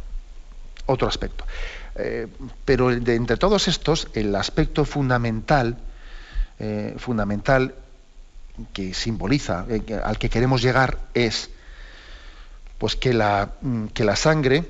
otro 0.86 1.08
aspecto. 1.08 1.44
pero 2.64 2.88
de 2.88 3.14
entre 3.14 3.36
todos 3.36 3.68
estos, 3.68 4.08
el 4.14 4.34
aspecto 4.36 4.84
fundamental 4.84 5.78
eh, 6.60 6.94
fundamental 6.98 7.72
que 8.72 8.92
simboliza, 8.92 9.64
eh, 9.68 10.00
al 10.02 10.18
que 10.18 10.28
queremos 10.28 10.60
llegar, 10.60 10.98
es 11.14 11.50
pues 12.78 12.96
que 12.96 13.12
la, 13.12 13.52
mm, 13.60 13.86
que 13.86 14.02
la 14.02 14.16
sangre, 14.16 14.64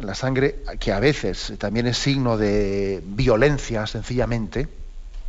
la 0.00 0.14
sangre 0.14 0.62
que 0.78 0.92
a 0.92 1.00
veces 1.00 1.52
también 1.58 1.86
es 1.86 1.98
signo 1.98 2.36
de 2.36 3.02
violencia, 3.04 3.86
sencillamente, 3.86 4.68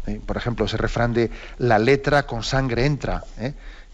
eh, 0.08 0.20
por 0.26 0.38
ejemplo, 0.38 0.66
ese 0.66 0.78
refrán 0.78 1.14
de 1.14 1.30
la 1.58 1.80
letra 1.80 2.26
con 2.26 2.44
sangre 2.44 2.86
entra, 2.86 3.24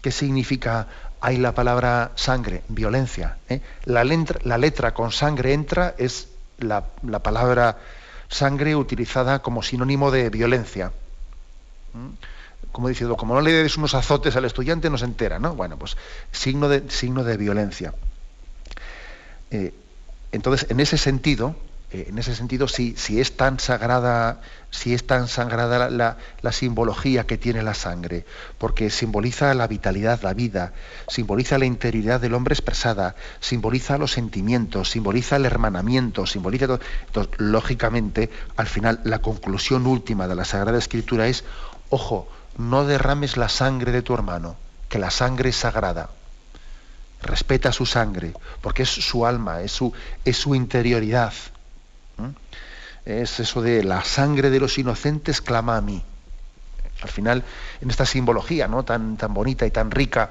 ¿qué 0.00 0.10
significa 0.10 0.88
hay 1.20 1.36
la 1.36 1.52
palabra 1.52 2.12
sangre? 2.14 2.62
Violencia. 2.68 3.38
La, 3.84 4.04
letra, 4.04 4.38
la, 4.44 4.58
letra, 4.58 4.94
con 4.94 5.12
sangre 5.12 5.52
entra 5.52 5.94
es 5.98 6.28
la, 6.58 6.84
la 7.02 7.18
palabra 7.20 7.78
sangre 8.28 8.76
utilizada 8.76 9.40
como 9.40 9.62
sinónimo 9.62 10.10
de 10.10 10.30
violencia. 10.30 10.92
Como 12.72 12.88
diciendo, 12.88 13.16
como 13.16 13.34
no 13.34 13.40
le 13.40 13.52
des 13.52 13.76
unos 13.76 13.94
azotes 13.94 14.36
al 14.36 14.44
estudiante, 14.44 14.90
no 14.90 14.98
se 14.98 15.06
entera, 15.06 15.38
¿no? 15.38 15.54
Bueno, 15.54 15.78
pues 15.78 15.96
signo 16.30 16.68
de, 16.68 16.88
signo 16.90 17.24
de 17.24 17.36
violencia. 17.36 17.94
Eh, 19.50 19.72
entonces, 20.32 20.70
en 20.70 20.80
ese 20.80 20.98
sentido, 20.98 21.56
eh, 21.90 22.06
en 22.10 22.18
ese 22.18 22.34
sentido, 22.34 22.68
si, 22.68 22.94
es 23.18 23.36
tan 23.38 23.58
sagrada, 23.58 24.42
si 24.70 24.92
es 24.92 25.06
tan 25.06 25.26
sagrada 25.26 25.88
la, 25.88 26.18
la, 26.42 26.52
simbología 26.52 27.24
que 27.26 27.38
tiene 27.38 27.62
la 27.62 27.72
sangre, 27.72 28.26
porque 28.58 28.90
simboliza 28.90 29.54
la 29.54 29.66
vitalidad, 29.66 30.20
la 30.22 30.34
vida, 30.34 30.74
simboliza 31.08 31.56
la 31.56 31.64
interioridad 31.64 32.20
del 32.20 32.34
hombre 32.34 32.52
expresada, 32.52 33.16
simboliza 33.40 33.96
los 33.96 34.12
sentimientos, 34.12 34.90
simboliza 34.90 35.36
el 35.36 35.46
hermanamiento, 35.46 36.26
simboliza 36.26 36.66
todo. 36.66 36.80
Entonces, 37.06 37.32
lógicamente, 37.38 38.28
al 38.56 38.66
final, 38.66 39.00
la 39.04 39.20
conclusión 39.20 39.86
última 39.86 40.28
de 40.28 40.34
la 40.34 40.44
Sagrada 40.44 40.76
Escritura 40.76 41.26
es 41.26 41.44
ojo, 41.88 42.28
no 42.58 42.84
derrames 42.84 43.38
la 43.38 43.48
sangre 43.48 43.92
de 43.92 44.02
tu 44.02 44.12
hermano, 44.12 44.56
que 44.90 44.98
la 44.98 45.10
sangre 45.10 45.50
es 45.50 45.56
sagrada. 45.56 46.10
Respeta 47.22 47.72
su 47.72 47.84
sangre, 47.84 48.32
porque 48.60 48.84
es 48.84 48.90
su 48.90 49.26
alma, 49.26 49.62
es 49.62 49.72
su, 49.72 49.92
es 50.24 50.36
su 50.36 50.54
interioridad. 50.54 51.32
Es 53.04 53.40
eso 53.40 53.62
de 53.62 53.82
la 53.82 54.04
sangre 54.04 54.50
de 54.50 54.60
los 54.60 54.78
inocentes 54.78 55.40
clama 55.40 55.76
a 55.76 55.80
mí. 55.80 56.02
Al 57.02 57.08
final, 57.08 57.44
en 57.80 57.90
esta 57.90 58.04
simbología 58.04 58.68
¿no? 58.68 58.84
tan, 58.84 59.16
tan 59.16 59.32
bonita 59.32 59.66
y 59.66 59.70
tan 59.70 59.90
rica 59.90 60.30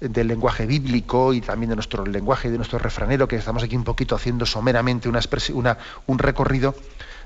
del 0.00 0.28
lenguaje 0.28 0.66
bíblico 0.66 1.34
y 1.34 1.42
también 1.42 1.70
de 1.70 1.76
nuestro 1.76 2.06
lenguaje 2.06 2.50
de 2.50 2.56
nuestro 2.56 2.78
refranero, 2.78 3.28
que 3.28 3.36
estamos 3.36 3.62
aquí 3.62 3.76
un 3.76 3.84
poquito 3.84 4.16
haciendo 4.16 4.46
someramente 4.46 5.08
una, 5.08 5.20
una, 5.52 5.78
un 6.06 6.18
recorrido, 6.18 6.74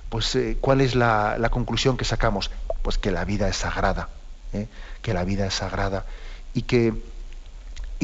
pues 0.09 0.35
eh, 0.35 0.59
¿cuál 0.61 0.81
es 0.81 0.95
la, 0.95 1.49
conclusión 1.51 1.97
que 1.97 2.05
sacamos? 2.05 2.51
Pues 2.83 2.99
que 2.99 3.13
la 3.13 3.25
vida 3.25 3.49
es 3.49 3.57
sagrada, 3.57 4.09
¿eh? 4.53 4.67
que 5.03 5.15
la 5.15 5.25
vida 5.25 5.47
es 5.47 5.55
sagrada 5.55 6.05
y 6.53 6.63
que, 6.63 6.93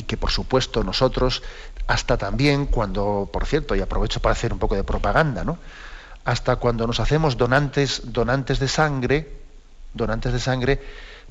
y 0.01 0.03
que 0.05 0.17
por 0.17 0.31
supuesto 0.31 0.83
nosotros, 0.83 1.43
hasta 1.87 2.17
también 2.17 2.65
cuando, 2.65 3.29
por 3.31 3.45
cierto, 3.45 3.75
y 3.75 3.81
aprovecho 3.83 4.21
para 4.21 4.33
hacer 4.33 4.51
un 4.53 4.59
poco 4.59 4.75
de 4.75 4.83
propaganda, 4.83 5.45
¿no? 5.45 5.59
hasta 6.25 6.57
cuando 6.57 6.87
nos 6.87 7.01
hacemos 7.01 7.37
donantes, 7.37 8.13
donantes 8.13 8.59
de 8.59 8.69
sangre, 8.69 9.29
donantes 9.93 10.33
de 10.33 10.41
sangre, 10.41 10.81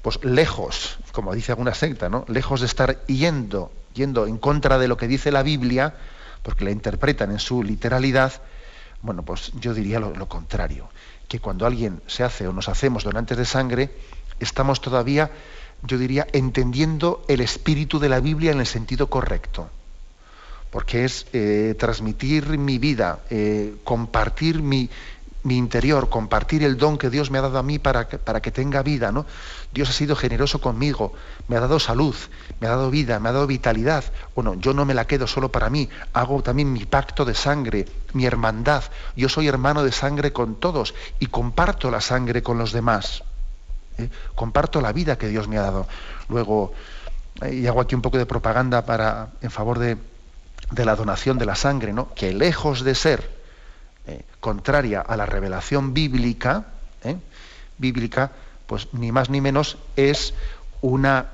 pues 0.03 0.23
lejos, 0.23 0.99
como 1.11 1.33
dice 1.33 1.51
alguna 1.51 1.73
secta, 1.73 2.09
¿no? 2.09 2.25
lejos 2.27 2.59
de 2.59 2.67
estar 2.67 3.03
yendo, 3.07 3.71
yendo 3.95 4.27
en 4.27 4.37
contra 4.37 4.77
de 4.77 4.87
lo 4.87 4.97
que 4.97 5.07
dice 5.07 5.31
la 5.31 5.41
Biblia, 5.41 5.95
porque 6.43 6.63
la 6.63 6.71
interpretan 6.71 7.31
en 7.31 7.39
su 7.39 7.63
literalidad, 7.63 8.33
bueno, 9.01 9.23
pues 9.23 9.51
yo 9.59 9.73
diría 9.73 9.99
lo, 9.99 10.29
contrario, 10.29 10.89
que 11.27 11.39
cuando 11.39 11.65
alguien 11.65 12.01
se 12.05 12.23
hace 12.23 12.47
o 12.47 12.53
nos 12.53 12.69
hacemos 12.69 13.03
donantes 13.03 13.37
de 13.37 13.45
sangre, 13.45 13.89
estamos 14.39 14.79
todavía, 14.79 15.31
yo 15.83 15.97
diría, 15.97 16.27
entendiendo 16.33 17.23
el 17.27 17.41
espíritu 17.41 17.99
de 17.99 18.09
la 18.09 18.19
Biblia 18.19 18.51
en 18.51 18.59
el 18.59 18.67
sentido 18.67 19.07
correcto. 19.09 19.69
porque 20.71 21.03
es 21.03 21.25
eh, 21.33 21.75
transmitir 21.79 22.59
mi 22.59 22.77
vida, 22.77 23.21
eh, 23.31 23.73
compartir 23.83 24.61
mi, 24.61 24.87
mi 25.43 25.57
interior, 25.57 26.09
compartir 26.09 26.63
el 26.63 26.77
don 26.77 26.97
que 26.97 27.09
Dios 27.09 27.31
me 27.31 27.37
ha 27.37 27.41
dado 27.41 27.57
a 27.57 27.63
mí 27.63 27.79
para 27.79 28.07
que, 28.07 28.17
para 28.17 28.41
que 28.41 28.51
tenga 28.51 28.83
vida, 28.83 29.11
¿no? 29.11 29.25
Dios 29.73 29.89
ha 29.89 29.93
sido 29.93 30.15
generoso 30.15 30.59
conmigo, 30.59 31.13
me 31.47 31.55
ha 31.55 31.59
dado 31.59 31.79
salud, 31.79 32.15
me 32.59 32.67
ha 32.67 32.71
dado 32.71 32.91
vida, 32.91 33.19
me 33.19 33.29
ha 33.29 33.31
dado 33.31 33.47
vitalidad. 33.47 34.03
Bueno, 34.35 34.55
yo 34.55 34.73
no 34.73 34.85
me 34.85 34.93
la 34.93 35.07
quedo 35.07 35.27
solo 35.27 35.49
para 35.51 35.69
mí, 35.69 35.89
hago 36.13 36.43
también 36.43 36.73
mi 36.73 36.85
pacto 36.85 37.23
de 37.23 37.35
sangre, 37.35 37.85
mi 38.13 38.25
hermandad. 38.25 38.83
Yo 39.15 39.29
soy 39.29 39.47
hermano 39.47 39.83
de 39.83 39.91
sangre 39.91 40.33
con 40.33 40.55
todos 40.55 40.93
y 41.19 41.27
comparto 41.27 41.89
la 41.89 42.01
sangre 42.01 42.43
con 42.43 42.57
los 42.57 42.73
demás. 42.73 43.23
¿Eh? 43.99 44.09
Comparto 44.35 44.81
la 44.81 44.91
vida 44.91 45.17
que 45.17 45.27
Dios 45.27 45.47
me 45.47 45.57
ha 45.57 45.61
dado. 45.61 45.87
Luego, 46.27 46.73
eh, 47.41 47.55
y 47.55 47.67
hago 47.67 47.81
aquí 47.81 47.95
un 47.95 48.01
poco 48.01 48.17
de 48.17 48.25
propaganda 48.25 48.85
para, 48.85 49.29
en 49.41 49.51
favor 49.51 49.79
de, 49.79 49.97
de 50.71 50.85
la 50.85 50.95
donación 50.95 51.37
de 51.37 51.45
la 51.45 51.55
sangre, 51.55 51.93
¿no? 51.93 52.13
que 52.13 52.33
lejos 52.33 52.83
de 52.83 52.95
ser 52.95 53.29
eh, 54.07 54.23
contraria 54.39 55.01
a 55.01 55.17
la 55.17 55.25
revelación 55.25 55.93
bíblica, 55.93 56.65
bíblica, 57.77 58.31
pues 58.67 58.89
ni 58.93 59.11
más 59.11 59.29
ni 59.29 59.41
menos 59.41 59.77
es 59.95 60.33
una 60.81 61.27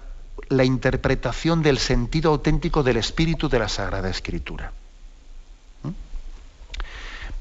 la 0.49 0.63
interpretación 0.63 1.63
del 1.63 1.79
sentido 1.79 2.31
auténtico 2.31 2.83
del 2.83 2.97
espíritu 2.97 3.49
de 3.49 3.59
la 3.59 3.69
Sagrada 3.69 4.09
Escritura. 4.09 4.71
¿Mm? 5.83 5.89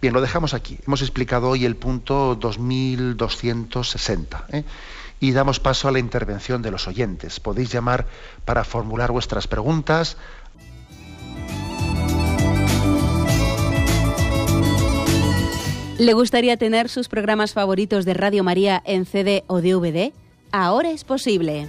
Bien, 0.00 0.14
lo 0.14 0.20
dejamos 0.20 0.54
aquí. 0.54 0.78
Hemos 0.86 1.02
explicado 1.02 1.50
hoy 1.50 1.64
el 1.64 1.76
punto 1.76 2.34
2260 2.34 4.46
¿eh? 4.50 4.64
Y 5.20 5.32
damos 5.32 5.60
paso 5.60 5.88
a 5.88 5.92
la 5.92 5.98
intervención 5.98 6.62
de 6.62 6.70
los 6.70 6.88
oyentes. 6.88 7.40
Podéis 7.40 7.70
llamar 7.72 8.06
para 8.44 8.64
formular 8.64 9.12
vuestras 9.12 9.46
preguntas 9.46 10.16
¿Le 15.98 16.12
gustaría 16.12 16.56
tener 16.56 16.88
sus 16.88 17.08
programas 17.08 17.52
favoritos 17.52 18.04
de 18.04 18.14
Radio 18.14 18.42
María 18.42 18.82
en 18.84 19.06
CD 19.06 19.44
o 19.46 19.60
DVD? 19.60 20.12
Ahora 20.50 20.90
es 20.90 21.04
posible. 21.04 21.68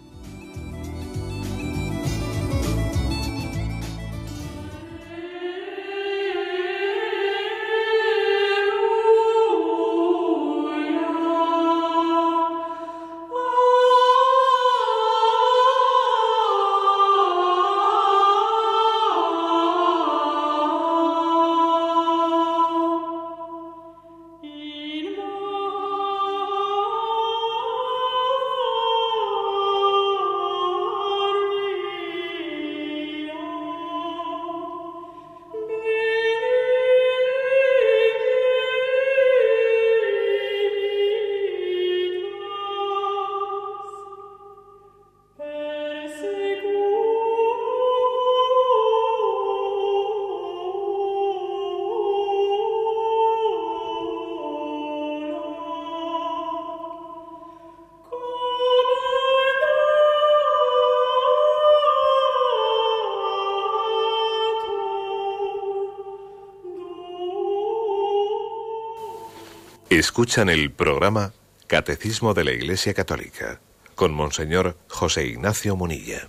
Escuchan 70.01 70.49
el 70.49 70.71
programa 70.71 71.31
Catecismo 71.67 72.33
de 72.33 72.43
la 72.43 72.51
Iglesia 72.51 72.91
Católica 72.95 73.59
con 73.93 74.11
Monseñor 74.11 74.75
José 74.87 75.27
Ignacio 75.27 75.75
Munilla. 75.75 76.21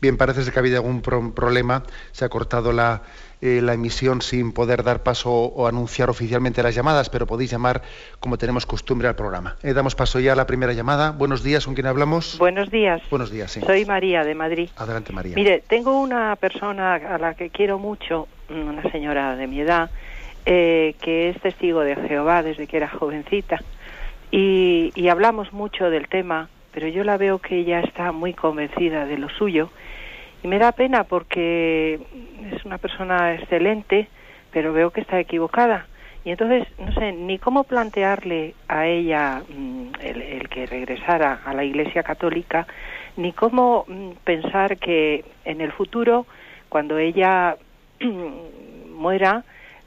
Bien, 0.00 0.16
parece 0.16 0.42
ser 0.42 0.52
que 0.52 0.58
ha 0.58 0.62
habido 0.62 0.78
algún 0.78 1.00
problema. 1.00 1.84
Se 2.10 2.24
ha 2.24 2.28
cortado 2.28 2.72
la, 2.72 3.02
eh, 3.40 3.60
la, 3.62 3.74
emisión 3.74 4.20
sin 4.20 4.50
poder 4.50 4.82
dar 4.82 5.04
paso 5.04 5.30
o 5.30 5.68
anunciar 5.68 6.10
oficialmente 6.10 6.60
las 6.60 6.74
llamadas, 6.74 7.08
pero 7.08 7.24
podéis 7.24 7.52
llamar 7.52 7.82
como 8.18 8.36
tenemos 8.36 8.66
costumbre 8.66 9.06
al 9.06 9.14
programa. 9.14 9.54
Eh, 9.62 9.72
damos 9.72 9.94
paso 9.94 10.18
ya 10.18 10.32
a 10.32 10.36
la 10.36 10.48
primera 10.48 10.72
llamada. 10.72 11.12
Buenos 11.12 11.44
días, 11.44 11.66
¿con 11.66 11.74
quién 11.74 11.86
hablamos? 11.86 12.36
Buenos 12.36 12.68
días. 12.68 13.00
Buenos 13.10 13.30
días, 13.30 13.52
sí. 13.52 13.60
Soy 13.60 13.84
María 13.84 14.24
de 14.24 14.34
Madrid. 14.34 14.70
Adelante, 14.76 15.12
María. 15.12 15.36
Mire, 15.36 15.62
tengo 15.68 16.00
una 16.00 16.34
persona 16.34 16.96
a 16.96 17.16
la 17.16 17.34
que 17.34 17.48
quiero 17.48 17.78
mucho, 17.78 18.26
una 18.50 18.82
señora 18.90 19.36
de 19.36 19.46
mi 19.46 19.60
edad, 19.60 19.88
eh, 20.46 20.94
que 21.02 21.28
es 21.28 21.40
testigo 21.40 21.80
de 21.80 21.96
Jehová 21.96 22.42
desde 22.42 22.66
que 22.66 22.78
era 22.78 22.88
jovencita. 22.88 23.60
Y, 24.30 24.92
y, 24.94 25.08
hablamos 25.08 25.52
mucho 25.52 25.90
del 25.90 26.08
tema, 26.08 26.48
pero 26.72 26.88
yo 26.88 27.04
la 27.04 27.16
veo 27.16 27.38
que 27.38 27.58
ella 27.58 27.80
está 27.80 28.12
muy 28.12 28.32
convencida 28.32 29.06
de 29.06 29.18
lo 29.18 29.28
suyo. 29.28 29.70
Y 30.42 30.48
me 30.48 30.58
da 30.58 30.72
pena 30.72 31.04
porque 31.04 32.00
es 32.52 32.64
una 32.64 32.78
persona 32.78 33.34
excelente, 33.34 34.08
pero 34.52 34.72
veo 34.72 34.90
que 34.90 35.00
está 35.00 35.20
equivocada. 35.20 35.86
Y 36.26 36.30
entonces, 36.30 36.66
no 36.80 36.92
sé, 36.92 37.12
ni 37.12 37.38
cómo 37.38 37.62
plantearle 37.62 38.54
a 38.66 38.86
ella 38.86 39.42
mm, 39.48 39.90
el, 40.00 40.48
que 40.48 40.66
regresara 40.66 41.40
a 41.44 41.54
la 41.54 41.62
Iglesia 41.62 42.02
Católica, 42.02 42.66
ni 43.16 43.32
cómo 43.32 43.84
mm, 43.86 44.10
pensar 44.24 44.76
que 44.78 45.24
en 45.44 45.60
el 45.60 45.70
futuro, 45.70 46.26
cuando 46.68 46.98
ella 46.98 47.56
muera, 48.90 49.44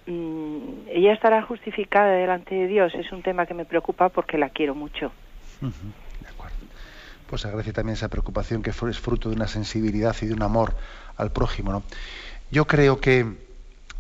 Mm, 0.09 0.87
ella 0.89 1.13
estará 1.13 1.43
justificada 1.43 2.13
delante 2.13 2.55
de 2.55 2.67
Dios. 2.67 2.93
Es 2.95 3.11
un 3.11 3.21
tema 3.21 3.45
que 3.45 3.53
me 3.53 3.65
preocupa 3.65 4.09
porque 4.09 4.39
la 4.39 4.49
quiero 4.49 4.73
mucho. 4.73 5.11
De 5.61 6.27
acuerdo. 6.27 6.55
Pues 7.27 7.45
agradece 7.45 7.73
también 7.73 7.93
esa 7.93 8.07
preocupación 8.07 8.63
que 8.63 8.71
es 8.71 8.99
fruto 8.99 9.29
de 9.29 9.35
una 9.35 9.47
sensibilidad 9.47 10.15
y 10.21 10.25
de 10.25 10.33
un 10.33 10.41
amor 10.41 10.75
al 11.15 11.31
prójimo. 11.31 11.71
¿no? 11.71 11.83
Yo 12.49 12.65
creo 12.65 12.99
que 12.99 13.49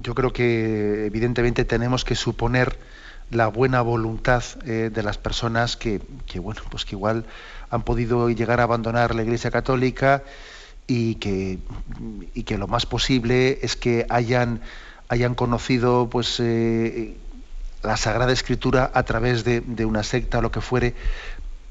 yo 0.01 0.15
creo 0.15 0.31
que 0.31 1.05
evidentemente 1.05 1.65
tenemos 1.65 2.05
que 2.05 2.15
suponer 2.15 2.79
la 3.29 3.47
buena 3.47 3.81
voluntad 3.81 4.43
eh, 4.65 4.89
de 4.91 5.03
las 5.03 5.17
personas 5.17 5.75
que, 5.75 6.01
que, 6.25 6.39
bueno 6.39 6.61
pues 6.71 6.85
que 6.85 6.95
igual 6.95 7.25
han 7.69 7.83
podido 7.83 8.29
llegar 8.29 8.61
a 8.61 8.63
abandonar 8.63 9.13
la 9.13 9.23
Iglesia 9.23 9.51
Católica 9.51 10.23
y 10.87 11.15
que 11.15 11.59
y 12.33 12.43
que 12.43 12.57
lo 12.57 12.67
más 12.67 12.85
posible 12.85 13.59
es 13.61 13.75
que 13.75 14.07
hayan 14.09 14.61
hayan 15.09 15.35
conocido 15.35 16.07
pues 16.09 16.39
eh, 16.39 17.17
la 17.83 17.97
Sagrada 17.97 18.31
Escritura 18.31 18.91
a 18.93 19.03
través 19.03 19.43
de, 19.43 19.85
una 19.85 20.03
secta 20.03 20.37
o 20.37 20.41
lo 20.41 20.51
que 20.51 20.61
fuere, 20.61 20.93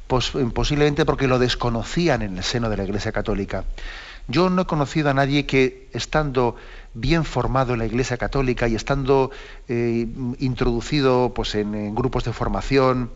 pues, 0.09 0.33
posiblemente 0.53 1.05
porque 1.05 1.29
lo 1.29 1.39
desconocían 1.39 2.23
en 2.23 2.37
el 2.37 2.45
seno 2.45 2.69
de 2.69 2.77
la 2.77 2.85
Iglesia 2.85 3.13
Católica. 3.13 3.65
Yo 4.27 4.51
no 4.51 4.63
he 4.63 4.67
conocido 4.67 5.09
a 5.09 5.15
nadie 5.15 5.47
que, 5.47 5.89
estando 5.93 6.57
bien 6.95 7.25
formado 7.25 7.73
en 7.73 7.79
la 7.79 7.87
Iglesia 7.87 8.19
Católica 8.19 8.69
y 8.69 8.75
estando 8.75 9.31
eh, 9.69 10.07
introducido 10.39 11.33
pues, 11.35 11.55
en, 11.55 11.95
grupos 11.95 12.25
de 12.25 12.33
formación, 12.33 13.11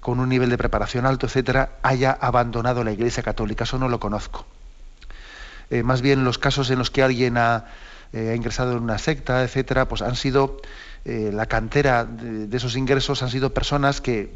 con 0.00 0.18
un 0.18 0.30
nivel 0.30 0.50
de 0.50 0.58
preparación 0.58 1.06
alto, 1.06 1.26
etcétera, 1.26 1.76
haya 1.82 2.10
abandonado 2.10 2.82
la 2.84 2.92
Iglesia 2.92 3.22
Católica. 3.22 3.64
Eso 3.64 3.78
no 3.78 3.88
lo 3.88 4.00
conozco. 4.00 4.46
Eh, 5.68 5.82
más 5.82 6.00
bien 6.02 6.24
los 6.24 6.38
casos 6.38 6.70
en 6.70 6.78
los 6.78 6.90
que 6.90 7.02
alguien 7.02 7.36
ha, 7.36 7.66
eh, 8.12 8.34
ingresado 8.36 8.76
en 8.76 8.82
una 8.82 8.98
secta, 8.98 9.42
etcétera, 9.42 9.88
pues 9.88 10.02
han 10.02 10.16
sido 10.16 10.60
eh, 11.04 11.30
la 11.32 11.46
cantera 11.46 12.04
de, 12.04 12.54
esos 12.56 12.76
ingresos 12.76 13.22
han 13.22 13.30
sido 13.30 13.54
personas 13.54 14.00
que, 14.00 14.32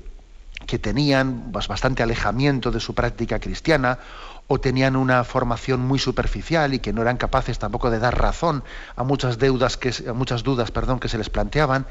que 0.67 0.79
tenían 0.79 1.53
bastante 1.53 2.03
alejamiento 2.03 2.71
de 2.71 2.81
su 2.81 2.95
práctica 2.95 3.39
cristiana 3.39 3.99
o 4.47 4.61
tenían 4.61 4.97
una 4.97 5.25
formación 5.25 5.81
muy 5.81 5.99
superficial 5.99 6.75
y 6.75 6.79
que 6.79 6.93
no 6.93 7.03
eran 7.03 7.17
capaces 7.17 7.59
tampoco 7.59 7.91
de 7.91 7.99
dar 7.99 8.19
razón 8.19 8.63
a 8.97 9.03
muchas 9.03 9.39
deudas 9.39 9.77
que 9.77 9.93
a 10.09 10.13
muchas 10.13 10.43
dudas, 10.43 10.71
perdón, 10.71 11.01
que 11.01 11.09
se 11.09 11.19
les 11.19 11.31
planteaban. 11.31 11.87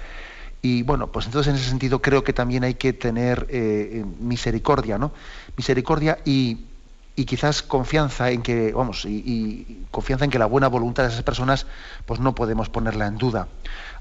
Y 0.62 0.84
bueno, 0.84 1.12
pues 1.12 1.26
entonces 1.26 1.50
en 1.50 1.60
ese 1.60 1.70
sentido 1.70 2.02
creo 2.02 2.24
que 2.24 2.32
también 2.32 2.64
hay 2.64 2.76
que 2.76 2.94
tener 2.94 3.48
eh, 3.50 4.06
misericordia, 4.20 4.98
¿no? 4.98 5.12
Misericordia 5.58 6.20
y, 6.24 6.68
y, 7.16 7.26
quizás 7.26 7.61
confianza 7.61 8.32
en 8.32 8.41
que, 8.41 8.74
vamos, 8.74 9.05
y, 9.05 9.86
confianza 9.91 10.26
en 10.26 10.32
que 10.32 10.39
la 10.39 10.45
buena 10.45 10.68
voluntad 10.68 11.03
de 11.03 11.09
esas 11.09 11.24
personas, 11.24 11.66
pues 12.05 12.20
no 12.20 12.36
podemos 12.36 12.70
ponerla 12.70 13.07
en 13.07 13.18
duda. 13.18 13.47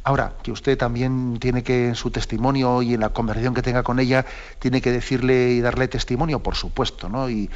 Ahora, 0.04 0.32
que 0.42 0.50
usted 0.50 0.76
también 0.76 1.38
tiene 1.38 1.62
que, 1.62 1.88
en 1.88 1.94
su 1.94 2.10
testimonio 2.10 2.82
y 2.82 2.94
en 2.94 3.00
la 3.00 3.10
conversación 3.10 3.54
que 3.54 3.62
tenga 3.62 3.82
con 3.82 4.00
ella, 4.00 4.26
tiene 4.58 4.80
que 4.80 4.90
decirle 4.90 5.50
y 5.52 5.60
darle 5.60 5.86
testimonio, 5.86 6.40
por 6.40 6.56
supuesto, 6.56 7.08
¿no? 7.08 7.30
Y, 7.30 7.48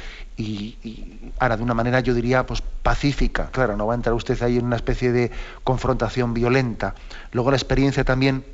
ahora, 1.39 1.57
de 1.57 1.63
una 1.63 1.73
manera, 1.73 1.99
yo 1.99 2.13
diría, 2.13 2.45
pues 2.45 2.61
pacífica. 2.61 3.49
Claro, 3.51 3.75
no 3.75 3.87
va 3.87 3.93
a 3.93 3.97
entrar 3.97 4.13
usted 4.13 4.41
ahí 4.43 4.57
en 4.57 4.65
una 4.65 4.77
especie 4.77 5.11
de 5.11 5.31
confrontación 5.63 6.33
violenta. 6.33 6.95
Luego 7.31 7.51
la 7.51 7.57
experiencia 7.57 8.05
también 8.05 8.45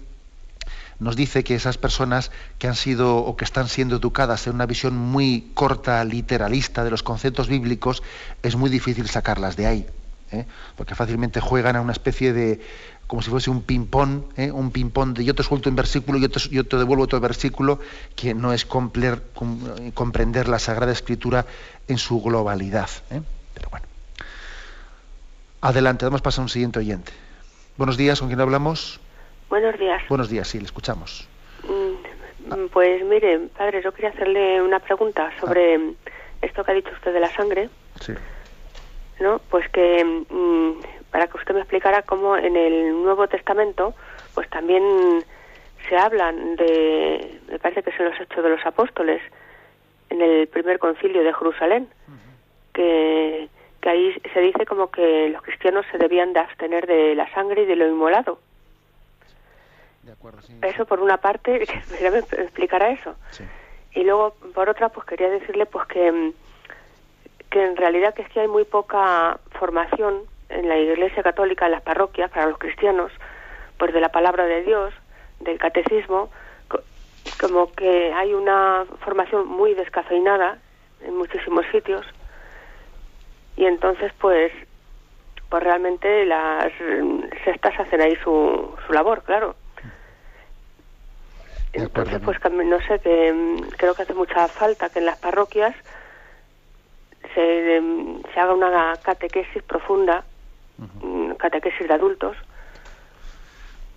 nos 1.04 1.16
dice 1.16 1.44
que 1.44 1.56
esas 1.56 1.78
personas 1.78 2.32
que 2.58 2.68
han 2.68 2.76
sido 2.76 3.18
o 3.18 3.36
que 3.36 3.46
están 3.46 3.68
siendo 3.68 3.98
educadas 3.98 4.48
en 4.48 4.56
una 4.56 4.66
visión 4.66 4.96
muy 4.96 5.52
corta, 5.54 6.04
literalista 6.04 6.84
de 6.84 6.92
los 6.92 7.04
conceptos 7.04 7.48
bíblicos, 7.48 8.02
es 8.42 8.56
muy 8.56 8.70
difícil 8.70 9.08
sacarlas 9.10 9.56
de 9.56 9.68
ahí. 9.68 9.88
¿eh? 10.34 10.46
porque 10.76 10.96
fácilmente 10.96 11.40
juegan 11.40 11.76
a 11.76 11.82
una 11.82 11.92
especie 11.92 12.34
de, 12.34 12.62
como 13.08 13.22
si 13.22 13.30
fuese 13.30 13.50
un 13.50 13.62
ping-pong, 13.62 14.24
¿eh? 14.36 14.52
un 14.52 14.72
ping-pong 14.72 15.16
de 15.16 15.24
yo 15.24 15.36
te 15.36 15.44
suelto 15.44 15.70
un 15.70 15.76
versículo, 15.76 16.18
yo 16.18 16.30
te, 16.30 16.40
yo 16.50 16.66
te 16.66 16.78
devuelvo 16.78 17.04
otro 17.04 17.20
versículo, 17.20 17.80
que 18.16 18.34
no 18.34 18.54
es 18.54 18.66
comprender 18.66 20.48
la 20.48 20.60
Sagrada 20.60 20.92
Escritura 20.92 21.46
en 21.88 21.98
su 21.98 22.22
globalidad. 22.22 22.90
¿eh? 23.12 23.22
Pero 23.54 23.70
bueno. 23.70 23.86
Adelante, 25.62 26.06
damos 26.06 26.22
paso 26.22 26.42
a 26.42 26.44
un 26.44 26.50
siguiente 26.50 26.80
oyente. 26.80 27.12
Buenos 27.78 27.98
días, 27.98 28.20
¿con 28.20 28.28
quién 28.28 28.42
hablamos? 28.42 29.00
Buenos 29.54 29.78
días. 29.78 30.02
Buenos 30.10 30.32
días, 30.32 30.48
sí, 30.48 30.58
le 30.58 30.66
escuchamos. 30.66 31.30
Mm, 31.62 32.70
pues 32.72 33.06
mire, 33.06 33.38
padre, 33.56 33.84
yo 33.84 33.92
quería 33.92 34.10
hacerle 34.10 34.60
una 34.60 34.80
pregunta 34.80 35.32
sobre 35.40 35.76
ah. 35.76 35.80
esto 36.42 36.64
que 36.64 36.72
ha 36.72 36.74
dicho 36.74 36.90
usted 36.92 37.14
de 37.14 37.20
la 37.20 37.30
sangre. 37.30 37.70
Sí. 38.02 38.14
¿No? 39.20 39.40
Pues 39.52 39.70
que 39.70 40.04
mm, 40.04 41.12
para 41.12 41.28
que 41.28 41.38
usted 41.38 41.54
me 41.54 41.60
explicara 41.60 42.02
cómo 42.02 42.36
en 42.36 42.58
el 42.58 42.94
Nuevo 43.04 43.28
Testamento, 43.28 43.94
pues 44.34 44.50
también 44.50 45.24
se 45.88 45.98
hablan 45.98 46.56
de, 46.56 47.40
me 47.48 47.60
parece 47.60 47.84
que 47.84 47.96
son 47.96 48.08
los 48.08 48.20
hechos 48.20 48.44
de 48.44 48.50
los 48.50 48.66
apóstoles, 48.66 49.22
en 50.10 50.20
el 50.20 50.48
primer 50.48 50.80
concilio 50.80 51.24
de 51.24 51.32
Jerusalén, 51.32 51.88
que, 52.74 53.50
que 53.82 53.90
ahí 53.90 54.20
se 54.34 54.40
dice 54.40 54.66
como 54.66 54.90
que 54.90 55.30
los 55.30 55.44
cristianos 55.44 55.86
se 55.92 56.00
debían 56.00 56.34
de 56.34 56.40
abstener 56.40 56.88
de 56.88 57.14
la 57.14 57.32
sangre 57.36 57.62
y 57.62 57.66
de 57.68 57.76
lo 57.76 57.88
inmolado. 57.88 58.40
De 60.04 60.12
acuerdo, 60.12 60.42
sí, 60.42 60.58
eso 60.62 60.86
por 60.86 61.00
una 61.00 61.18
parte, 61.18 61.66
que 62.00 62.12
me 62.12 62.20
explicara 62.20 62.92
eso. 62.92 63.16
Y 63.94 64.04
luego, 64.04 64.36
por 64.54 64.70
otra, 64.70 64.90
pues 64.90 65.06
quería 65.06 65.30
decirle 65.30 65.66
pues 65.66 65.88
que, 65.88 66.34
que 67.50 67.64
en 67.64 67.76
realidad 67.76 68.14
que 68.14 68.24
es 68.24 68.30
que 68.30 68.42
hay 68.42 68.48
muy 68.48 68.66
poca 68.66 69.40
formación 69.60 70.24
en 70.50 70.68
la 70.68 70.78
Iglesia 70.78 71.24
Católica, 71.24 71.66
en 71.66 71.72
las 71.72 71.82
parroquias, 71.82 72.30
para 72.32 72.48
los 72.48 72.58
cristianos, 72.58 73.12
pues 73.78 73.94
de 73.94 74.02
la 74.02 74.10
palabra 74.10 74.46
de 74.46 74.64
Dios, 74.64 74.94
del 75.40 75.58
catecismo, 75.58 76.30
como 77.40 77.72
que 77.74 78.14
hay 78.14 78.34
una 78.34 78.86
formación 79.02 79.48
muy 79.48 79.74
descafeinada 79.74 80.60
en 81.02 81.16
muchísimos 81.18 81.66
sitios 81.72 82.06
y 83.56 83.66
entonces 83.66 84.12
pues 84.20 84.52
pues 85.50 85.64
realmente 85.64 86.26
las 86.26 86.72
sectas 87.44 87.80
hacen 87.80 88.02
ahí 88.02 88.16
su, 88.24 88.74
su 88.88 88.94
labor, 88.94 89.22
claro. 89.24 89.56
Entonces, 91.74 92.22
pues 92.24 92.38
no 92.52 92.80
sé, 92.82 93.00
que 93.00 93.56
creo 93.78 93.96
que 93.96 94.04
hace 94.04 94.14
mucha 94.14 94.48
falta 94.48 94.90
que 94.90 95.00
en 95.00 95.06
las 95.06 95.18
parroquias 95.18 95.76
se, 97.34 97.82
se 98.34 98.40
haga 98.40 98.54
una 98.54 98.94
catequesis 99.04 99.64
profunda 99.64 100.24
catequesis 101.38 101.88
de 101.88 101.94
adultos. 101.94 102.38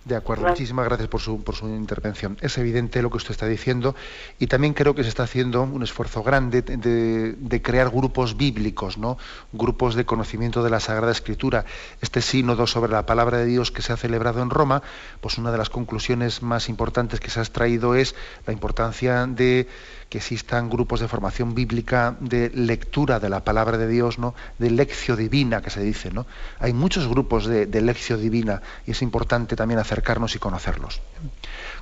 De 0.07 0.15
acuerdo, 0.15 0.47
muchísimas 0.47 0.85
gracias 0.85 1.09
por 1.09 1.19
su, 1.19 1.43
por 1.43 1.55
su 1.55 1.67
intervención. 1.67 2.37
Es 2.39 2.57
evidente 2.57 3.01
lo 3.01 3.09
que 3.09 3.17
usted 3.17 3.31
está 3.31 3.45
diciendo 3.45 3.93
y 4.39 4.47
también 4.47 4.73
creo 4.73 4.95
que 4.95 5.03
se 5.03 5.09
está 5.09 5.23
haciendo 5.23 5.63
un 5.63 5.83
esfuerzo 5.83 6.23
grande 6.23 6.61
de, 6.61 7.33
de, 7.33 7.61
crear 7.61 7.89
grupos 7.89 8.37
bíblicos, 8.37 8.97
¿no? 8.97 9.17
grupos 9.51 9.95
de 9.95 10.05
conocimiento 10.05 10.63
de 10.63 10.69
la 10.69 10.79
Sagrada 10.79 11.11
Escritura. 11.11 11.65
Este 11.99 12.21
sínodo 12.21 12.67
sobre 12.67 12.93
la 12.93 13.05
palabra 13.05 13.39
de 13.39 13.47
Dios 13.47 13.69
que 13.69 13.81
se 13.81 13.91
ha 13.91 13.97
celebrado 13.97 14.41
en 14.41 14.49
Roma, 14.49 14.81
pues 15.19 15.37
una 15.37 15.51
de 15.51 15.57
las 15.57 15.69
conclusiones 15.69 16.41
más 16.41 16.69
importantes 16.69 17.19
que 17.19 17.29
se 17.29 17.41
ha 17.41 17.43
extraído 17.43 17.93
es 17.93 18.15
la 18.45 18.53
importancia 18.53 19.27
de 19.27 19.67
que 20.09 20.19
existan 20.19 20.69
grupos 20.69 20.99
de 20.99 21.07
formación 21.07 21.53
bíblica, 21.53 22.15
de 22.19 22.49
lectura 22.53 23.19
de 23.19 23.29
la 23.29 23.43
palabra 23.43 23.77
de 23.77 23.87
Dios, 23.87 24.19
¿no? 24.19 24.35
de 24.57 24.71
lección 24.71 25.17
divina, 25.17 25.61
que 25.61 25.69
se 25.69 25.81
dice. 25.81 26.11
¿no? 26.11 26.25
Hay 26.59 26.73
muchos 26.73 27.07
grupos 27.07 27.45
de, 27.45 27.81
lección 27.81 28.21
divina 28.21 28.61
y 28.85 28.91
es 28.91 29.01
importante 29.01 29.55
también 29.55 29.79
acercarnos 29.79 30.35
y 30.35 30.39
conocerlos. 30.39 31.01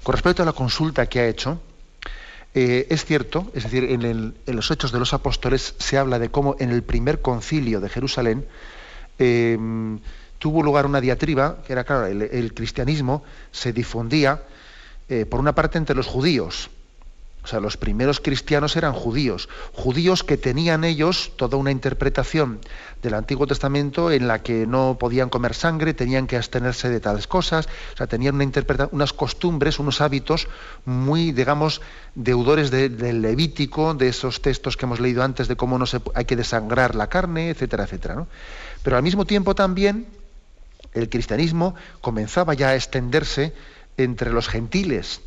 Con 0.03 0.13
respecto 0.13 0.43
a 0.43 0.45
la 0.45 0.53
consulta 0.53 1.05
que 1.07 1.19
ha 1.19 1.27
hecho, 1.27 1.61
eh, 2.53 2.87
es 2.89 3.05
cierto, 3.05 3.51
es 3.53 3.63
decir, 3.63 3.83
en, 3.83 4.33
los 4.45 4.71
Hechos 4.71 4.91
de 4.91 4.99
los 4.99 5.13
Apóstoles 5.13 5.75
se 5.77 5.97
habla 5.97 6.19
de 6.19 6.29
cómo 6.29 6.55
en 6.59 6.71
el 6.71 6.83
primer 6.83 7.21
concilio 7.21 7.79
de 7.79 7.89
Jerusalén 7.89 8.45
eh, 9.19 9.57
tuvo 10.39 10.63
lugar 10.63 10.85
una 10.85 11.01
diatriba, 11.01 11.57
que 11.65 11.73
era 11.73 11.83
claro, 11.83 12.05
el, 12.05 12.53
cristianismo 12.53 13.23
se 13.51 13.73
difundía 13.73 14.43
eh, 15.09 15.25
por 15.25 15.39
una 15.39 15.55
parte 15.55 15.77
entre 15.77 15.95
los 15.95 16.07
judíos, 16.07 16.69
o 17.45 17.47
sea, 17.47 17.59
los 17.59 17.77
primeros 17.77 18.19
cristianos 18.19 18.75
eran 18.75 18.93
judíos, 18.93 19.49
judíos 19.71 20.23
que 20.23 20.35
tenían 20.35 20.83
ellos 20.83 21.31
toda 21.35 21.57
una 21.57 21.69
interpretación 21.69 22.59
del 23.03 23.13
Antiguo 23.13 23.45
Testamento 23.45 24.09
en 24.09 24.27
la 24.27 24.41
que 24.41 24.65
no 24.65 24.97
podían 24.99 25.29
comer 25.29 25.53
sangre, 25.53 25.93
tenían 25.93 26.25
que 26.25 26.37
abstenerse 26.37 26.89
de 26.89 26.99
tales 26.99 27.27
cosas, 27.27 27.67
o 27.93 27.97
sea, 27.97 28.07
tenían 28.07 28.33
una 28.33 28.89
unas 28.91 29.13
costumbres, 29.13 29.77
unos 29.77 30.01
hábitos 30.01 30.47
muy, 30.85 31.33
digamos, 31.33 31.81
deudores 32.15 32.71
del 32.71 33.21
Levítico, 33.21 33.93
de 33.93 34.07
esos 34.07 34.41
textos 34.41 34.75
que 34.75 34.87
hemos 34.87 34.99
leído 34.99 35.21
antes 35.21 35.47
de 35.47 35.55
cómo 35.55 35.77
no 35.77 35.85
hay 36.15 36.25
que 36.25 36.35
desangrar 36.35 36.95
la 36.95 37.09
carne, 37.09 37.51
etcétera, 37.51 37.83
etcétera. 37.83 38.25
Pero 38.81 38.97
al 38.97 39.03
mismo 39.03 39.25
tiempo 39.25 39.53
también 39.53 40.07
el 40.95 41.09
cristianismo 41.09 41.75
comenzaba 42.01 42.55
ya 42.55 42.69
a 42.69 42.75
extenderse 42.75 43.53
entre 43.97 44.31
los 44.31 44.47
gentiles, 44.47 45.21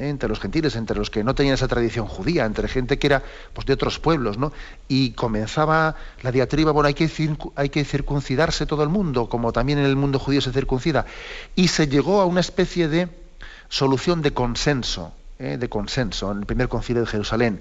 entre 0.00 0.28
los 0.28 0.40
gentiles, 0.40 0.76
entre 0.76 0.96
los 0.96 1.10
que 1.10 1.22
no 1.22 1.34
tenían 1.34 1.54
esa 1.54 1.68
tradición 1.68 2.06
judía, 2.06 2.46
entre 2.46 2.68
gente 2.68 2.98
que 2.98 3.06
era 3.06 3.22
pues, 3.52 3.66
de 3.66 3.74
otros 3.74 3.98
pueblos, 3.98 4.38
¿no? 4.38 4.52
Y 4.88 5.10
comenzaba 5.12 5.96
la 6.22 6.32
diatriba, 6.32 6.72
bueno, 6.72 6.88
hay 6.88 6.94
que, 6.94 7.08
hay 7.54 7.68
que 7.68 7.84
circuncidarse 7.84 8.66
todo 8.66 8.82
el 8.82 8.88
mundo, 8.88 9.28
como 9.28 9.52
también 9.52 9.78
en 9.78 9.84
el 9.84 9.96
mundo 9.96 10.18
judío 10.18 10.40
se 10.40 10.52
circuncida. 10.52 11.04
Y 11.54 11.68
se 11.68 11.86
llegó 11.88 12.20
a 12.20 12.26
una 12.26 12.40
especie 12.40 12.88
de 12.88 13.08
solución 13.68 14.22
de 14.22 14.32
consenso, 14.32 15.12
¿eh? 15.38 15.58
de 15.58 15.68
consenso, 15.68 16.32
en 16.32 16.38
el 16.38 16.46
primer 16.46 16.68
concilio 16.68 17.02
de 17.02 17.06
Jerusalén. 17.06 17.60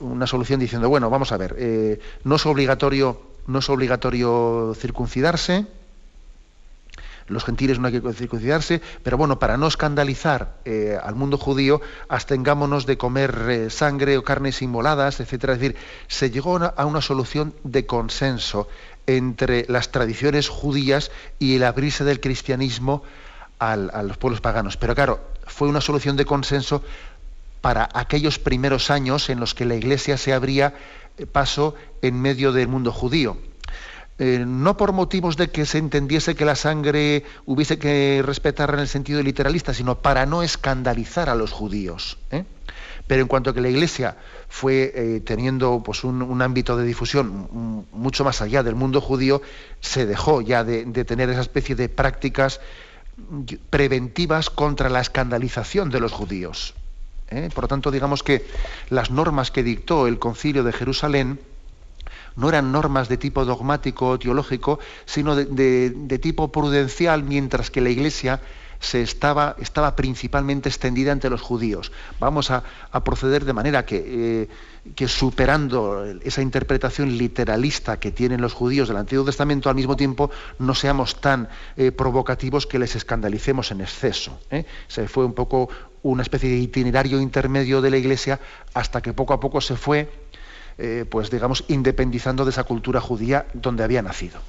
Una 0.00 0.26
solución 0.26 0.60
diciendo, 0.60 0.88
bueno, 0.88 1.10
vamos 1.10 1.32
a 1.32 1.36
ver, 1.36 1.54
eh, 1.58 2.00
no 2.24 2.36
es 2.36 2.46
obligatorio, 2.46 3.20
no 3.46 3.58
es 3.58 3.68
obligatorio 3.68 4.74
circuncidarse, 4.78 5.66
los 7.30 7.44
gentiles 7.44 7.78
no 7.78 7.86
hay 7.86 8.00
que 8.00 8.12
circuncidarse, 8.12 8.82
pero 9.02 9.16
bueno, 9.16 9.38
para 9.38 9.56
no 9.56 9.66
escandalizar 9.66 10.56
eh, 10.64 10.98
al 11.02 11.14
mundo 11.14 11.38
judío, 11.38 11.80
abstengámonos 12.08 12.86
de 12.86 12.98
comer 12.98 13.46
eh, 13.48 13.70
sangre 13.70 14.18
o 14.18 14.24
carnes 14.24 14.60
inmoladas, 14.62 15.20
etcétera. 15.20 15.54
Es 15.54 15.60
decir, 15.60 15.76
se 16.08 16.30
llegó 16.30 16.58
a 16.58 16.86
una 16.86 17.00
solución 17.00 17.54
de 17.64 17.86
consenso 17.86 18.68
entre 19.06 19.64
las 19.68 19.90
tradiciones 19.90 20.48
judías 20.48 21.10
y 21.38 21.56
el 21.56 21.64
abrirse 21.64 22.04
del 22.04 22.20
cristianismo 22.20 23.02
a 23.58 23.76
los 23.76 24.16
pueblos 24.16 24.40
paganos. 24.40 24.78
Pero 24.78 24.94
claro, 24.94 25.20
fue 25.46 25.68
una 25.68 25.82
solución 25.82 26.16
de 26.16 26.24
consenso 26.24 26.82
para 27.60 27.88
aquellos 27.92 28.38
primeros 28.38 28.90
años 28.90 29.28
en 29.28 29.40
los 29.40 29.54
que 29.54 29.66
la 29.66 29.74
Iglesia 29.74 30.16
se 30.16 30.32
abría 30.32 30.74
eh, 31.18 31.26
paso 31.26 31.74
en 32.02 32.20
medio 32.20 32.52
del 32.52 32.68
mundo 32.68 32.92
judío. 32.92 33.36
Eh, 34.22 34.44
no 34.46 34.76
por 34.76 34.92
motivos 34.92 35.38
de 35.38 35.48
que 35.48 35.64
se 35.64 35.78
entendiese 35.78 36.34
que 36.34 36.44
la 36.44 36.54
sangre 36.54 37.24
hubiese 37.46 37.78
que 37.78 38.22
respetarla 38.22 38.74
en 38.74 38.80
el 38.80 38.88
sentido 38.88 39.22
literalista, 39.22 39.72
sino 39.72 39.94
para 40.02 40.26
no 40.26 40.42
escandalizar 40.42 41.30
a 41.30 41.34
los 41.34 41.52
judíos. 41.52 42.18
¿eh? 42.30 42.44
Pero 43.06 43.22
en 43.22 43.28
cuanto 43.28 43.48
a 43.48 43.54
que 43.54 43.62
la 43.62 43.70
Iglesia 43.70 44.18
fue 44.46 44.92
eh, 44.94 45.22
teniendo 45.24 45.82
pues, 45.82 46.04
un, 46.04 46.42
ámbito 46.42 46.76
de 46.76 46.84
difusión 46.84 47.86
mucho 47.92 48.22
más 48.22 48.42
allá 48.42 48.62
del 48.62 48.74
mundo 48.74 49.00
judío, 49.00 49.40
se 49.80 50.04
dejó 50.04 50.42
ya 50.42 50.64
de, 50.64 50.84
tener 51.06 51.30
esa 51.30 51.40
especie 51.40 51.74
de 51.74 51.88
prácticas 51.88 52.60
preventivas 53.70 54.50
contra 54.50 54.90
la 54.90 55.00
escandalización 55.00 55.88
de 55.88 55.98
los 55.98 56.12
judíos. 56.12 56.74
¿eh? 57.30 57.48
Por 57.54 57.64
lo 57.64 57.68
tanto, 57.68 57.90
digamos 57.90 58.22
que 58.22 58.44
las 58.90 59.10
normas 59.10 59.50
que 59.50 59.62
dictó 59.62 60.06
el 60.06 60.18
concilio 60.18 60.62
de 60.62 60.74
Jerusalén 60.74 61.40
no 62.36 62.48
eran 62.48 62.72
normas 62.72 63.08
de 63.08 63.16
tipo 63.16 63.44
dogmático 63.44 64.08
o 64.08 64.18
teológico, 64.18 64.78
sino 65.04 65.36
de 65.36 66.18
tipo 66.20 66.52
prudencial, 66.52 67.22
mientras 67.22 67.70
que 67.70 67.80
la 67.80 67.90
Iglesia 67.90 68.40
se 68.80 69.02
estaba, 69.02 69.56
estaba 69.60 69.94
principalmente 69.94 70.68
extendida 70.68 71.12
entre 71.12 71.30
los 71.30 71.42
judíos. 71.42 71.92
Vamos 72.18 72.50
a, 72.50 72.64
proceder 73.04 73.44
de 73.44 73.52
manera 73.52 73.84
que, 73.84 74.02
eh, 74.06 74.48
que, 74.94 75.06
superando 75.06 76.04
esa 76.22 76.40
interpretación 76.42 77.16
literalista 77.16 78.00
que 78.00 78.10
tienen 78.10 78.40
los 78.40 78.54
judíos 78.54 78.88
del 78.88 78.96
Antiguo 78.96 79.24
Testamento, 79.24 79.68
al 79.68 79.76
mismo 79.76 79.96
tiempo 79.96 80.30
no 80.58 80.74
seamos 80.74 81.20
tan 81.20 81.48
eh, 81.76 81.92
provocativos 81.92 82.66
que 82.66 82.78
les 82.78 82.96
escandalicemos 82.96 83.70
en 83.70 83.82
exceso. 83.82 84.40
¿eh? 84.50 84.64
Se 84.88 85.06
fue 85.06 85.26
un 85.26 85.34
poco 85.34 85.68
una 86.02 86.22
especie 86.22 86.48
de 86.48 86.56
itinerario 86.56 87.20
intermedio 87.20 87.82
de 87.82 87.90
la 87.90 87.98
Iglesia 87.98 88.40
hasta 88.72 89.02
que 89.02 89.12
poco 89.12 89.34
a 89.34 89.40
poco 89.40 89.60
se 89.60 89.76
fue, 89.76 90.10
pues 91.10 91.30
digamos, 91.30 91.64
independizando 91.68 92.44
de 92.44 92.50
esa 92.50 92.64
cultura 92.64 93.00
judía 93.00 93.46
donde 93.54 93.84
había 93.84 94.02
nacido. 94.02 94.40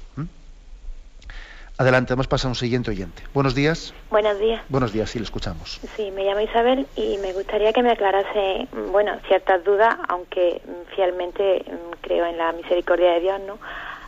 Adelante, 1.78 2.12
vamos 2.12 2.26
a 2.26 2.28
pasar 2.28 2.48
a 2.48 2.50
un 2.50 2.54
siguiente 2.54 2.90
oyente. 2.90 3.22
Buenos 3.32 3.54
días. 3.54 3.94
Buenos 4.10 4.38
días. 4.38 4.62
Buenos 4.68 4.92
días, 4.92 5.08
sí, 5.10 5.18
le 5.18 5.24
escuchamos. 5.24 5.80
Sí, 5.96 6.10
me 6.10 6.24
llamo 6.24 6.40
Isabel 6.40 6.86
y 6.96 7.16
me 7.18 7.32
gustaría 7.32 7.72
que 7.72 7.82
me 7.82 7.90
aclarase, 7.90 8.68
bueno, 8.90 9.18
ciertas 9.26 9.64
dudas, 9.64 9.96
aunque 10.08 10.60
fielmente 10.94 11.64
mm, 11.66 12.02
creo 12.02 12.26
en 12.26 12.36
la 12.36 12.52
misericordia 12.52 13.14
de 13.14 13.20
Dios, 13.20 13.40
¿no? 13.46 13.58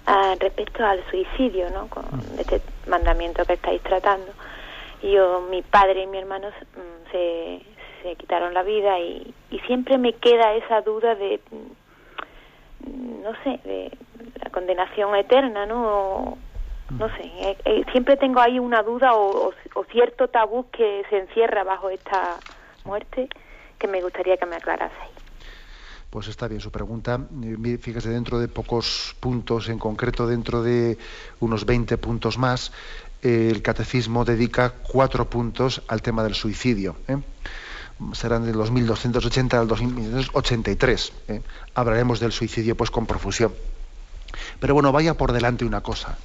Ah, 0.06 0.34
respecto 0.38 0.84
al 0.84 1.02
suicidio, 1.10 1.70
¿no? 1.70 1.88
Con 1.88 2.04
mm. 2.04 2.38
este 2.38 2.60
mandamiento 2.86 3.44
que 3.46 3.54
estáis 3.54 3.82
tratando. 3.82 4.30
Yo, 5.02 5.46
mi 5.50 5.62
padre 5.62 6.02
y 6.02 6.06
mi 6.06 6.18
hermano 6.18 6.48
mm, 6.50 7.10
se, 7.10 7.62
se 8.02 8.14
quitaron 8.16 8.52
la 8.52 8.62
vida 8.62 9.00
y, 9.00 9.34
y 9.50 9.58
siempre 9.60 9.96
me 9.96 10.12
queda 10.12 10.54
esa 10.54 10.82
duda 10.82 11.14
de, 11.14 11.40
no 12.86 13.32
sé, 13.42 13.60
de 13.64 13.90
la 14.42 14.50
condenación 14.50 15.14
eterna, 15.16 15.66
¿no? 15.66 16.38
no 16.90 17.08
sé, 17.16 17.22
eh, 17.24 17.56
eh, 17.64 17.84
siempre 17.92 18.16
tengo 18.16 18.40
ahí 18.40 18.58
una 18.58 18.82
duda 18.82 19.14
o, 19.14 19.52
cierto 19.90 20.28
tabú 20.28 20.66
que 20.70 21.02
se 21.08 21.18
encierra 21.18 21.62
bajo 21.62 21.88
esta 21.88 22.38
muerte 22.84 23.28
que 23.78 23.86
me 23.86 24.02
gustaría 24.02 24.36
que 24.36 24.46
me 24.46 24.56
aclaraseis. 24.56 25.10
Pues 26.10 26.28
está 26.28 26.46
bien 26.48 26.60
su 26.60 26.70
pregunta. 26.70 27.20
Eh, 27.42 27.78
fíjese, 27.78 28.08
dentro 28.10 28.38
de 28.38 28.48
pocos 28.48 29.16
puntos, 29.20 29.68
en 29.68 29.78
concreto 29.78 30.26
dentro 30.26 30.62
de 30.62 30.98
unos 31.40 31.64
20 31.64 31.96
puntos 31.98 32.38
más, 32.38 32.72
el 33.22 33.62
catecismo 33.62 34.24
dedica 34.24 34.74
cuatro 34.92 35.28
puntos 35.30 35.82
al 35.88 36.02
tema 36.02 36.22
del 36.22 36.34
suicidio. 36.34 36.96
Serán 38.12 38.44
de 38.44 38.52
los 38.52 38.70
1280 38.70 39.60
al 39.60 39.68
2083. 39.68 41.12
Hablaremos 41.74 42.20
del 42.20 42.32
suicidio 42.32 42.76
pues 42.76 42.90
con 42.90 43.06
profusión. 43.06 43.52
Pero 44.58 44.74
bueno, 44.74 44.90
vaya 44.90 45.14
por 45.14 45.32
delante 45.32 45.64
una 45.64 45.80
cosa 45.80 46.18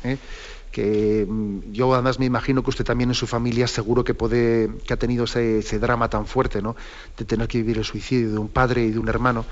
que 0.71 1.25
mm, 1.27 1.71
yo 1.71 1.93
además 1.93 2.19
me 2.19 2.25
imagino 2.25 2.63
que 2.63 2.69
usted 2.69 2.85
también 2.85 3.09
en 3.09 3.15
su 3.15 3.27
familia 3.27 3.67
seguro 3.67 4.03
que 4.03 4.13
puede 4.13 4.69
que 4.85 4.93
ha 4.93 4.97
tenido 4.97 5.25
ese, 5.25 5.79
drama 5.79 6.09
tan 6.09 6.25
fuerte 6.25 6.61
no 6.61 6.75
de 7.17 7.25
tener 7.25 7.47
que 7.47 7.59
vivir 7.59 7.77
el 7.77 7.85
suicidio 7.85 8.31
de 8.31 8.37
un 8.37 8.49
padre 8.49 8.85
y 8.85 8.91
de 8.91 8.99
un 8.99 9.09
hermano 9.09 9.45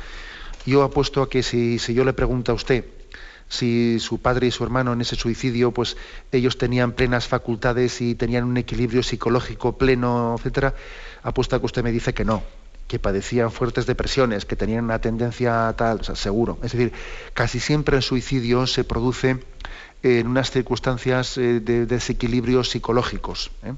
yo 0.66 0.84
apuesto 0.84 1.22
a 1.22 1.30
que 1.30 1.44
si, 1.44 1.78
yo 1.78 2.04
le 2.04 2.14
pregunto 2.14 2.52
a 2.52 2.56
usted 2.56 2.86
si 3.50 4.00
su 4.00 4.20
padre 4.20 4.48
y 4.48 4.52
su 4.52 4.64
hermano 4.64 4.94
en 4.94 5.02
ese 5.02 5.16
suicidio 5.16 5.72
pues 5.72 5.98
ellos 6.32 6.58
tenían 6.58 6.92
plenas 6.92 7.28
facultades 7.28 8.02
y 8.02 8.16
tenían 8.16 8.44
un 8.44 8.58
equilibrio 8.58 9.04
psicológico 9.04 9.78
pleno 9.78 10.36
etcétera 10.38 10.74
apuesto 11.24 11.56
a 11.56 11.60
que 11.60 11.66
usted 11.66 11.84
me 11.84 11.92
dice 11.92 12.14
que 12.14 12.26
no 12.26 12.44
que 12.88 13.00
padecían 13.00 13.52
fuertes 13.52 13.86
depresiones, 13.86 14.46
que 14.46 14.56
tenían 14.56 14.86
una 14.86 15.00
tendencia 15.00 15.74
tal, 15.78 16.06
seguro. 16.16 16.58
Es 16.64 16.72
decir, 16.72 16.94
casi 17.34 17.60
siempre 17.60 17.98
el 17.98 18.02
suicidio 18.02 18.66
se 18.66 18.86
produce 18.86 19.44
en 20.04 20.28
unas 20.28 20.52
circunstancias 20.52 21.38
eh, 21.38 21.60
de, 21.60 21.86
desequilibrios 21.86 22.70
psicológicos. 22.70 23.52
¿eh? 23.64 23.74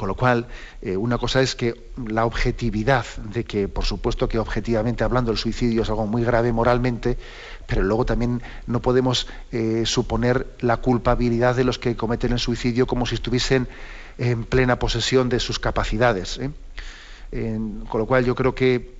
Con 0.00 0.08
lo 0.08 0.14
cual, 0.14 0.46
eh, 0.80 0.96
una 0.96 1.18
cosa 1.18 1.42
es 1.42 1.54
que 1.54 1.92
la 2.08 2.24
objetividad 2.24 3.04
de 3.18 3.44
que, 3.44 3.68
por 3.68 3.84
supuesto 3.84 4.30
que 4.30 4.38
objetivamente 4.38 5.04
hablando, 5.04 5.30
el 5.30 5.36
suicidio 5.36 5.82
es 5.82 5.90
algo 5.90 6.06
muy 6.06 6.24
grave 6.24 6.54
moralmente, 6.54 7.18
pero 7.66 7.82
luego 7.82 8.06
también 8.06 8.40
no 8.66 8.80
podemos 8.80 9.26
suponer 9.84 10.46
la 10.60 10.78
culpabilidad 10.78 11.54
de 11.54 11.64
los 11.64 11.78
que 11.78 11.96
cometen 11.96 12.32
el 12.32 12.38
suicidio 12.38 12.86
como 12.86 13.04
si 13.04 13.16
estuviesen 13.16 13.68
en 14.16 14.44
plena 14.44 14.78
posesión 14.78 15.28
de 15.28 15.38
sus 15.38 15.58
capacidades. 15.58 16.40
con 17.30 18.00
lo 18.00 18.06
cual, 18.06 18.24
yo 18.24 18.34
creo 18.34 18.54
que 18.54 18.94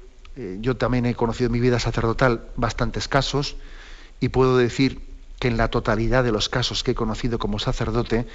yo 0.60 0.76
también 0.76 1.06
he 1.06 1.14
conocido 1.14 1.46
en 1.46 1.52
mi 1.52 1.60
vida 1.60 1.80
sacerdotal 1.80 2.42
bastantes 2.56 3.08
casos 3.08 3.56
y 4.20 4.28
puedo 4.28 4.58
decir 4.58 5.00
que 5.38 5.48
en 5.48 5.56
la 5.56 5.68
totalidad 5.68 6.24
de 6.24 6.30
los 6.30 6.50
casos 6.50 6.84
que 6.84 6.90
he 6.90 6.94
conocido 6.94 7.38
como 7.38 7.58
sacerdote, 7.58 8.26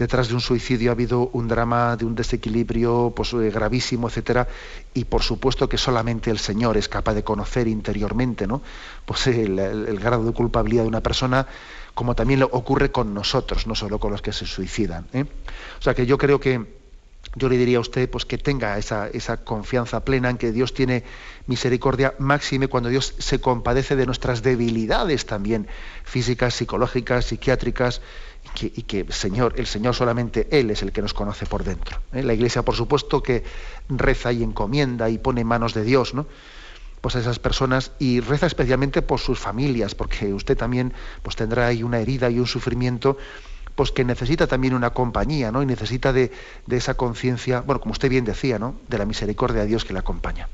detrás 0.00 0.28
de 0.28 0.34
un 0.34 0.40
suicidio 0.40 0.90
ha 0.90 0.92
habido 0.92 1.28
un 1.34 1.46
drama 1.46 1.94
de 1.96 2.06
un 2.06 2.14
desequilibrio 2.14 3.12
pues, 3.14 3.34
eh, 3.34 3.50
gravísimo, 3.50 4.08
etcétera, 4.08 4.48
y 4.94 5.04
por 5.04 5.22
supuesto 5.22 5.68
que 5.68 5.76
solamente 5.76 6.30
el 6.30 6.38
Señor 6.38 6.78
es 6.78 6.88
capaz 6.88 7.12
de 7.12 7.22
conocer 7.22 7.68
interiormente 7.68 8.46
¿no? 8.46 8.62
pues 9.04 9.26
el, 9.26 9.56
grado 10.00 10.24
de 10.24 10.32
culpabilidad 10.32 10.84
de 10.84 10.88
una 10.88 11.02
persona, 11.02 11.46
como 11.94 12.14
también 12.14 12.40
lo 12.40 12.46
ocurre 12.46 12.90
con 12.90 13.12
nosotros, 13.12 13.66
no 13.66 13.74
solo 13.74 14.00
con 14.00 14.10
los 14.10 14.22
que 14.22 14.32
se 14.32 14.46
suicidan. 14.46 15.06
¿eh? 15.12 15.26
O 15.78 15.82
sea 15.82 15.94
que 15.94 16.06
yo 16.06 16.16
creo 16.16 16.40
que 16.40 16.80
yo 17.36 17.50
le 17.50 17.58
diría 17.58 17.76
a 17.76 17.80
usted 17.82 18.08
pues, 18.08 18.24
que 18.24 18.38
tenga 18.38 18.78
esa, 18.78 19.08
esa, 19.08 19.44
confianza 19.44 20.02
plena 20.02 20.30
en 20.30 20.38
que 20.38 20.50
Dios 20.50 20.72
tiene 20.72 21.04
misericordia 21.46 22.14
máxime 22.18 22.68
cuando 22.68 22.88
Dios 22.88 23.14
se 23.18 23.38
compadece 23.38 23.96
de 23.96 24.06
nuestras 24.06 24.42
debilidades 24.42 25.26
también, 25.26 25.68
físicas, 26.04 26.54
psicológicas, 26.54 27.26
psiquiátricas, 27.26 28.00
y 28.60 28.82
que, 28.82 29.06
Señor, 29.10 29.54
el 29.56 29.66
Señor 29.66 29.94
solamente 29.94 30.48
Él 30.50 30.70
es 30.70 30.82
el 30.82 30.92
que 30.92 31.02
nos 31.02 31.14
conoce 31.14 31.46
por 31.46 31.64
dentro. 31.64 31.98
¿eh? 32.12 32.22
La 32.22 32.34
Iglesia, 32.34 32.62
por 32.62 32.74
supuesto, 32.74 33.22
que 33.22 33.44
reza 33.88 34.32
y 34.32 34.42
encomienda 34.42 35.08
y 35.08 35.18
pone 35.18 35.44
manos 35.44 35.74
de 35.74 35.84
Dios, 35.84 36.14
¿no? 36.14 36.26
Pues 37.00 37.16
a 37.16 37.20
esas 37.20 37.38
personas 37.38 37.92
y 37.98 38.20
reza 38.20 38.46
especialmente 38.46 39.00
por 39.00 39.20
sus 39.20 39.38
familias, 39.38 39.94
porque 39.94 40.34
usted 40.34 40.56
también 40.56 40.92
pues, 41.22 41.36
tendrá 41.36 41.66
ahí 41.66 41.82
una 41.82 41.98
herida 41.98 42.28
y 42.28 42.38
un 42.38 42.46
sufrimiento 42.46 43.16
pues 43.74 43.92
que 43.92 44.04
necesita 44.04 44.46
también 44.46 44.74
una 44.74 44.90
compañía, 44.90 45.50
¿no? 45.50 45.62
Y 45.62 45.66
necesita 45.66 46.12
de, 46.12 46.30
esa 46.68 46.94
conciencia, 46.94 47.62
bueno, 47.62 47.80
como 47.80 47.92
usted 47.92 48.10
bien 48.10 48.26
decía, 48.26 48.58
¿no? 48.58 48.74
De 48.88 48.98
la 48.98 49.06
misericordia 49.06 49.62
de 49.62 49.68
Dios 49.68 49.86
que 49.86 49.94
le 49.94 50.00
acompaña. 50.00 50.48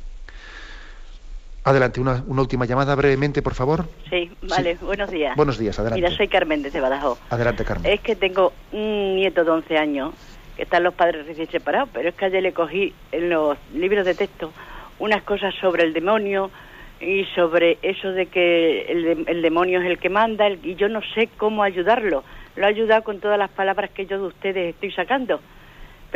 Adelante, 1.67 2.01
una, 2.01 2.23
última 2.29 2.65
llamada 2.65 2.95
brevemente, 2.95 3.43
por 3.43 3.55
favor. 3.55 3.87
Sí, 4.09 4.31
vale, 4.43 4.77
buenos 4.81 5.11
días. 5.11 5.35
Buenos 5.35 5.59
días, 5.59 5.77
adelante. 5.81 6.01
Mira, 6.01 6.17
soy 6.17 6.29
Carmen 6.29 6.63
desde 6.63 6.81
Badajoz. 6.81 7.19
Adelante, 7.29 7.65
Carmen. 7.65 7.93
Es 7.93 8.01
que 8.03 8.15
tengo 8.15 8.53
un 8.71 9.17
nieto 9.17 9.43
de 9.43 9.51
11 9.51 9.77
años, 9.77 10.15
que 10.55 10.63
están 10.63 10.85
los 10.85 10.95
padres 10.95 11.27
recién 11.27 11.51
separados, 11.51 11.89
pero 11.93 12.09
es 12.09 12.15
que 12.15 12.27
ayer 12.27 12.41
le 12.41 12.53
cogí 12.53 12.95
en 13.11 13.31
los 13.31 13.59
libros 13.75 14.07
de 14.07 14.15
texto 14.15 14.53
unas 15.01 15.25
cosas 15.25 15.53
sobre 15.61 15.83
el 15.83 15.93
demonio 15.93 16.53
y 17.01 17.25
sobre 17.35 17.79
eso 17.83 18.13
de 18.13 18.27
que 18.27 18.83
el, 19.27 19.43
demonio 19.43 19.81
es 19.81 19.87
el 19.87 19.99
que 19.99 20.09
manda, 20.09 20.49
y 20.49 20.77
yo 20.77 20.89
no 20.89 21.01
sé 21.17 21.29
cómo 21.37 21.65
ayudarlo 21.65 22.23
lo 22.55 22.65
ha 22.65 22.69
ayudado 22.69 23.03
con 23.03 23.19
todas 23.21 23.39
las 23.39 23.51
palabras 23.51 23.91
que 23.91 24.07
yo 24.07 24.19
de 24.19 24.27
ustedes 24.29 24.75
estoy 24.75 24.93
sacando. 24.93 25.41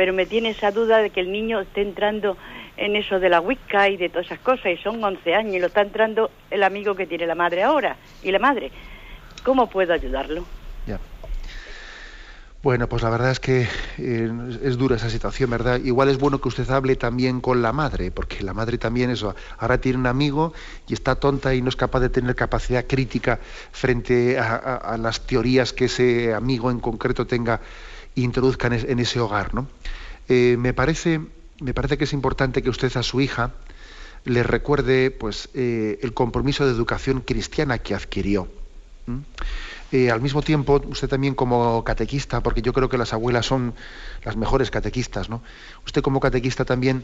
Pero 0.01 0.13
me 0.13 0.25
tiene 0.25 0.49
esa 0.49 0.71
duda 0.71 0.97
de 0.97 1.11
que 1.11 1.19
el 1.19 1.31
niño 1.31 1.59
esté 1.59 1.83
entrando 1.83 2.35
en 2.75 2.95
eso 2.95 3.19
de 3.19 3.29
la 3.29 3.39
Wicca 3.39 3.87
y 3.87 3.97
de 3.97 4.09
todas 4.09 4.25
esas 4.25 4.39
cosas, 4.39 4.65
y 4.73 4.77
son 4.77 5.03
11 5.03 5.35
años, 5.35 5.53
y 5.53 5.59
lo 5.59 5.67
está 5.67 5.83
entrando 5.83 6.31
el 6.49 6.63
amigo 6.63 6.95
que 6.95 7.05
tiene 7.05 7.27
la 7.27 7.35
madre 7.35 7.61
ahora, 7.61 7.97
y 8.23 8.31
la 8.31 8.39
madre. 8.39 8.71
¿Cómo 9.43 9.69
puedo 9.69 9.93
ayudarlo? 9.93 10.43
Ya. 10.87 10.97
Bueno, 12.63 12.89
pues 12.89 13.03
la 13.03 13.11
verdad 13.11 13.29
es 13.29 13.39
que 13.39 13.67
eh, 13.99 14.31
es 14.63 14.75
dura 14.79 14.95
esa 14.95 15.11
situación, 15.11 15.51
¿verdad? 15.51 15.79
Igual 15.83 16.09
es 16.09 16.17
bueno 16.17 16.41
que 16.41 16.47
usted 16.47 16.67
hable 16.71 16.95
también 16.95 17.39
con 17.39 17.61
la 17.61 17.71
madre, 17.71 18.09
porque 18.09 18.43
la 18.43 18.55
madre 18.55 18.79
también 18.79 19.11
eso, 19.11 19.35
ahora 19.59 19.79
tiene 19.79 19.99
un 19.99 20.07
amigo 20.07 20.51
y 20.87 20.95
está 20.95 21.13
tonta 21.13 21.53
y 21.53 21.61
no 21.61 21.69
es 21.69 21.75
capaz 21.75 21.99
de 21.99 22.09
tener 22.09 22.35
capacidad 22.35 22.87
crítica 22.87 23.39
frente 23.71 24.39
a, 24.39 24.97
las 24.97 25.27
teorías 25.27 25.73
que 25.73 25.85
ese 25.85 26.33
amigo 26.33 26.71
en 26.71 26.79
concreto 26.79 27.27
tenga 27.27 27.61
e 28.15 28.21
introduzca 28.21 28.67
en, 28.67 28.99
ese 28.99 29.19
hogar, 29.19 29.53
¿no? 29.53 29.67
Eh, 30.27 30.55
me, 30.57 30.73
parece, 30.73 31.19
me 31.59 31.73
parece 31.73 31.97
que 31.97 32.05
es 32.05 32.13
importante 32.13 32.61
que 32.61 32.69
usted 32.69 32.95
a 32.97 33.03
su 33.03 33.21
hija 33.21 33.51
le 34.25 34.43
recuerde 34.43 35.11
pues, 35.11 35.49
eh, 35.53 35.99
el 36.01 36.13
compromiso 36.13 36.65
de 36.65 36.71
educación 36.71 37.21
cristiana 37.21 37.79
que 37.79 37.95
adquirió. 37.95 38.47
Eh, 39.91 40.09
al 40.09 40.21
mismo 40.21 40.41
tiempo, 40.41 40.81
usted 40.87 41.09
también 41.09 41.35
como 41.35 41.83
catequista, 41.83 42.41
porque 42.41 42.61
yo 42.61 42.71
creo 42.71 42.87
que 42.87 42.97
las 42.97 43.13
abuelas 43.13 43.45
son 43.45 43.73
las 44.23 44.37
mejores 44.37 44.71
catequistas, 44.71 45.29
¿no? 45.29 45.41
Usted 45.85 46.01
como 46.01 46.19
catequista 46.19 46.63
también 46.63 47.03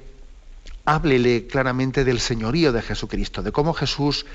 háblele 0.85 1.47
claramente 1.47 2.05
del 2.05 2.19
señorío 2.19 2.71
de 2.71 2.81
Jesucristo, 2.81 3.43
de 3.43 3.51
cómo 3.51 3.73
Jesús 3.73 4.25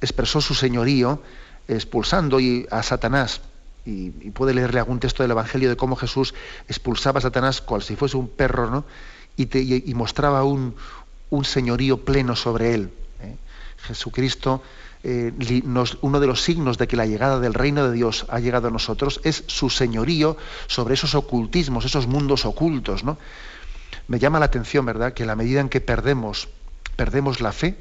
expresó 0.00 0.40
su 0.40 0.54
señorío 0.54 1.22
expulsando 1.66 2.38
a 2.70 2.82
Satanás. 2.82 3.40
Y, 3.86 4.10
puede 4.32 4.52
leerle 4.52 4.80
algún 4.80 4.98
texto 4.98 5.22
del 5.22 5.30
Evangelio 5.30 5.68
de 5.68 5.76
cómo 5.76 5.96
Jesús 5.96 6.34
expulsaba 6.68 7.18
a 7.18 7.22
Satanás 7.22 7.60
cual 7.60 7.82
si 7.82 7.94
fuese 7.94 8.16
un 8.16 8.28
perro, 8.28 8.68
¿no? 8.68 8.84
y, 9.36 9.94
mostraba 9.94 10.44
un, 10.44 10.74
señorío 11.44 12.04
pleno 12.04 12.34
sobre 12.34 12.74
él. 12.74 12.90
¿eh? 13.22 13.36
Jesucristo, 13.78 14.62
eh, 15.04 15.32
uno 16.00 16.20
de 16.20 16.26
los 16.26 16.42
signos 16.42 16.78
de 16.78 16.88
que 16.88 16.96
la 16.96 17.06
llegada 17.06 17.38
del 17.38 17.54
reino 17.54 17.86
de 17.86 17.92
Dios 17.92 18.26
ha 18.28 18.40
llegado 18.40 18.68
a 18.68 18.70
nosotros 18.70 19.20
es 19.22 19.44
su 19.46 19.70
señorío 19.70 20.36
sobre 20.66 20.94
esos 20.94 21.14
ocultismos, 21.14 21.84
esos 21.84 22.06
mundos 22.06 22.44
ocultos. 22.44 23.04
¿no? 23.04 23.18
Me 24.08 24.18
llama 24.18 24.38
la 24.38 24.46
atención, 24.46 24.86
¿verdad?, 24.86 25.12
que 25.12 25.26
la 25.26 25.36
medida 25.36 25.60
en 25.60 25.68
que 25.68 25.80
perdemos, 25.80 26.48
perdemos 26.96 27.40
la 27.40 27.52
fe, 27.52 27.76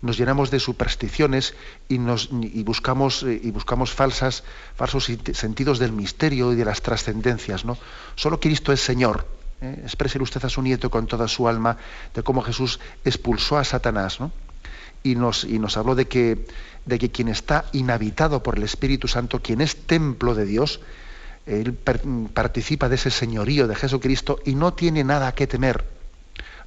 nos 0.00 0.16
llenamos 0.16 0.50
de 0.50 0.60
supersticiones 0.60 1.54
y, 1.88 1.98
buscamos, 2.62 3.22
eh, 3.24 3.40
y 3.42 3.50
buscamos 3.50 3.92
falsas, 3.92 4.44
falsos 4.76 5.10
sentidos 5.32 5.78
del 5.78 5.92
misterio 5.92 6.52
y 6.52 6.56
de 6.56 6.64
las 6.64 6.82
trascendencias. 6.82 7.64
¿no? 7.64 7.76
Solo 8.14 8.38
Cristo 8.40 8.72
es 8.72 8.80
Señor. 8.80 9.26
¿eh? 9.60 9.80
Exprese 9.82 10.22
usted 10.22 10.44
a 10.44 10.48
su 10.48 10.62
nieto 10.62 10.90
con 10.90 11.06
toda 11.06 11.26
su 11.26 11.48
alma 11.48 11.76
de 12.14 12.22
cómo 12.22 12.42
Jesús 12.42 12.78
expulsó 13.04 13.58
a 13.58 13.64
Satanás. 13.64 14.20
¿no? 14.20 14.30
Y, 15.02 15.16
nos, 15.16 15.44
y 15.44 15.58
nos 15.58 15.76
habló 15.76 15.94
de 15.94 16.06
que, 16.06 16.46
de 16.84 16.98
que 16.98 17.10
quien 17.10 17.28
está 17.28 17.64
inhabitado 17.72 18.42
por 18.42 18.56
el 18.56 18.62
Espíritu 18.62 19.08
Santo, 19.08 19.40
quien 19.40 19.60
es 19.60 19.76
templo 19.86 20.34
de 20.34 20.44
Dios, 20.44 20.80
él 21.46 21.72
participa 22.34 22.88
de 22.88 22.96
ese 22.96 23.10
señorío 23.10 23.66
de 23.66 23.74
Jesucristo 23.74 24.38
y 24.44 24.54
no 24.54 24.74
tiene 24.74 25.02
nada 25.02 25.32
que 25.32 25.46
temer. 25.46 25.84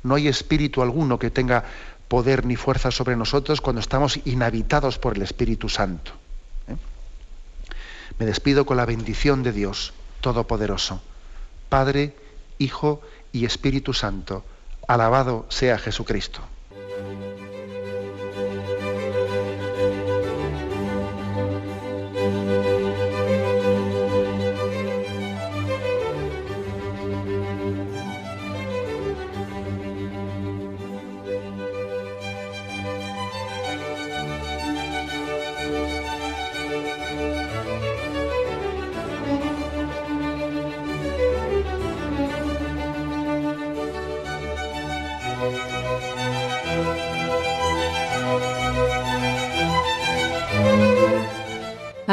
No 0.03 0.15
hay 0.15 0.27
espíritu 0.27 0.82
alguno 0.82 1.19
que 1.19 1.29
tenga 1.29 1.63
poder 2.12 2.45
ni 2.45 2.57
fuerza 2.57 2.91
sobre 2.91 3.16
nosotros 3.16 3.62
cuando 3.62 3.80
estamos 3.80 4.20
inhabitados 4.26 4.99
por 4.99 5.16
el 5.16 5.22
Espíritu 5.22 5.70
Santo. 5.70 6.12
¿eh? 6.68 6.76
Me 8.20 8.26
despido 8.26 8.66
con 8.66 8.76
la 8.76 8.86
bendición 8.86 9.43
de 9.43 9.53
Dios 9.53 9.93
Todopoderoso, 10.20 11.01
Padre, 11.70 12.14
Hijo 12.57 12.99
y 13.32 13.45
Espíritu 13.45 13.93
Santo. 13.93 14.43
Alabado 14.89 15.45
sea 15.47 15.78
Jesucristo. 15.78 16.41